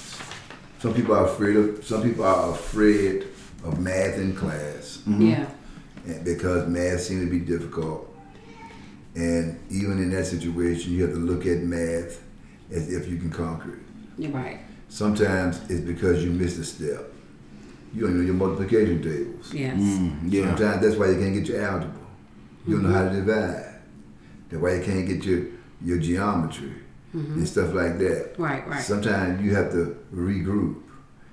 Some 0.81 0.95
people 0.95 1.15
are 1.15 1.27
afraid 1.27 1.57
of. 1.57 1.85
Some 1.85 2.03
people 2.03 2.25
are 2.25 2.53
afraid 2.53 3.27
of 3.65 3.81
math 3.81 4.17
in 4.19 4.35
class 4.37 5.03
yeah, 5.07 5.49
and 6.07 6.25
because 6.25 6.69
math 6.69 7.01
seems 7.01 7.25
to 7.25 7.31
be 7.31 7.41
difficult. 7.41 8.05
And 9.17 9.59
even 9.71 9.99
in 9.99 10.11
that 10.11 10.27
situation, 10.27 10.93
you 10.93 11.03
have 11.03 11.13
to 11.13 11.19
look 11.19 11.45
at 11.47 11.59
math 11.63 12.23
as 12.71 12.93
if 12.93 13.09
you 13.09 13.17
can 13.19 13.31
conquer 13.31 13.73
it. 13.75 13.83
you're 14.17 14.31
right. 14.31 14.61
Sometimes 14.89 15.59
it's 15.69 15.81
because 15.81 16.25
you 16.25 16.31
missed 16.31 16.59
a 16.59 16.65
step. 16.65 17.13
You 17.95 18.03
don't 18.03 18.17
know 18.19 18.25
your 18.25 18.35
multiplication 18.35 19.03
tables. 19.03 19.53
Yes, 19.53 19.77
Mm, 19.77 20.33
yeah. 20.33 20.45
Sometimes 20.55 20.83
that's 20.83 20.97
why 20.97 21.09
you 21.11 21.19
can't 21.19 21.35
get 21.35 21.47
your 21.49 21.63
algebra. 21.63 22.07
You 22.67 22.75
don't 22.75 22.83
know 22.85 22.93
how 22.97 23.09
to 23.09 23.15
divide. 23.15 23.81
That's 24.51 24.63
why 24.63 24.75
you 24.75 24.83
can't 24.85 25.07
get 25.07 25.25
your 25.25 25.47
your 25.85 25.99
geometry 25.99 26.73
Mm-hmm. 27.15 27.35
and 27.35 27.49
stuff 27.49 27.73
like 27.73 27.99
that. 27.99 28.35
right, 28.37 28.67
right. 28.69 28.83
Sometimes 28.83 29.43
you 29.43 29.55
have 29.55 29.71
to 29.73 29.97
regroup. 30.15 30.83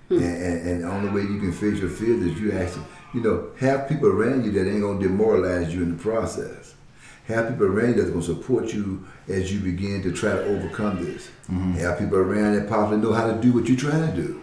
Hmm. 0.07 0.19
And, 0.19 0.43
and, 0.43 0.67
and 0.67 0.83
the 0.83 0.87
only 0.87 1.09
way 1.09 1.21
you 1.21 1.39
can 1.39 1.51
face 1.51 1.79
your 1.79 1.89
fears 1.89 2.23
is 2.23 2.39
you 2.39 2.53
actually, 2.53 2.85
you 3.13 3.21
know, 3.21 3.49
have 3.59 3.89
people 3.89 4.07
around 4.07 4.45
you 4.45 4.51
that 4.51 4.69
ain't 4.69 4.81
gonna 4.81 4.99
demoralize 4.99 5.73
you 5.73 5.83
in 5.83 5.97
the 5.97 6.01
process. 6.01 6.75
Have 7.27 7.49
people 7.49 7.65
around 7.65 7.89
you 7.89 7.93
that's 7.95 8.09
gonna 8.09 8.23
support 8.23 8.71
you 8.71 9.05
as 9.27 9.51
you 9.51 9.59
begin 9.59 10.03
to 10.03 10.11
try 10.11 10.31
to 10.31 10.45
overcome 10.45 11.03
this. 11.03 11.27
Mm-hmm. 11.49 11.73
Have 11.73 11.99
people 11.99 12.19
around 12.19 12.53
that 12.53 12.69
possibly 12.69 12.97
know 12.97 13.13
how 13.13 13.31
to 13.31 13.41
do 13.41 13.51
what 13.51 13.67
you're 13.67 13.77
trying 13.77 14.09
to 14.09 14.15
do. 14.15 14.41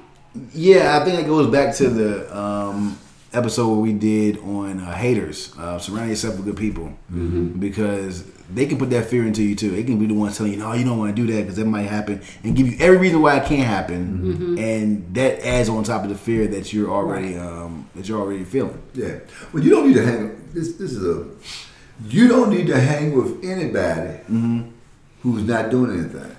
Yeah, 0.52 0.98
I 1.00 1.04
think 1.04 1.20
it 1.20 1.26
goes 1.26 1.50
back 1.50 1.74
to 1.76 1.88
the 1.88 2.36
um, 2.36 2.98
episode 3.32 3.68
where 3.68 3.80
we 3.80 3.92
did 3.92 4.38
on 4.38 4.80
uh, 4.80 4.92
haters. 4.94 5.54
Uh, 5.58 5.78
surround 5.78 6.08
yourself 6.10 6.36
with 6.36 6.44
good 6.44 6.56
people 6.56 6.92
because 7.58 8.24
they 8.52 8.66
can 8.66 8.78
put 8.78 8.90
that 8.90 9.06
fear 9.06 9.26
into 9.26 9.42
you 9.42 9.54
too. 9.54 9.70
They 9.70 9.82
can 9.82 9.98
be 9.98 10.06
the 10.06 10.14
ones 10.14 10.36
telling 10.36 10.52
you, 10.52 10.58
"No, 10.58 10.72
you 10.74 10.84
don't 10.84 10.98
want 10.98 11.14
to 11.16 11.22
do 11.26 11.32
that 11.32 11.40
because 11.42 11.56
that 11.56 11.64
might 11.66 11.82
happen," 11.82 12.20
and 12.44 12.54
give 12.54 12.66
you 12.68 12.76
every 12.80 12.98
reason 12.98 13.22
why 13.22 13.36
it 13.38 13.46
can't 13.46 13.66
happen, 13.66 14.58
and 14.58 15.14
that 15.14 15.44
adds 15.46 15.68
on 15.68 15.84
top 15.84 16.02
of 16.04 16.10
the 16.10 16.16
fear 16.16 16.46
that 16.48 16.72
you're 16.72 16.90
already 16.90 17.36
um, 17.36 17.88
that 17.94 18.08
you're 18.08 18.20
already 18.20 18.44
feeling. 18.44 18.80
Yeah. 18.94 19.18
Well, 19.52 19.62
you 19.62 19.70
don't 19.70 19.86
need 19.88 19.94
to 19.94 20.04
hang. 20.04 20.50
This 20.52 20.74
this 20.74 20.92
is 20.92 21.04
a. 21.04 21.26
You 22.08 22.26
don't 22.28 22.50
need 22.50 22.66
to 22.66 22.80
hang 22.80 23.14
with 23.16 23.44
anybody 23.44 24.18
who's 25.22 25.44
not 25.44 25.70
doing 25.70 25.98
anything. 25.98 26.36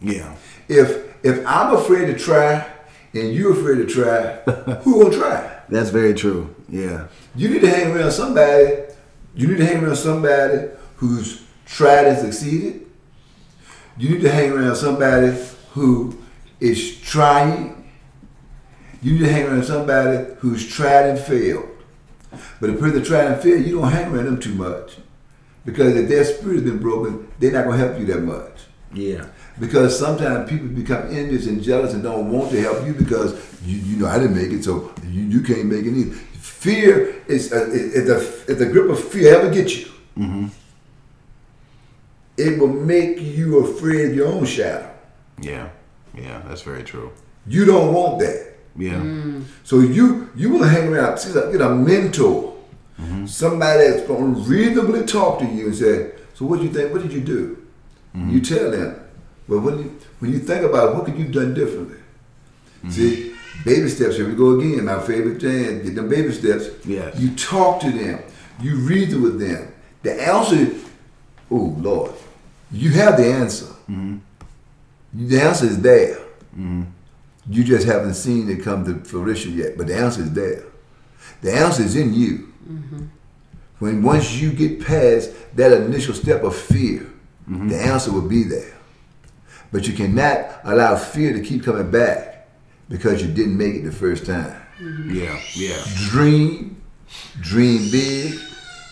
Yeah, 0.00 0.34
If 0.68 1.24
if 1.24 1.46
I'm 1.46 1.76
afraid 1.76 2.06
to 2.06 2.18
try 2.18 2.66
and 3.14 3.32
you're 3.34 3.52
afraid 3.52 3.76
to 3.76 3.86
try, 3.86 4.36
who 4.82 5.02
gonna 5.04 5.16
try? 5.16 5.51
That's 5.74 5.90
very 5.90 6.14
true. 6.14 6.54
Yeah, 6.68 7.08
You 7.36 7.48
need 7.50 7.60
to 7.62 7.70
hang 7.70 7.92
around 7.92 8.12
somebody. 8.12 8.76
You 9.34 9.48
need 9.48 9.58
to 9.58 9.66
hang 9.66 9.84
around 9.84 9.96
somebody 9.96 10.68
who's 10.96 11.42
tried 11.66 12.06
and 12.06 12.18
succeeded. 12.18 12.86
You 13.96 14.10
need 14.10 14.22
to 14.22 14.30
hang 14.30 14.52
around 14.52 14.76
somebody 14.76 15.36
who 15.72 16.18
is 16.60 17.00
trying. 17.00 17.90
You 19.02 19.12
need 19.12 19.20
to 19.20 19.32
hang 19.32 19.46
around 19.46 19.64
somebody 19.64 20.34
who's 20.38 20.66
tried 20.66 21.06
and 21.10 21.18
failed. 21.18 21.68
But 22.60 22.68
the 22.68 22.74
person 22.74 22.94
that 22.98 23.04
tried 23.06 23.26
and 23.26 23.42
failed, 23.42 23.64
you 23.66 23.80
don't 23.80 23.90
hang 23.92 24.12
around 24.12 24.24
them 24.26 24.40
too 24.40 24.54
much. 24.54 24.96
Because 25.64 25.94
if 25.96 26.08
their 26.08 26.24
spirit 26.24 26.54
has 26.54 26.62
been 26.64 26.78
broken, 26.78 27.28
they're 27.38 27.52
not 27.52 27.64
going 27.64 27.78
to 27.78 27.86
help 27.86 27.98
you 28.00 28.06
that 28.06 28.22
much. 28.22 28.60
yeah, 28.92 29.26
Because 29.60 29.98
sometimes 29.98 30.48
people 30.50 30.68
become 30.68 31.02
envious 31.14 31.46
and 31.46 31.62
jealous 31.62 31.92
and 31.92 32.02
don't 32.02 32.30
want 32.30 32.50
to 32.52 32.60
help 32.60 32.86
you 32.86 32.94
because 32.94 33.34
you, 33.64 33.78
you 33.78 33.96
know 33.96 34.06
I 34.06 34.18
didn't 34.18 34.36
make 34.36 34.50
it, 34.50 34.64
so 34.64 34.92
you, 35.06 35.22
you 35.22 35.40
can't 35.42 35.66
make 35.66 35.84
it 35.84 35.94
either. 35.94 36.14
Fear 36.14 37.22
is 37.28 37.52
uh, 37.52 37.68
if 37.70 38.06
the 38.06 38.52
if 38.52 38.58
the 38.58 38.66
grip 38.66 38.90
of 38.90 39.02
fear 39.02 39.36
ever 39.36 39.50
gets 39.50 39.76
you, 39.78 39.86
mm-hmm. 40.18 40.46
it 42.36 42.58
will 42.58 42.68
make 42.68 43.20
you 43.20 43.58
afraid 43.58 44.10
of 44.10 44.14
your 44.16 44.28
own 44.28 44.44
shadow. 44.44 44.88
yeah, 45.40 45.68
yeah. 46.16 46.42
That's 46.46 46.62
very 46.62 46.82
true. 46.82 47.12
You 47.46 47.64
don't 47.64 47.92
want 47.92 48.20
that, 48.20 48.54
Yeah, 48.76 48.94
mm. 48.94 49.44
so 49.64 49.80
you 49.80 50.30
you 50.34 50.50
want 50.50 50.62
to 50.62 50.68
hang 50.68 50.88
around. 50.88 51.18
See, 51.18 51.32
like, 51.32 51.52
get 51.52 51.60
a 51.60 51.74
mentor, 51.74 52.56
mm-hmm. 53.00 53.26
somebody 53.26 53.88
that's 53.88 54.06
going 54.06 54.34
to 54.34 54.40
reasonably 54.40 55.04
talk 55.04 55.40
to 55.40 55.44
you 55.44 55.66
and 55.66 55.74
say, 55.74 56.12
"So 56.34 56.46
what 56.46 56.60
do 56.60 56.66
you 56.66 56.72
think? 56.72 56.92
What 56.92 57.02
did 57.02 57.12
you 57.12 57.20
do?" 57.20 57.66
Mm-hmm. 58.14 58.30
You 58.30 58.40
tell 58.40 58.70
them. 58.70 59.01
Well, 59.48 59.60
when 59.60 59.78
you 59.78 59.98
when 60.18 60.32
you 60.32 60.38
think 60.38 60.64
about 60.64 60.90
it, 60.90 60.94
what 60.94 61.04
could 61.04 61.16
you 61.16 61.24
have 61.24 61.32
done 61.32 61.54
differently? 61.54 61.98
See, 62.88 63.34
baby 63.64 63.88
steps. 63.88 64.16
Here 64.16 64.26
we 64.28 64.34
go 64.34 64.58
again. 64.58 64.84
My 64.84 65.00
favorite 65.00 65.40
thing. 65.40 65.82
Get 65.82 65.94
them 65.94 66.08
baby 66.08 66.32
steps. 66.32 66.68
Yes. 66.84 67.18
You 67.18 67.34
talk 67.36 67.80
to 67.80 67.90
them. 67.90 68.20
You 68.60 68.76
reason 68.76 69.22
with 69.22 69.38
them. 69.38 69.72
The 70.02 70.20
answer. 70.20 70.74
Oh 71.50 71.76
Lord, 71.78 72.12
you 72.72 72.90
have 72.90 73.16
the 73.16 73.26
answer. 73.26 73.66
Hmm. 73.86 74.18
The 75.14 75.40
answer 75.40 75.66
is 75.66 75.80
there. 75.80 76.18
Hmm. 76.54 76.84
You 77.48 77.64
just 77.64 77.86
haven't 77.86 78.14
seen 78.14 78.48
it 78.48 78.62
come 78.62 78.84
to 78.84 79.04
fruition 79.08 79.56
yet, 79.56 79.76
but 79.76 79.88
the 79.88 79.96
answer 79.96 80.22
is 80.22 80.32
there. 80.32 80.64
The 81.42 81.52
answer 81.52 81.82
is 81.82 81.96
in 81.96 82.14
you. 82.14 82.52
When 83.78 84.02
once 84.02 84.32
you 84.32 84.52
get 84.52 84.80
past 84.84 85.32
that 85.56 85.72
initial 85.72 86.14
step 86.14 86.44
of 86.44 86.54
fear, 86.54 87.10
the 87.48 87.76
answer 87.76 88.12
will 88.12 88.28
be 88.28 88.44
there. 88.44 88.74
But 89.72 89.88
you 89.88 89.94
cannot 89.94 90.60
allow 90.64 90.96
fear 90.96 91.32
to 91.32 91.40
keep 91.40 91.64
coming 91.64 91.90
back 91.90 92.46
because 92.88 93.22
you 93.22 93.32
didn't 93.32 93.56
make 93.56 93.74
it 93.76 93.84
the 93.84 93.92
first 93.92 94.26
time. 94.26 94.60
Mm-hmm. 94.78 95.14
yeah, 95.14 95.40
yeah. 95.54 95.82
Dream, 96.10 96.82
dream 97.40 97.90
big, 97.90 98.38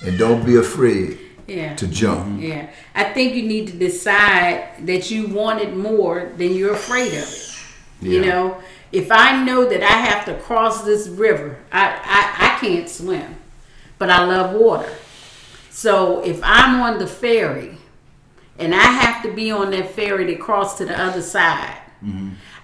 and 0.05 0.19
don't 0.19 0.45
be 0.47 0.57
afraid 0.57 1.19
Yeah. 1.47 1.75
to 1.77 1.87
jump. 1.87 2.21
Mm-hmm. 2.27 2.43
Yeah. 2.43 2.71
I 2.95 3.05
think 3.05 3.35
you 3.35 3.43
need 3.43 3.67
to 3.69 3.77
decide 3.77 4.87
that 4.87 5.11
you 5.11 5.27
want 5.29 5.61
it 5.61 5.77
more 5.77 6.33
than 6.37 6.55
you're 6.55 6.73
afraid 6.75 7.09
of 7.09 7.29
it. 7.29 7.47
You 8.01 8.25
know, 8.25 8.57
if 8.93 9.13
I 9.13 9.45
know 9.45 9.69
that 9.69 9.83
I 9.83 9.93
have 10.09 10.25
to 10.25 10.35
cross 10.39 10.85
this 10.85 11.07
river, 11.09 11.59
I, 11.71 11.89
I, 12.03 12.47
I 12.57 12.59
can't 12.61 12.89
swim, 12.89 13.37
but 13.99 14.09
I 14.09 14.25
love 14.25 14.55
water. 14.59 14.91
So 15.69 16.21
if 16.25 16.41
I'm 16.43 16.81
on 16.81 16.99
the 16.99 17.07
ferry 17.07 17.77
and 18.61 18.75
I 18.75 18.83
have 18.83 19.23
to 19.25 19.33
be 19.33 19.51
on 19.51 19.71
that 19.73 19.91
ferry 19.91 20.27
to 20.27 20.37
cross 20.37 20.79
to 20.79 20.85
the 20.85 20.99
other 21.01 21.23
side, 21.23 21.77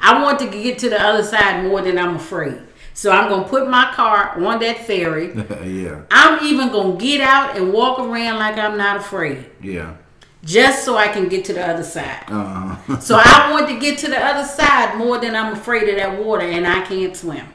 I 0.00 0.22
want 0.22 0.38
to 0.40 0.46
get 0.46 0.78
to 0.80 0.90
the 0.90 1.00
other 1.02 1.22
side 1.22 1.64
more 1.64 1.82
than 1.82 1.98
I'm 1.98 2.16
afraid. 2.16 2.62
So 2.94 3.10
I'm 3.10 3.28
going 3.28 3.44
to 3.44 3.48
put 3.50 3.68
my 3.68 3.92
car 3.94 4.42
on 4.42 4.58
that 4.60 4.78
ferry. 4.86 5.34
yeah, 5.64 6.02
I'm 6.10 6.42
even 6.46 6.70
going 6.70 6.96
to 6.98 7.04
get 7.04 7.20
out 7.20 7.56
and 7.56 7.72
walk 7.72 7.98
around 7.98 8.38
like 8.38 8.56
I'm 8.56 8.78
not 8.78 8.96
afraid 8.96 9.44
yeah. 9.62 9.96
just 10.44 10.82
so 10.84 10.96
I 10.96 11.08
can 11.08 11.28
get 11.28 11.44
to 11.46 11.52
the 11.52 11.66
other 11.66 11.82
side. 11.82 12.24
Uh, 12.28 12.98
So 13.00 13.20
I 13.22 13.50
want 13.52 13.68
to 13.68 13.78
get 13.78 13.98
to 13.98 14.08
the 14.08 14.18
other 14.18 14.46
side 14.48 14.96
more 14.96 15.18
than 15.18 15.34
I'm 15.36 15.52
afraid 15.52 15.88
of 15.90 15.96
that 15.96 16.18
water, 16.24 16.46
and 16.46 16.66
I 16.66 16.80
can't 16.86 17.14
swim. 17.16 17.46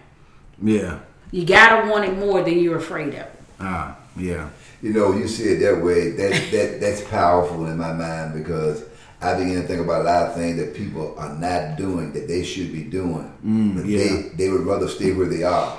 yeah. 0.62 1.00
You 1.32 1.46
gotta 1.46 1.90
want 1.90 2.04
it 2.06 2.18
more 2.18 2.44
than 2.44 2.60
you're 2.60 2.78
afraid 2.78 3.16
of. 3.16 3.26
Ah, 3.60 3.96
yeah. 4.18 4.50
You 4.82 4.94
know, 4.94 5.14
you 5.14 5.28
see 5.28 5.50
it 5.50 5.60
that 5.60 5.84
way. 5.84 6.12
That 6.12 6.52
that 6.52 6.80
that's 6.82 7.02
powerful 7.02 7.68
in 7.68 7.78
my 7.78 7.94
mind 7.94 8.34
because 8.34 8.84
I 9.22 9.38
begin 9.38 9.62
to 9.62 9.68
think 9.68 9.82
about 9.82 10.02
a 10.02 10.06
lot 10.06 10.28
of 10.28 10.36
things 10.36 10.58
that 10.58 10.76
people 10.76 11.16
are 11.18 11.34
not 11.36 11.78
doing 11.78 12.14
that 12.14 12.28
they 12.28 12.44
should 12.44 12.74
be 12.74 12.84
doing, 12.84 13.32
mm, 13.46 13.76
but 13.76 13.86
yeah. 13.86 14.00
they 14.00 14.22
they 14.36 14.50
would 14.50 14.62
rather 14.62 14.88
stay 14.88 15.12
where 15.12 15.28
they 15.28 15.44
are 15.44 15.78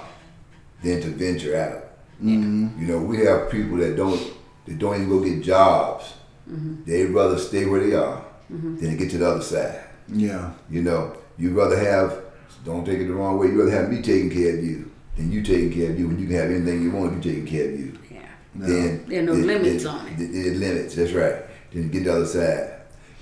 than 0.82 1.00
to 1.00 1.08
venture 1.08 1.56
out. 1.56 1.84
Mm-hmm. 2.22 2.80
You 2.80 2.86
know, 2.86 2.98
we 2.98 3.24
have 3.24 3.50
people 3.50 3.78
that 3.78 3.96
don't 3.96 4.22
that 4.66 4.78
don't 4.78 4.94
even 4.94 5.08
go 5.08 5.24
get 5.24 5.42
jobs. 5.42 6.12
Mm-hmm. 6.48 6.84
They'd 6.84 7.06
rather 7.06 7.38
stay 7.38 7.66
where 7.66 7.80
they 7.80 7.94
are 7.94 8.24
mm-hmm. 8.52 8.76
than 8.76 8.90
to 8.90 8.96
get 8.96 9.10
to 9.10 9.18
the 9.18 9.28
other 9.28 9.42
side. 9.42 9.84
Yeah. 10.08 10.52
You 10.70 10.82
know, 10.82 11.16
you'd 11.38 11.54
rather 11.54 11.78
have, 11.78 12.20
don't 12.64 12.84
take 12.84 13.00
it 13.00 13.06
the 13.06 13.14
wrong 13.14 13.38
way, 13.38 13.48
you'd 13.48 13.58
rather 13.58 13.70
have 13.70 13.90
me 13.90 14.02
taking 14.02 14.30
care 14.30 14.56
of 14.56 14.64
you 14.64 14.90
than 15.16 15.32
you 15.32 15.42
taking 15.42 15.72
care 15.72 15.90
of 15.90 15.98
you 15.98 16.08
when 16.08 16.18
you 16.18 16.26
can 16.26 16.36
have 16.36 16.50
anything 16.50 16.82
you 16.82 16.90
want, 16.90 17.18
if 17.18 17.24
you 17.24 17.32
taking 17.32 17.46
care 17.46 17.72
of 17.72 17.78
you. 17.78 17.98
Yeah. 18.10 18.20
Then, 18.54 19.04
There 19.08 19.20
are 19.20 19.26
no 19.26 19.34
then- 19.34 19.46
limits 19.46 19.84
then- 19.84 19.92
on 19.94 20.06
it. 20.08 20.18
then- 20.18 20.32
then 20.32 20.60
limits, 20.60 20.94
that's 20.94 21.12
right. 21.12 21.36
Then 21.72 21.88
get 21.90 22.04
the 22.04 22.12
other 22.12 22.26
side. 22.26 22.70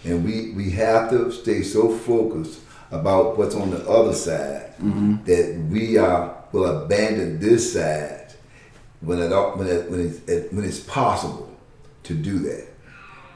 And 0.04 0.24
we, 0.24 0.52
we 0.56 0.70
have 0.70 1.10
to 1.10 1.30
stay 1.30 1.62
so 1.62 1.90
focused 1.90 2.60
about 2.90 3.38
what's 3.38 3.54
on 3.54 3.70
the 3.70 3.86
other 3.88 4.14
side 4.14 4.66
Mm-hmm. 4.82 5.24
that 5.26 5.58
we 5.70 5.98
are 5.98 6.34
will 6.52 6.64
abandon 6.84 7.38
this 7.38 7.74
side 7.74 8.32
when 9.02 9.18
it 9.20 9.28
when 9.56 9.68
it, 9.68 9.90
when 9.90 10.00
it's 10.00 10.52
when 10.52 10.64
it's 10.64 10.80
possible 10.80 11.50
to 12.04 12.14
do 12.14 12.38
that. 12.40 12.66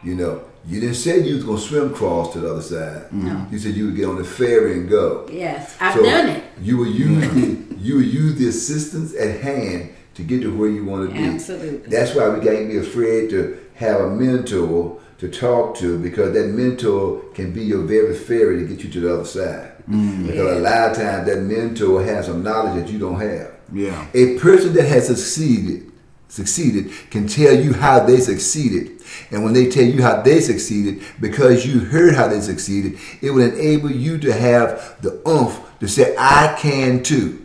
You 0.02 0.14
know, 0.14 0.40
you 0.66 0.80
didn't 0.80 0.96
say 0.96 1.20
you 1.20 1.34
was 1.34 1.44
gonna 1.44 1.58
swim 1.60 1.92
across 1.92 2.32
to 2.32 2.40
the 2.40 2.50
other 2.50 2.62
side. 2.62 3.12
No. 3.12 3.46
You 3.52 3.58
said 3.58 3.74
you 3.74 3.84
would 3.86 3.96
get 3.96 4.06
on 4.08 4.16
the 4.16 4.24
ferry 4.24 4.72
and 4.72 4.88
go. 4.88 5.28
Yes, 5.30 5.76
I've 5.80 5.94
So 5.96 6.02
done 6.02 6.28
it. 6.30 6.44
You 6.62 6.78
will 6.78 6.90
use 6.90 7.28
the 7.34 7.76
you 7.78 7.96
will 7.96 8.02
use 8.22 8.36
the 8.38 8.48
assistance 8.48 9.14
at 9.14 9.40
hand 9.42 9.90
to 10.14 10.22
get 10.22 10.42
to 10.42 10.56
where 10.56 10.68
you 10.68 10.84
want 10.84 11.08
to 11.08 11.14
be. 11.14 11.24
Absolutely. 11.24 11.88
That's 11.88 12.14
why 12.14 12.28
we 12.28 12.44
can't 12.44 12.68
be 12.68 12.78
afraid 12.78 13.30
to 13.30 13.58
have 13.74 14.00
a 14.00 14.10
mentor 14.10 15.00
to 15.18 15.28
talk 15.28 15.76
to 15.76 15.98
because 15.98 16.32
that 16.34 16.48
mentor 16.48 17.22
can 17.34 17.52
be 17.52 17.62
your 17.62 17.82
very 17.82 18.14
ferry 18.14 18.60
to 18.60 18.66
get 18.66 18.84
you 18.84 18.90
to 18.90 19.00
the 19.00 19.14
other 19.14 19.24
side. 19.24 19.72
Mm. 19.88 20.26
Because 20.26 20.56
a 20.56 20.60
lot 20.60 20.90
of 20.90 20.96
times 20.96 21.26
that 21.26 21.40
mentor 21.40 22.04
has 22.04 22.26
some 22.26 22.42
knowledge 22.42 22.82
that 22.82 22.92
you 22.92 22.98
don't 22.98 23.20
have. 23.20 23.52
Yeah. 23.72 24.06
A 24.14 24.38
person 24.38 24.72
that 24.74 24.86
has 24.86 25.06
succeeded 25.06 25.90
succeeded 26.34 26.90
can 27.10 27.28
tell 27.28 27.54
you 27.54 27.72
how 27.72 28.00
they 28.00 28.18
succeeded. 28.18 29.00
And 29.30 29.44
when 29.44 29.54
they 29.54 29.68
tell 29.68 29.84
you 29.84 30.02
how 30.02 30.20
they 30.22 30.40
succeeded, 30.40 31.02
because 31.20 31.64
you 31.64 31.78
heard 31.78 32.14
how 32.14 32.26
they 32.26 32.40
succeeded, 32.40 32.98
it 33.22 33.30
will 33.30 33.52
enable 33.52 33.90
you 33.90 34.18
to 34.18 34.32
have 34.32 34.96
the 35.00 35.22
oomph 35.28 35.60
to 35.78 35.86
say, 35.86 36.14
I 36.18 36.56
can 36.58 37.02
too. 37.02 37.43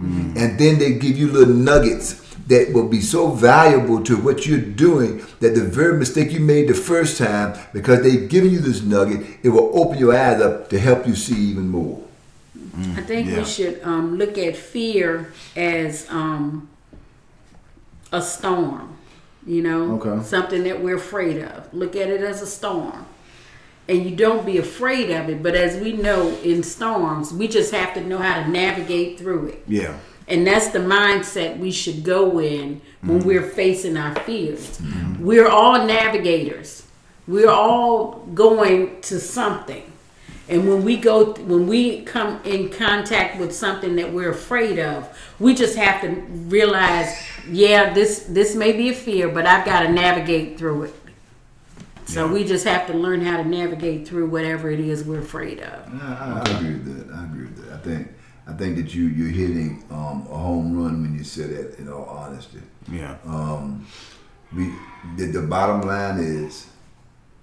And 0.00 0.58
then 0.58 0.78
they 0.78 0.94
give 0.94 1.18
you 1.18 1.28
little 1.30 1.54
nuggets 1.54 2.14
that 2.46 2.72
will 2.72 2.88
be 2.88 3.00
so 3.00 3.30
valuable 3.30 4.02
to 4.04 4.16
what 4.16 4.46
you're 4.46 4.58
doing 4.60 5.22
that 5.40 5.54
the 5.54 5.62
very 5.62 5.96
mistake 5.98 6.32
you 6.32 6.40
made 6.40 6.68
the 6.68 6.74
first 6.74 7.18
time, 7.18 7.56
because 7.72 8.02
they've 8.02 8.28
given 8.28 8.50
you 8.50 8.58
this 8.58 8.82
nugget, 8.82 9.38
it 9.42 9.50
will 9.50 9.70
open 9.78 9.98
your 9.98 10.16
eyes 10.16 10.40
up 10.40 10.68
to 10.70 10.78
help 10.78 11.06
you 11.06 11.14
see 11.14 11.36
even 11.36 11.68
more. 11.68 12.02
I 12.96 13.02
think 13.02 13.28
yeah. 13.28 13.38
we 13.38 13.44
should 13.44 13.80
um, 13.84 14.16
look 14.16 14.38
at 14.38 14.56
fear 14.56 15.32
as 15.54 16.08
um, 16.08 16.68
a 18.10 18.22
storm. 18.22 18.96
You 19.46 19.62
know, 19.62 19.92
Okay. 20.00 20.22
something 20.22 20.64
that 20.64 20.82
we're 20.82 20.96
afraid 20.96 21.42
of. 21.42 21.72
Look 21.72 21.96
at 21.96 22.08
it 22.08 22.20
as 22.20 22.42
a 22.42 22.46
storm, 22.46 23.06
and 23.90 24.08
you 24.08 24.14
don't 24.14 24.46
be 24.46 24.58
afraid 24.58 25.10
of 25.10 25.28
it. 25.28 25.42
But 25.42 25.56
as 25.56 25.82
we 25.82 25.92
know 25.92 26.28
in 26.44 26.62
storms, 26.62 27.32
we 27.32 27.48
just 27.48 27.74
have 27.74 27.92
to 27.94 28.00
know 28.00 28.18
how 28.18 28.44
to 28.44 28.48
navigate 28.48 29.18
through 29.18 29.48
it. 29.48 29.64
Yeah. 29.66 29.98
And 30.28 30.46
that's 30.46 30.68
the 30.68 30.78
mindset 30.78 31.58
we 31.58 31.72
should 31.72 32.04
go 32.04 32.38
in 32.40 32.80
when 33.00 33.18
mm-hmm. 33.18 33.28
we're 33.28 33.42
facing 33.42 33.96
our 33.96 34.14
fears. 34.20 34.78
Mm-hmm. 34.78 35.24
We're 35.24 35.48
all 35.48 35.84
navigators. 35.84 36.86
We're 37.26 37.50
all 37.50 38.20
going 38.32 39.00
to 39.02 39.18
something. 39.18 39.82
And 40.48 40.68
when 40.68 40.84
we 40.84 40.96
go 40.96 41.32
when 41.34 41.68
we 41.68 42.02
come 42.02 42.40
in 42.44 42.70
contact 42.70 43.38
with 43.38 43.54
something 43.54 43.96
that 43.96 44.12
we're 44.12 44.30
afraid 44.30 44.80
of, 44.80 45.08
we 45.38 45.54
just 45.54 45.76
have 45.76 46.00
to 46.02 46.08
realize, 46.08 47.16
yeah, 47.48 47.92
this 47.92 48.26
this 48.28 48.56
may 48.56 48.72
be 48.72 48.88
a 48.88 48.94
fear, 48.94 49.28
but 49.28 49.46
I've 49.46 49.64
got 49.64 49.82
to 49.82 49.92
navigate 49.92 50.58
through 50.58 50.84
it. 50.84 50.94
So 52.10 52.26
we 52.26 52.44
just 52.44 52.64
have 52.66 52.86
to 52.88 52.92
learn 52.94 53.20
how 53.20 53.36
to 53.36 53.44
navigate 53.44 54.06
through 54.08 54.28
whatever 54.30 54.68
it 54.70 54.80
is 54.80 55.04
we're 55.04 55.20
afraid 55.20 55.60
of. 55.60 55.94
I, 56.02 56.42
I 56.44 56.50
agree 56.58 56.72
with 56.74 57.06
that. 57.08 57.14
I 57.14 57.24
agree 57.24 57.42
with 57.44 57.64
that. 57.68 57.74
I 57.74 57.78
think 57.78 58.08
I 58.48 58.52
think 58.54 58.76
that 58.76 58.94
you 58.94 59.04
you're 59.06 59.28
hitting 59.30 59.84
um, 59.90 60.26
a 60.30 60.36
home 60.36 60.76
run 60.76 61.02
when 61.02 61.16
you 61.16 61.22
say 61.24 61.44
that. 61.46 61.78
In 61.78 61.88
all 61.88 62.04
honesty, 62.06 62.60
Yeah. 62.90 63.16
um, 63.24 63.86
we 64.52 64.72
the, 65.16 65.26
the 65.26 65.42
bottom 65.42 65.82
line 65.82 66.18
is 66.18 66.66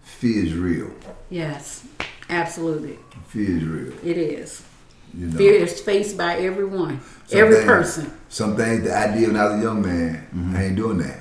fear 0.01 0.43
is 0.43 0.53
real. 0.53 0.91
Yes, 1.29 1.85
absolutely. 2.29 2.99
Fear 3.27 3.57
is 3.57 3.63
real. 3.63 3.93
It 4.03 4.17
is. 4.17 4.63
You 5.13 5.27
know, 5.27 5.37
Fear 5.37 5.53
is 5.53 5.79
faced 5.79 6.17
by 6.17 6.35
everyone, 6.39 6.99
Some 7.27 7.39
every 7.39 7.55
things- 7.55 7.65
person. 7.65 8.13
Some 8.29 8.57
things 8.57 8.83
that 8.83 9.09
I 9.09 9.17
did 9.17 9.27
when 9.29 9.37
I 9.37 9.45
was 9.45 9.59
a 9.61 9.63
young 9.63 9.81
man, 9.81 10.27
Mm-hmm. 10.35 10.55
I 10.57 10.63
ain't 10.65 10.75
doing 10.75 10.97
that. 10.97 11.19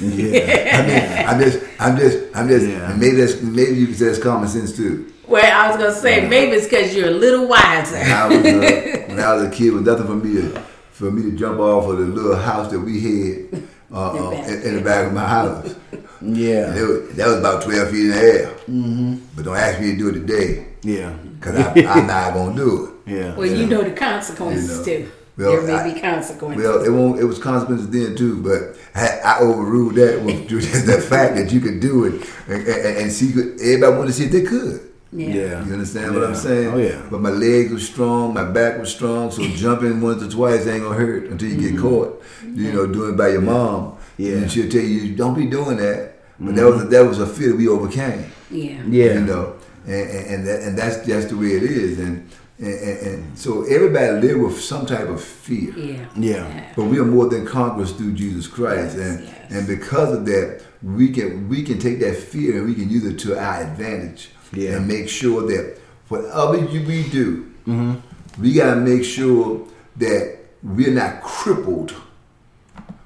Yeah. 0.00 0.78
I 0.82 0.86
mean, 0.86 1.26
I'm 1.28 1.40
just, 1.40 1.66
I'm 1.78 1.96
just, 1.96 2.36
I'm 2.36 2.48
just. 2.48 2.66
Yeah. 2.66 2.94
Maybe 2.96 3.16
that's 3.16 3.40
maybe 3.42 3.76
you 3.76 3.86
can 3.86 3.94
say 3.96 4.06
it's 4.06 4.22
common 4.22 4.48
sense 4.48 4.76
too. 4.76 5.12
Well, 5.28 5.44
I 5.44 5.68
was 5.68 5.76
gonna 5.76 5.92
say 5.94 6.28
maybe 6.28 6.52
it's 6.56 6.66
because 6.66 6.94
you're 6.94 7.08
a 7.08 7.10
little 7.10 7.46
wiser. 7.48 7.96
When 7.98 8.12
I 8.12 8.26
was 8.28 8.36
uh, 8.38 9.04
when 9.08 9.20
I 9.20 9.34
was 9.34 9.44
a 9.44 9.50
kid, 9.50 9.68
it 9.68 9.72
was 9.72 9.82
nothing 9.82 10.06
for 10.06 10.14
me 10.16 10.34
to 10.40 10.60
for 10.92 11.10
me 11.10 11.22
to 11.30 11.36
jump 11.36 11.58
off 11.60 11.86
of 11.88 11.98
the 11.98 12.04
little 12.06 12.36
house 12.36 12.70
that 12.70 12.80
we 12.80 13.00
had 13.00 13.62
uh, 13.92 14.28
uh, 14.28 14.30
in, 14.32 14.62
in 14.62 14.74
the 14.76 14.82
back 14.82 15.06
of 15.08 15.12
my 15.12 15.26
house. 15.28 15.74
Yeah. 16.22 16.74
It 16.74 16.82
was, 16.82 17.16
that 17.16 17.26
was 17.26 17.38
about 17.38 17.62
twelve 17.62 17.90
feet 17.90 18.06
in 18.06 18.10
the 18.10 18.16
air. 18.16 18.46
Mm-hmm. 18.68 19.16
But 19.34 19.44
don't 19.44 19.56
ask 19.56 19.80
me 19.80 19.92
to 19.92 19.96
do 19.98 20.08
it 20.08 20.12
today, 20.12 20.66
Yeah. 20.82 21.14
cause 21.40 21.54
I, 21.56 21.72
I'm 21.82 22.06
not 22.06 22.32
gonna 22.34 22.54
do 22.56 22.84
it. 22.86 22.90
Yeah. 23.06 23.36
Well, 23.36 23.46
you 23.46 23.66
know 23.66 23.82
the 23.82 23.92
consequences 23.92 24.68
You 24.88 24.98
know. 24.98 25.04
too. 25.06 25.12
Well, 25.36 25.52
there 25.52 25.62
may 25.62 25.72
I- 25.74 25.92
be 25.94 26.00
consequences. 26.00 26.64
Well, 26.64 26.82
it 26.84 26.90
won't. 26.90 27.20
It 27.20 27.24
was 27.24 27.38
consequences 27.38 27.90
then 27.90 28.16
too, 28.16 28.42
but 28.42 28.78
I, 28.94 29.18
I 29.24 29.40
overruled 29.40 29.94
that 29.96 30.22
with 30.22 30.48
the 30.86 31.00
fact 31.00 31.36
that 31.36 31.52
you 31.52 31.60
could 31.60 31.80
do 31.80 32.04
it 32.06 32.26
and, 32.48 32.66
and, 32.66 32.98
and 32.98 33.12
see. 33.12 33.30
Everybody 33.32 33.92
wanted 33.96 34.06
to 34.06 34.12
see 34.14 34.24
if 34.24 34.32
they 34.32 34.42
could. 34.42 34.80
yeah. 35.12 35.28
Yeah. 35.28 35.64
You 35.66 35.72
understand 35.74 36.14
what 36.14 36.24
I'm 36.24 36.34
saying? 36.34 36.68
Oh, 36.68 36.78
yeah. 36.78 37.06
But 37.10 37.20
my 37.20 37.30
legs 37.30 37.70
were 37.72 37.78
strong, 37.78 38.34
my 38.34 38.44
back 38.44 38.78
was 38.78 38.90
strong, 38.94 39.30
so 39.30 39.42
jumping 39.62 40.00
once 40.00 40.22
or 40.22 40.30
twice 40.30 40.66
ain't 40.66 40.82
gonna 40.82 40.94
hurt 40.96 41.24
until 41.28 41.48
you 41.50 41.70
get 41.70 41.80
caught. 41.80 42.22
You 42.42 42.72
know, 42.72 42.86
doing 42.86 43.14
it 43.14 43.16
by 43.16 43.28
your 43.28 43.42
mom. 43.42 43.92
Mm-hmm. 43.92 44.22
Yeah. 44.22 44.28
Mm-hmm. 44.30 44.42
And 44.42 44.50
she'll 44.52 44.70
tell 44.70 44.80
you, 44.80 45.14
don't 45.14 45.34
be 45.34 45.46
doing 45.46 45.76
that. 45.76 46.14
But 46.38 46.54
that 46.56 46.66
was 46.66 46.88
that 46.88 47.04
was 47.06 47.18
a 47.18 47.26
fear 47.26 47.54
we 47.56 47.66
overcame. 47.68 48.30
Yeah. 48.50 48.82
Yeah. 48.88 49.14
You 49.14 49.20
know, 49.20 49.56
and 49.86 49.94
and, 50.10 50.26
and, 50.34 50.46
that, 50.46 50.62
and 50.62 50.78
that's 50.78 51.06
just 51.06 51.28
the 51.30 51.36
way 51.36 51.48
it 51.58 51.62
is. 51.62 51.98
And 51.98 52.30
and, 52.58 52.68
and 52.68 52.98
and 53.06 53.38
so 53.38 53.64
everybody 53.64 54.26
live 54.26 54.38
with 54.40 54.60
some 54.60 54.86
type 54.86 55.08
of 55.08 55.22
fear. 55.22 55.76
Yeah. 55.76 56.06
Yeah. 56.16 56.72
But 56.76 56.84
we 56.84 56.98
are 56.98 57.04
more 57.04 57.28
than 57.28 57.44
conquerors 57.46 57.92
through 57.92 58.12
Jesus 58.14 58.46
Christ, 58.46 58.96
Yes, 58.96 59.06
and 59.06 59.24
yes. 59.24 59.52
and 59.52 59.66
because 59.66 60.12
of 60.16 60.24
that, 60.26 60.62
we 60.82 61.10
can 61.10 61.48
we 61.48 61.62
can 61.62 61.78
take 61.78 62.00
that 62.00 62.16
fear 62.16 62.58
and 62.58 62.66
we 62.66 62.74
can 62.74 62.88
use 62.88 63.04
it 63.04 63.18
to 63.20 63.38
our 63.38 63.62
advantage, 63.62 64.30
Yeah. 64.52 64.76
and 64.76 64.88
make 64.88 65.08
sure 65.08 65.42
that 65.42 65.78
whatever 66.08 66.56
you, 66.72 66.86
we 66.86 67.08
do, 67.10 67.52
Mm-hmm. 67.66 68.42
we 68.42 68.52
gotta 68.54 68.80
make 68.80 69.04
sure 69.04 69.66
that 69.96 70.38
we're 70.62 70.92
not 70.94 71.22
crippled 71.22 71.94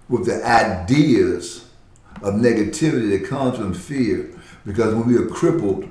with 0.08 0.26
the 0.26 0.44
ideas 0.46 1.64
of 2.22 2.34
negativity 2.34 3.10
that 3.18 3.28
comes 3.28 3.56
from 3.56 3.72
fear. 3.74 4.30
Because 4.66 4.94
when 4.94 5.06
we 5.06 5.16
are 5.16 5.26
crippled, 5.26 5.88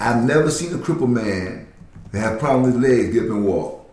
I've 0.00 0.24
never 0.24 0.50
seen 0.50 0.74
a 0.74 0.78
crippled 0.78 1.10
man 1.10 1.68
that 2.12 2.20
have 2.20 2.38
problems 2.38 2.74
with 2.74 2.84
his 2.84 2.90
legs 2.90 3.14
get 3.14 3.24
up 3.24 3.30
and 3.30 3.44
walk. 3.44 3.90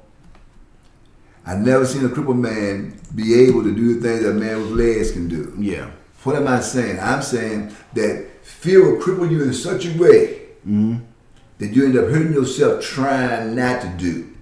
I've 1.45 1.59
never 1.59 1.85
seen 1.85 2.05
a 2.05 2.09
crippled 2.09 2.37
man 2.37 2.99
be 3.15 3.33
able 3.45 3.63
to 3.63 3.73
do 3.73 3.95
the 3.95 4.01
things 4.07 4.23
that 4.23 4.31
a 4.31 4.33
man 4.33 4.61
with 4.61 4.71
legs 4.71 5.11
can 5.11 5.27
do. 5.27 5.55
Yeah. 5.57 5.89
What 6.23 6.35
am 6.35 6.47
I 6.47 6.59
saying? 6.59 6.99
I'm 6.99 7.21
saying 7.21 7.75
that 7.93 8.27
fear 8.43 8.83
will 8.83 9.01
cripple 9.01 9.29
you 9.29 9.43
in 9.43 9.53
such 9.53 9.85
a 9.85 9.97
way 9.97 10.41
mm-hmm. 10.67 10.97
that 11.57 11.67
you 11.67 11.85
end 11.85 11.97
up 11.97 12.05
hurting 12.05 12.33
yourself 12.33 12.83
trying 12.83 13.55
not 13.55 13.81
to 13.81 13.87
do 13.97 14.35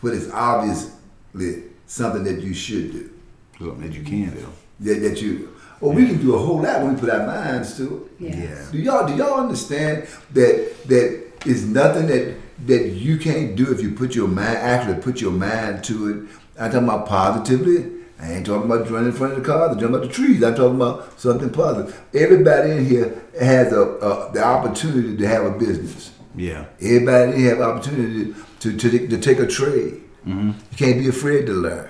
what 0.00 0.14
is 0.14 0.30
obviously 0.30 1.64
something 1.86 2.22
that 2.24 2.40
you 2.40 2.54
should 2.54 2.92
do. 2.92 3.10
Something 3.58 3.80
that 3.80 3.92
you 3.92 4.04
can 4.04 4.30
do. 4.30 4.46
That, 4.80 5.00
that 5.00 5.20
you, 5.20 5.54
well, 5.80 5.92
we 5.92 6.06
can 6.06 6.20
do 6.20 6.36
a 6.36 6.38
whole 6.38 6.62
lot 6.62 6.82
when 6.82 6.94
we 6.94 7.00
put 7.00 7.10
our 7.10 7.26
minds 7.26 7.76
to 7.78 8.08
it. 8.20 8.36
Yes. 8.36 8.70
Do 8.70 8.78
y'all 8.78 9.06
do 9.06 9.16
y'all 9.16 9.40
understand 9.40 10.06
that 10.32 10.74
that 10.86 11.24
is 11.44 11.66
nothing 11.66 12.06
that 12.06 12.36
that 12.66 12.88
you 12.88 13.18
can't 13.18 13.56
do 13.56 13.72
if 13.72 13.80
you 13.80 13.92
put 13.92 14.14
your 14.14 14.28
mind 14.28 14.58
actually 14.58 15.00
put 15.00 15.20
your 15.20 15.32
mind 15.32 15.84
to 15.84 16.08
it? 16.08 16.28
I'm 16.60 16.70
talking 16.72 16.88
about 16.88 17.06
positively. 17.06 17.98
I 18.20 18.32
ain't 18.32 18.46
talking 18.46 18.68
about 18.68 18.90
running 18.90 19.10
in 19.10 19.12
front 19.12 19.34
of 19.34 19.38
the 19.38 19.44
car. 19.44 19.68
I'm 19.68 19.74
talking 19.74 19.94
about 19.94 20.02
the 20.02 20.08
trees. 20.08 20.42
I'm 20.42 20.56
talking 20.56 20.74
about 20.74 21.20
something 21.20 21.50
positive. 21.50 22.00
Everybody 22.12 22.72
in 22.72 22.84
here 22.84 23.22
has 23.40 23.72
a, 23.72 23.80
a 23.80 24.32
the 24.32 24.44
opportunity 24.44 25.16
to 25.16 25.28
have 25.28 25.44
a 25.44 25.56
business. 25.56 26.12
Yeah. 26.34 26.66
Everybody 26.80 27.32
in 27.32 27.38
here 27.38 27.50
have 27.50 27.60
opportunity 27.60 28.34
to, 28.60 28.76
to, 28.76 29.08
to 29.08 29.18
take 29.18 29.38
a 29.38 29.46
trade. 29.46 30.02
Mm-hmm. 30.26 30.48
You 30.48 30.76
can't 30.76 30.98
be 30.98 31.08
afraid 31.08 31.46
to 31.46 31.52
learn. 31.52 31.88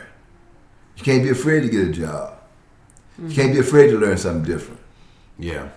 You 0.97 1.05
can't 1.05 1.23
be 1.23 1.31
afraid 1.31 1.61
to 1.61 1.69
get 1.69 1.89
a 1.89 1.93
job. 1.93 2.35
You 3.19 3.35
can't 3.35 3.53
be 3.53 3.59
afraid 3.59 3.89
to 3.89 3.99
learn 3.99 4.19
something 4.19 4.45
different. 4.45 4.81
Yeah. 5.39 5.71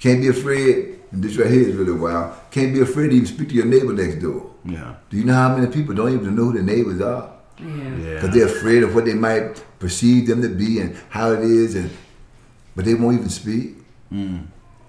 You 0.00 0.10
can't 0.10 0.22
be 0.22 0.28
afraid, 0.28 0.98
and 1.12 1.22
this 1.22 1.36
right 1.36 1.50
here 1.50 1.68
is 1.68 1.76
really 1.76 1.92
wild, 1.92 2.32
can't 2.50 2.72
be 2.72 2.80
afraid 2.80 3.08
to 3.08 3.16
even 3.16 3.26
speak 3.26 3.50
to 3.50 3.54
your 3.54 3.66
neighbor 3.66 3.92
next 3.92 4.16
door. 4.22 4.50
Yeah. 4.64 4.94
Do 5.10 5.18
you 5.18 5.24
know 5.24 5.34
how 5.34 5.54
many 5.54 5.70
people 5.70 5.94
don't 5.94 6.14
even 6.14 6.34
know 6.34 6.44
who 6.44 6.52
their 6.54 6.62
neighbors 6.62 7.02
are? 7.02 7.30
Yeah. 7.58 7.66
Yeah. 7.66 8.14
Because 8.14 8.30
they're 8.34 8.46
afraid 8.46 8.82
of 8.82 8.94
what 8.94 9.04
they 9.04 9.12
might 9.12 9.62
perceive 9.78 10.26
them 10.26 10.40
to 10.40 10.48
be 10.48 10.80
and 10.80 10.96
how 11.10 11.32
it 11.32 11.40
is, 11.40 11.74
and 11.74 11.90
but 12.74 12.86
they 12.86 12.94
won't 12.94 13.18
even 13.18 13.28
speak. 13.28 13.76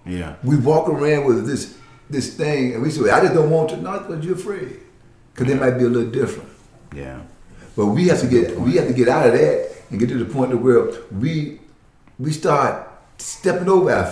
Yeah. 0.06 0.36
We 0.44 0.56
walk 0.56 0.88
around 0.88 1.26
with 1.26 1.46
this 1.46 1.78
this 2.10 2.34
thing, 2.36 2.74
and 2.74 2.82
we 2.82 2.90
say, 2.90 3.10
"I 3.10 3.20
just 3.22 3.34
don't 3.34 3.50
want 3.50 3.70
to." 3.72 3.78
Not 3.78 4.08
because 4.08 4.24
you're 4.24 4.36
afraid, 4.36 4.80
because 5.34 5.48
they 5.52 5.60
might 5.60 5.72
be 5.78 5.84
a 5.84 5.90
little 5.90 6.10
different. 6.10 6.50
Yeah. 6.96 7.20
But 7.76 7.88
we 7.88 8.08
have 8.08 8.22
to 8.22 8.28
get 8.28 8.58
we 8.58 8.76
have 8.78 8.88
to 8.88 8.94
get 8.94 9.10
out 9.10 9.28
of 9.28 9.34
that 9.34 9.72
and 9.90 10.00
get 10.00 10.08
to 10.08 10.18
the 10.18 10.34
point 10.34 10.54
of 10.54 10.62
where 10.62 10.90
we 11.12 11.60
we 12.18 12.32
start 12.32 12.88
stepping 13.18 13.68
over 13.68 13.92
our 13.92 14.10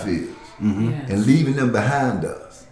fears 0.60 0.90
Yes. 0.90 1.10
and 1.10 1.26
leaving 1.26 1.56
them 1.56 1.72
behind 1.72 2.24
us. 2.24 2.66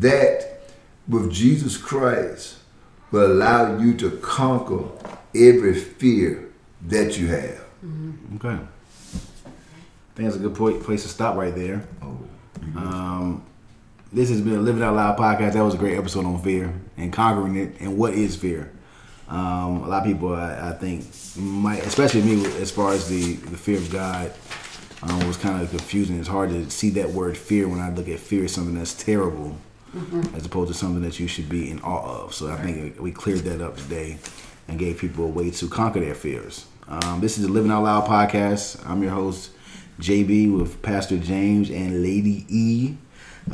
That 0.00 0.60
with 1.08 1.30
Jesus 1.32 1.76
Christ 1.76 2.56
will 3.10 3.26
allow 3.32 3.78
you 3.78 3.94
to 3.98 4.10
conquer 4.18 4.84
every 5.34 5.74
fear 5.74 6.48
that 6.86 7.18
you 7.18 7.28
have. 7.28 7.60
Okay. 8.36 8.48
I 8.58 10.16
think 10.16 10.28
that's 10.28 10.36
a 10.36 10.38
good 10.38 10.54
point, 10.54 10.82
place 10.82 11.02
to 11.02 11.08
stop 11.08 11.36
right 11.36 11.54
there. 11.54 11.84
Oh, 12.02 12.18
Um, 12.76 13.42
this 14.12 14.28
has 14.30 14.40
been 14.40 14.54
a 14.54 14.60
Living 14.60 14.82
Out 14.82 14.94
Loud 14.94 15.18
podcast. 15.18 15.52
That 15.54 15.64
was 15.64 15.74
a 15.74 15.78
great 15.78 15.98
episode 15.98 16.24
on 16.24 16.40
fear 16.42 16.72
and 16.96 17.12
conquering 17.12 17.56
it 17.56 17.76
and 17.80 17.96
what 17.98 18.14
is 18.14 18.36
fear. 18.36 18.70
Um, 19.28 19.82
a 19.84 19.88
lot 19.88 20.02
of 20.02 20.04
people, 20.12 20.34
I, 20.34 20.70
I 20.70 20.72
think, 20.72 21.04
might, 21.36 21.84
especially 21.84 22.22
me, 22.22 22.44
as 22.60 22.70
far 22.70 22.92
as 22.92 23.08
the, 23.08 23.34
the 23.34 23.56
fear 23.56 23.78
of 23.78 23.90
God, 23.90 24.32
um, 25.08 25.26
was 25.26 25.36
kind 25.36 25.62
of 25.62 25.70
confusing. 25.70 26.18
It's 26.18 26.28
hard 26.28 26.50
to 26.50 26.70
see 26.70 26.90
that 26.90 27.10
word 27.10 27.36
fear 27.36 27.68
when 27.68 27.80
I 27.80 27.90
look 27.90 28.08
at 28.08 28.18
fear 28.18 28.44
as 28.44 28.52
something 28.52 28.74
that's 28.74 28.94
terrible, 28.94 29.56
as 30.34 30.46
opposed 30.46 30.72
to 30.72 30.78
something 30.78 31.02
that 31.02 31.20
you 31.20 31.28
should 31.28 31.48
be 31.48 31.70
in 31.70 31.80
awe 31.80 32.24
of. 32.24 32.34
So 32.34 32.50
I 32.50 32.56
think 32.56 33.00
we 33.00 33.12
cleared 33.12 33.40
that 33.40 33.60
up 33.60 33.76
today 33.76 34.18
and 34.66 34.78
gave 34.78 34.98
people 34.98 35.24
a 35.24 35.28
way 35.28 35.50
to 35.50 35.68
conquer 35.68 36.00
their 36.00 36.14
fears. 36.14 36.66
Um, 36.88 37.20
this 37.20 37.38
is 37.38 37.46
the 37.46 37.52
Living 37.52 37.70
Out 37.70 37.84
Loud 37.84 38.06
podcast. 38.06 38.86
I'm 38.88 39.02
your 39.02 39.12
host, 39.12 39.50
JB, 40.00 40.56
with 40.56 40.82
Pastor 40.82 41.18
James 41.18 41.70
and 41.70 42.02
Lady 42.02 42.46
E. 42.48 42.96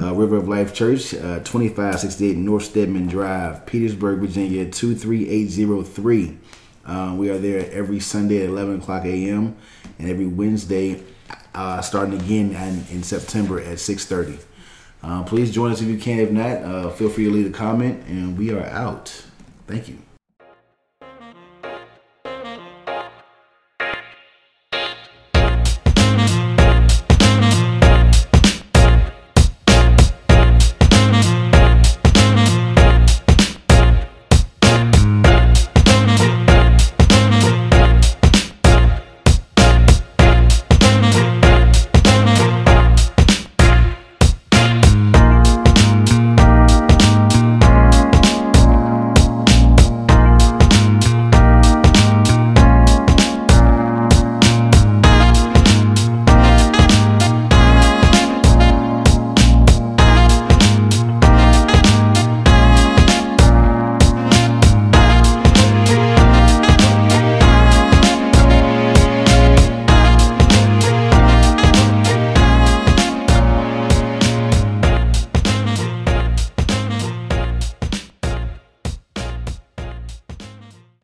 Uh, 0.01 0.15
River 0.15 0.37
of 0.37 0.47
Life 0.47 0.73
Church, 0.73 1.13
uh, 1.15 1.41
2568 1.41 2.37
North 2.37 2.63
Stedman 2.63 3.09
Drive, 3.09 3.67
Petersburg, 3.67 4.21
Virginia, 4.21 4.65
23803. 4.71 6.39
Uh, 6.87 7.15
we 7.19 7.29
are 7.29 7.39
there 7.39 7.69
every 7.73 7.99
Sunday 7.99 8.43
at 8.45 8.51
11 8.51 8.81
o'clock 8.81 9.05
a.m. 9.05 9.57
and 9.99 10.09
every 10.09 10.27
Wednesday, 10.29 11.03
uh, 11.55 11.81
starting 11.81 12.21
again 12.21 12.53
in, 12.53 12.97
in 12.97 13.03
September 13.03 13.61
at 13.61 13.79
6.30. 13.79 14.41
Uh, 15.03 15.23
please 15.25 15.51
join 15.51 15.73
us 15.73 15.81
if 15.81 15.89
you 15.89 15.99
can. 15.99 16.19
If 16.21 16.31
not, 16.31 16.59
uh, 16.59 16.91
feel 16.91 17.09
free 17.09 17.25
to 17.25 17.31
leave 17.31 17.47
a 17.47 17.57
comment, 17.57 18.07
and 18.07 18.37
we 18.37 18.53
are 18.53 18.65
out. 18.67 19.25
Thank 19.67 19.89
you. 19.89 19.99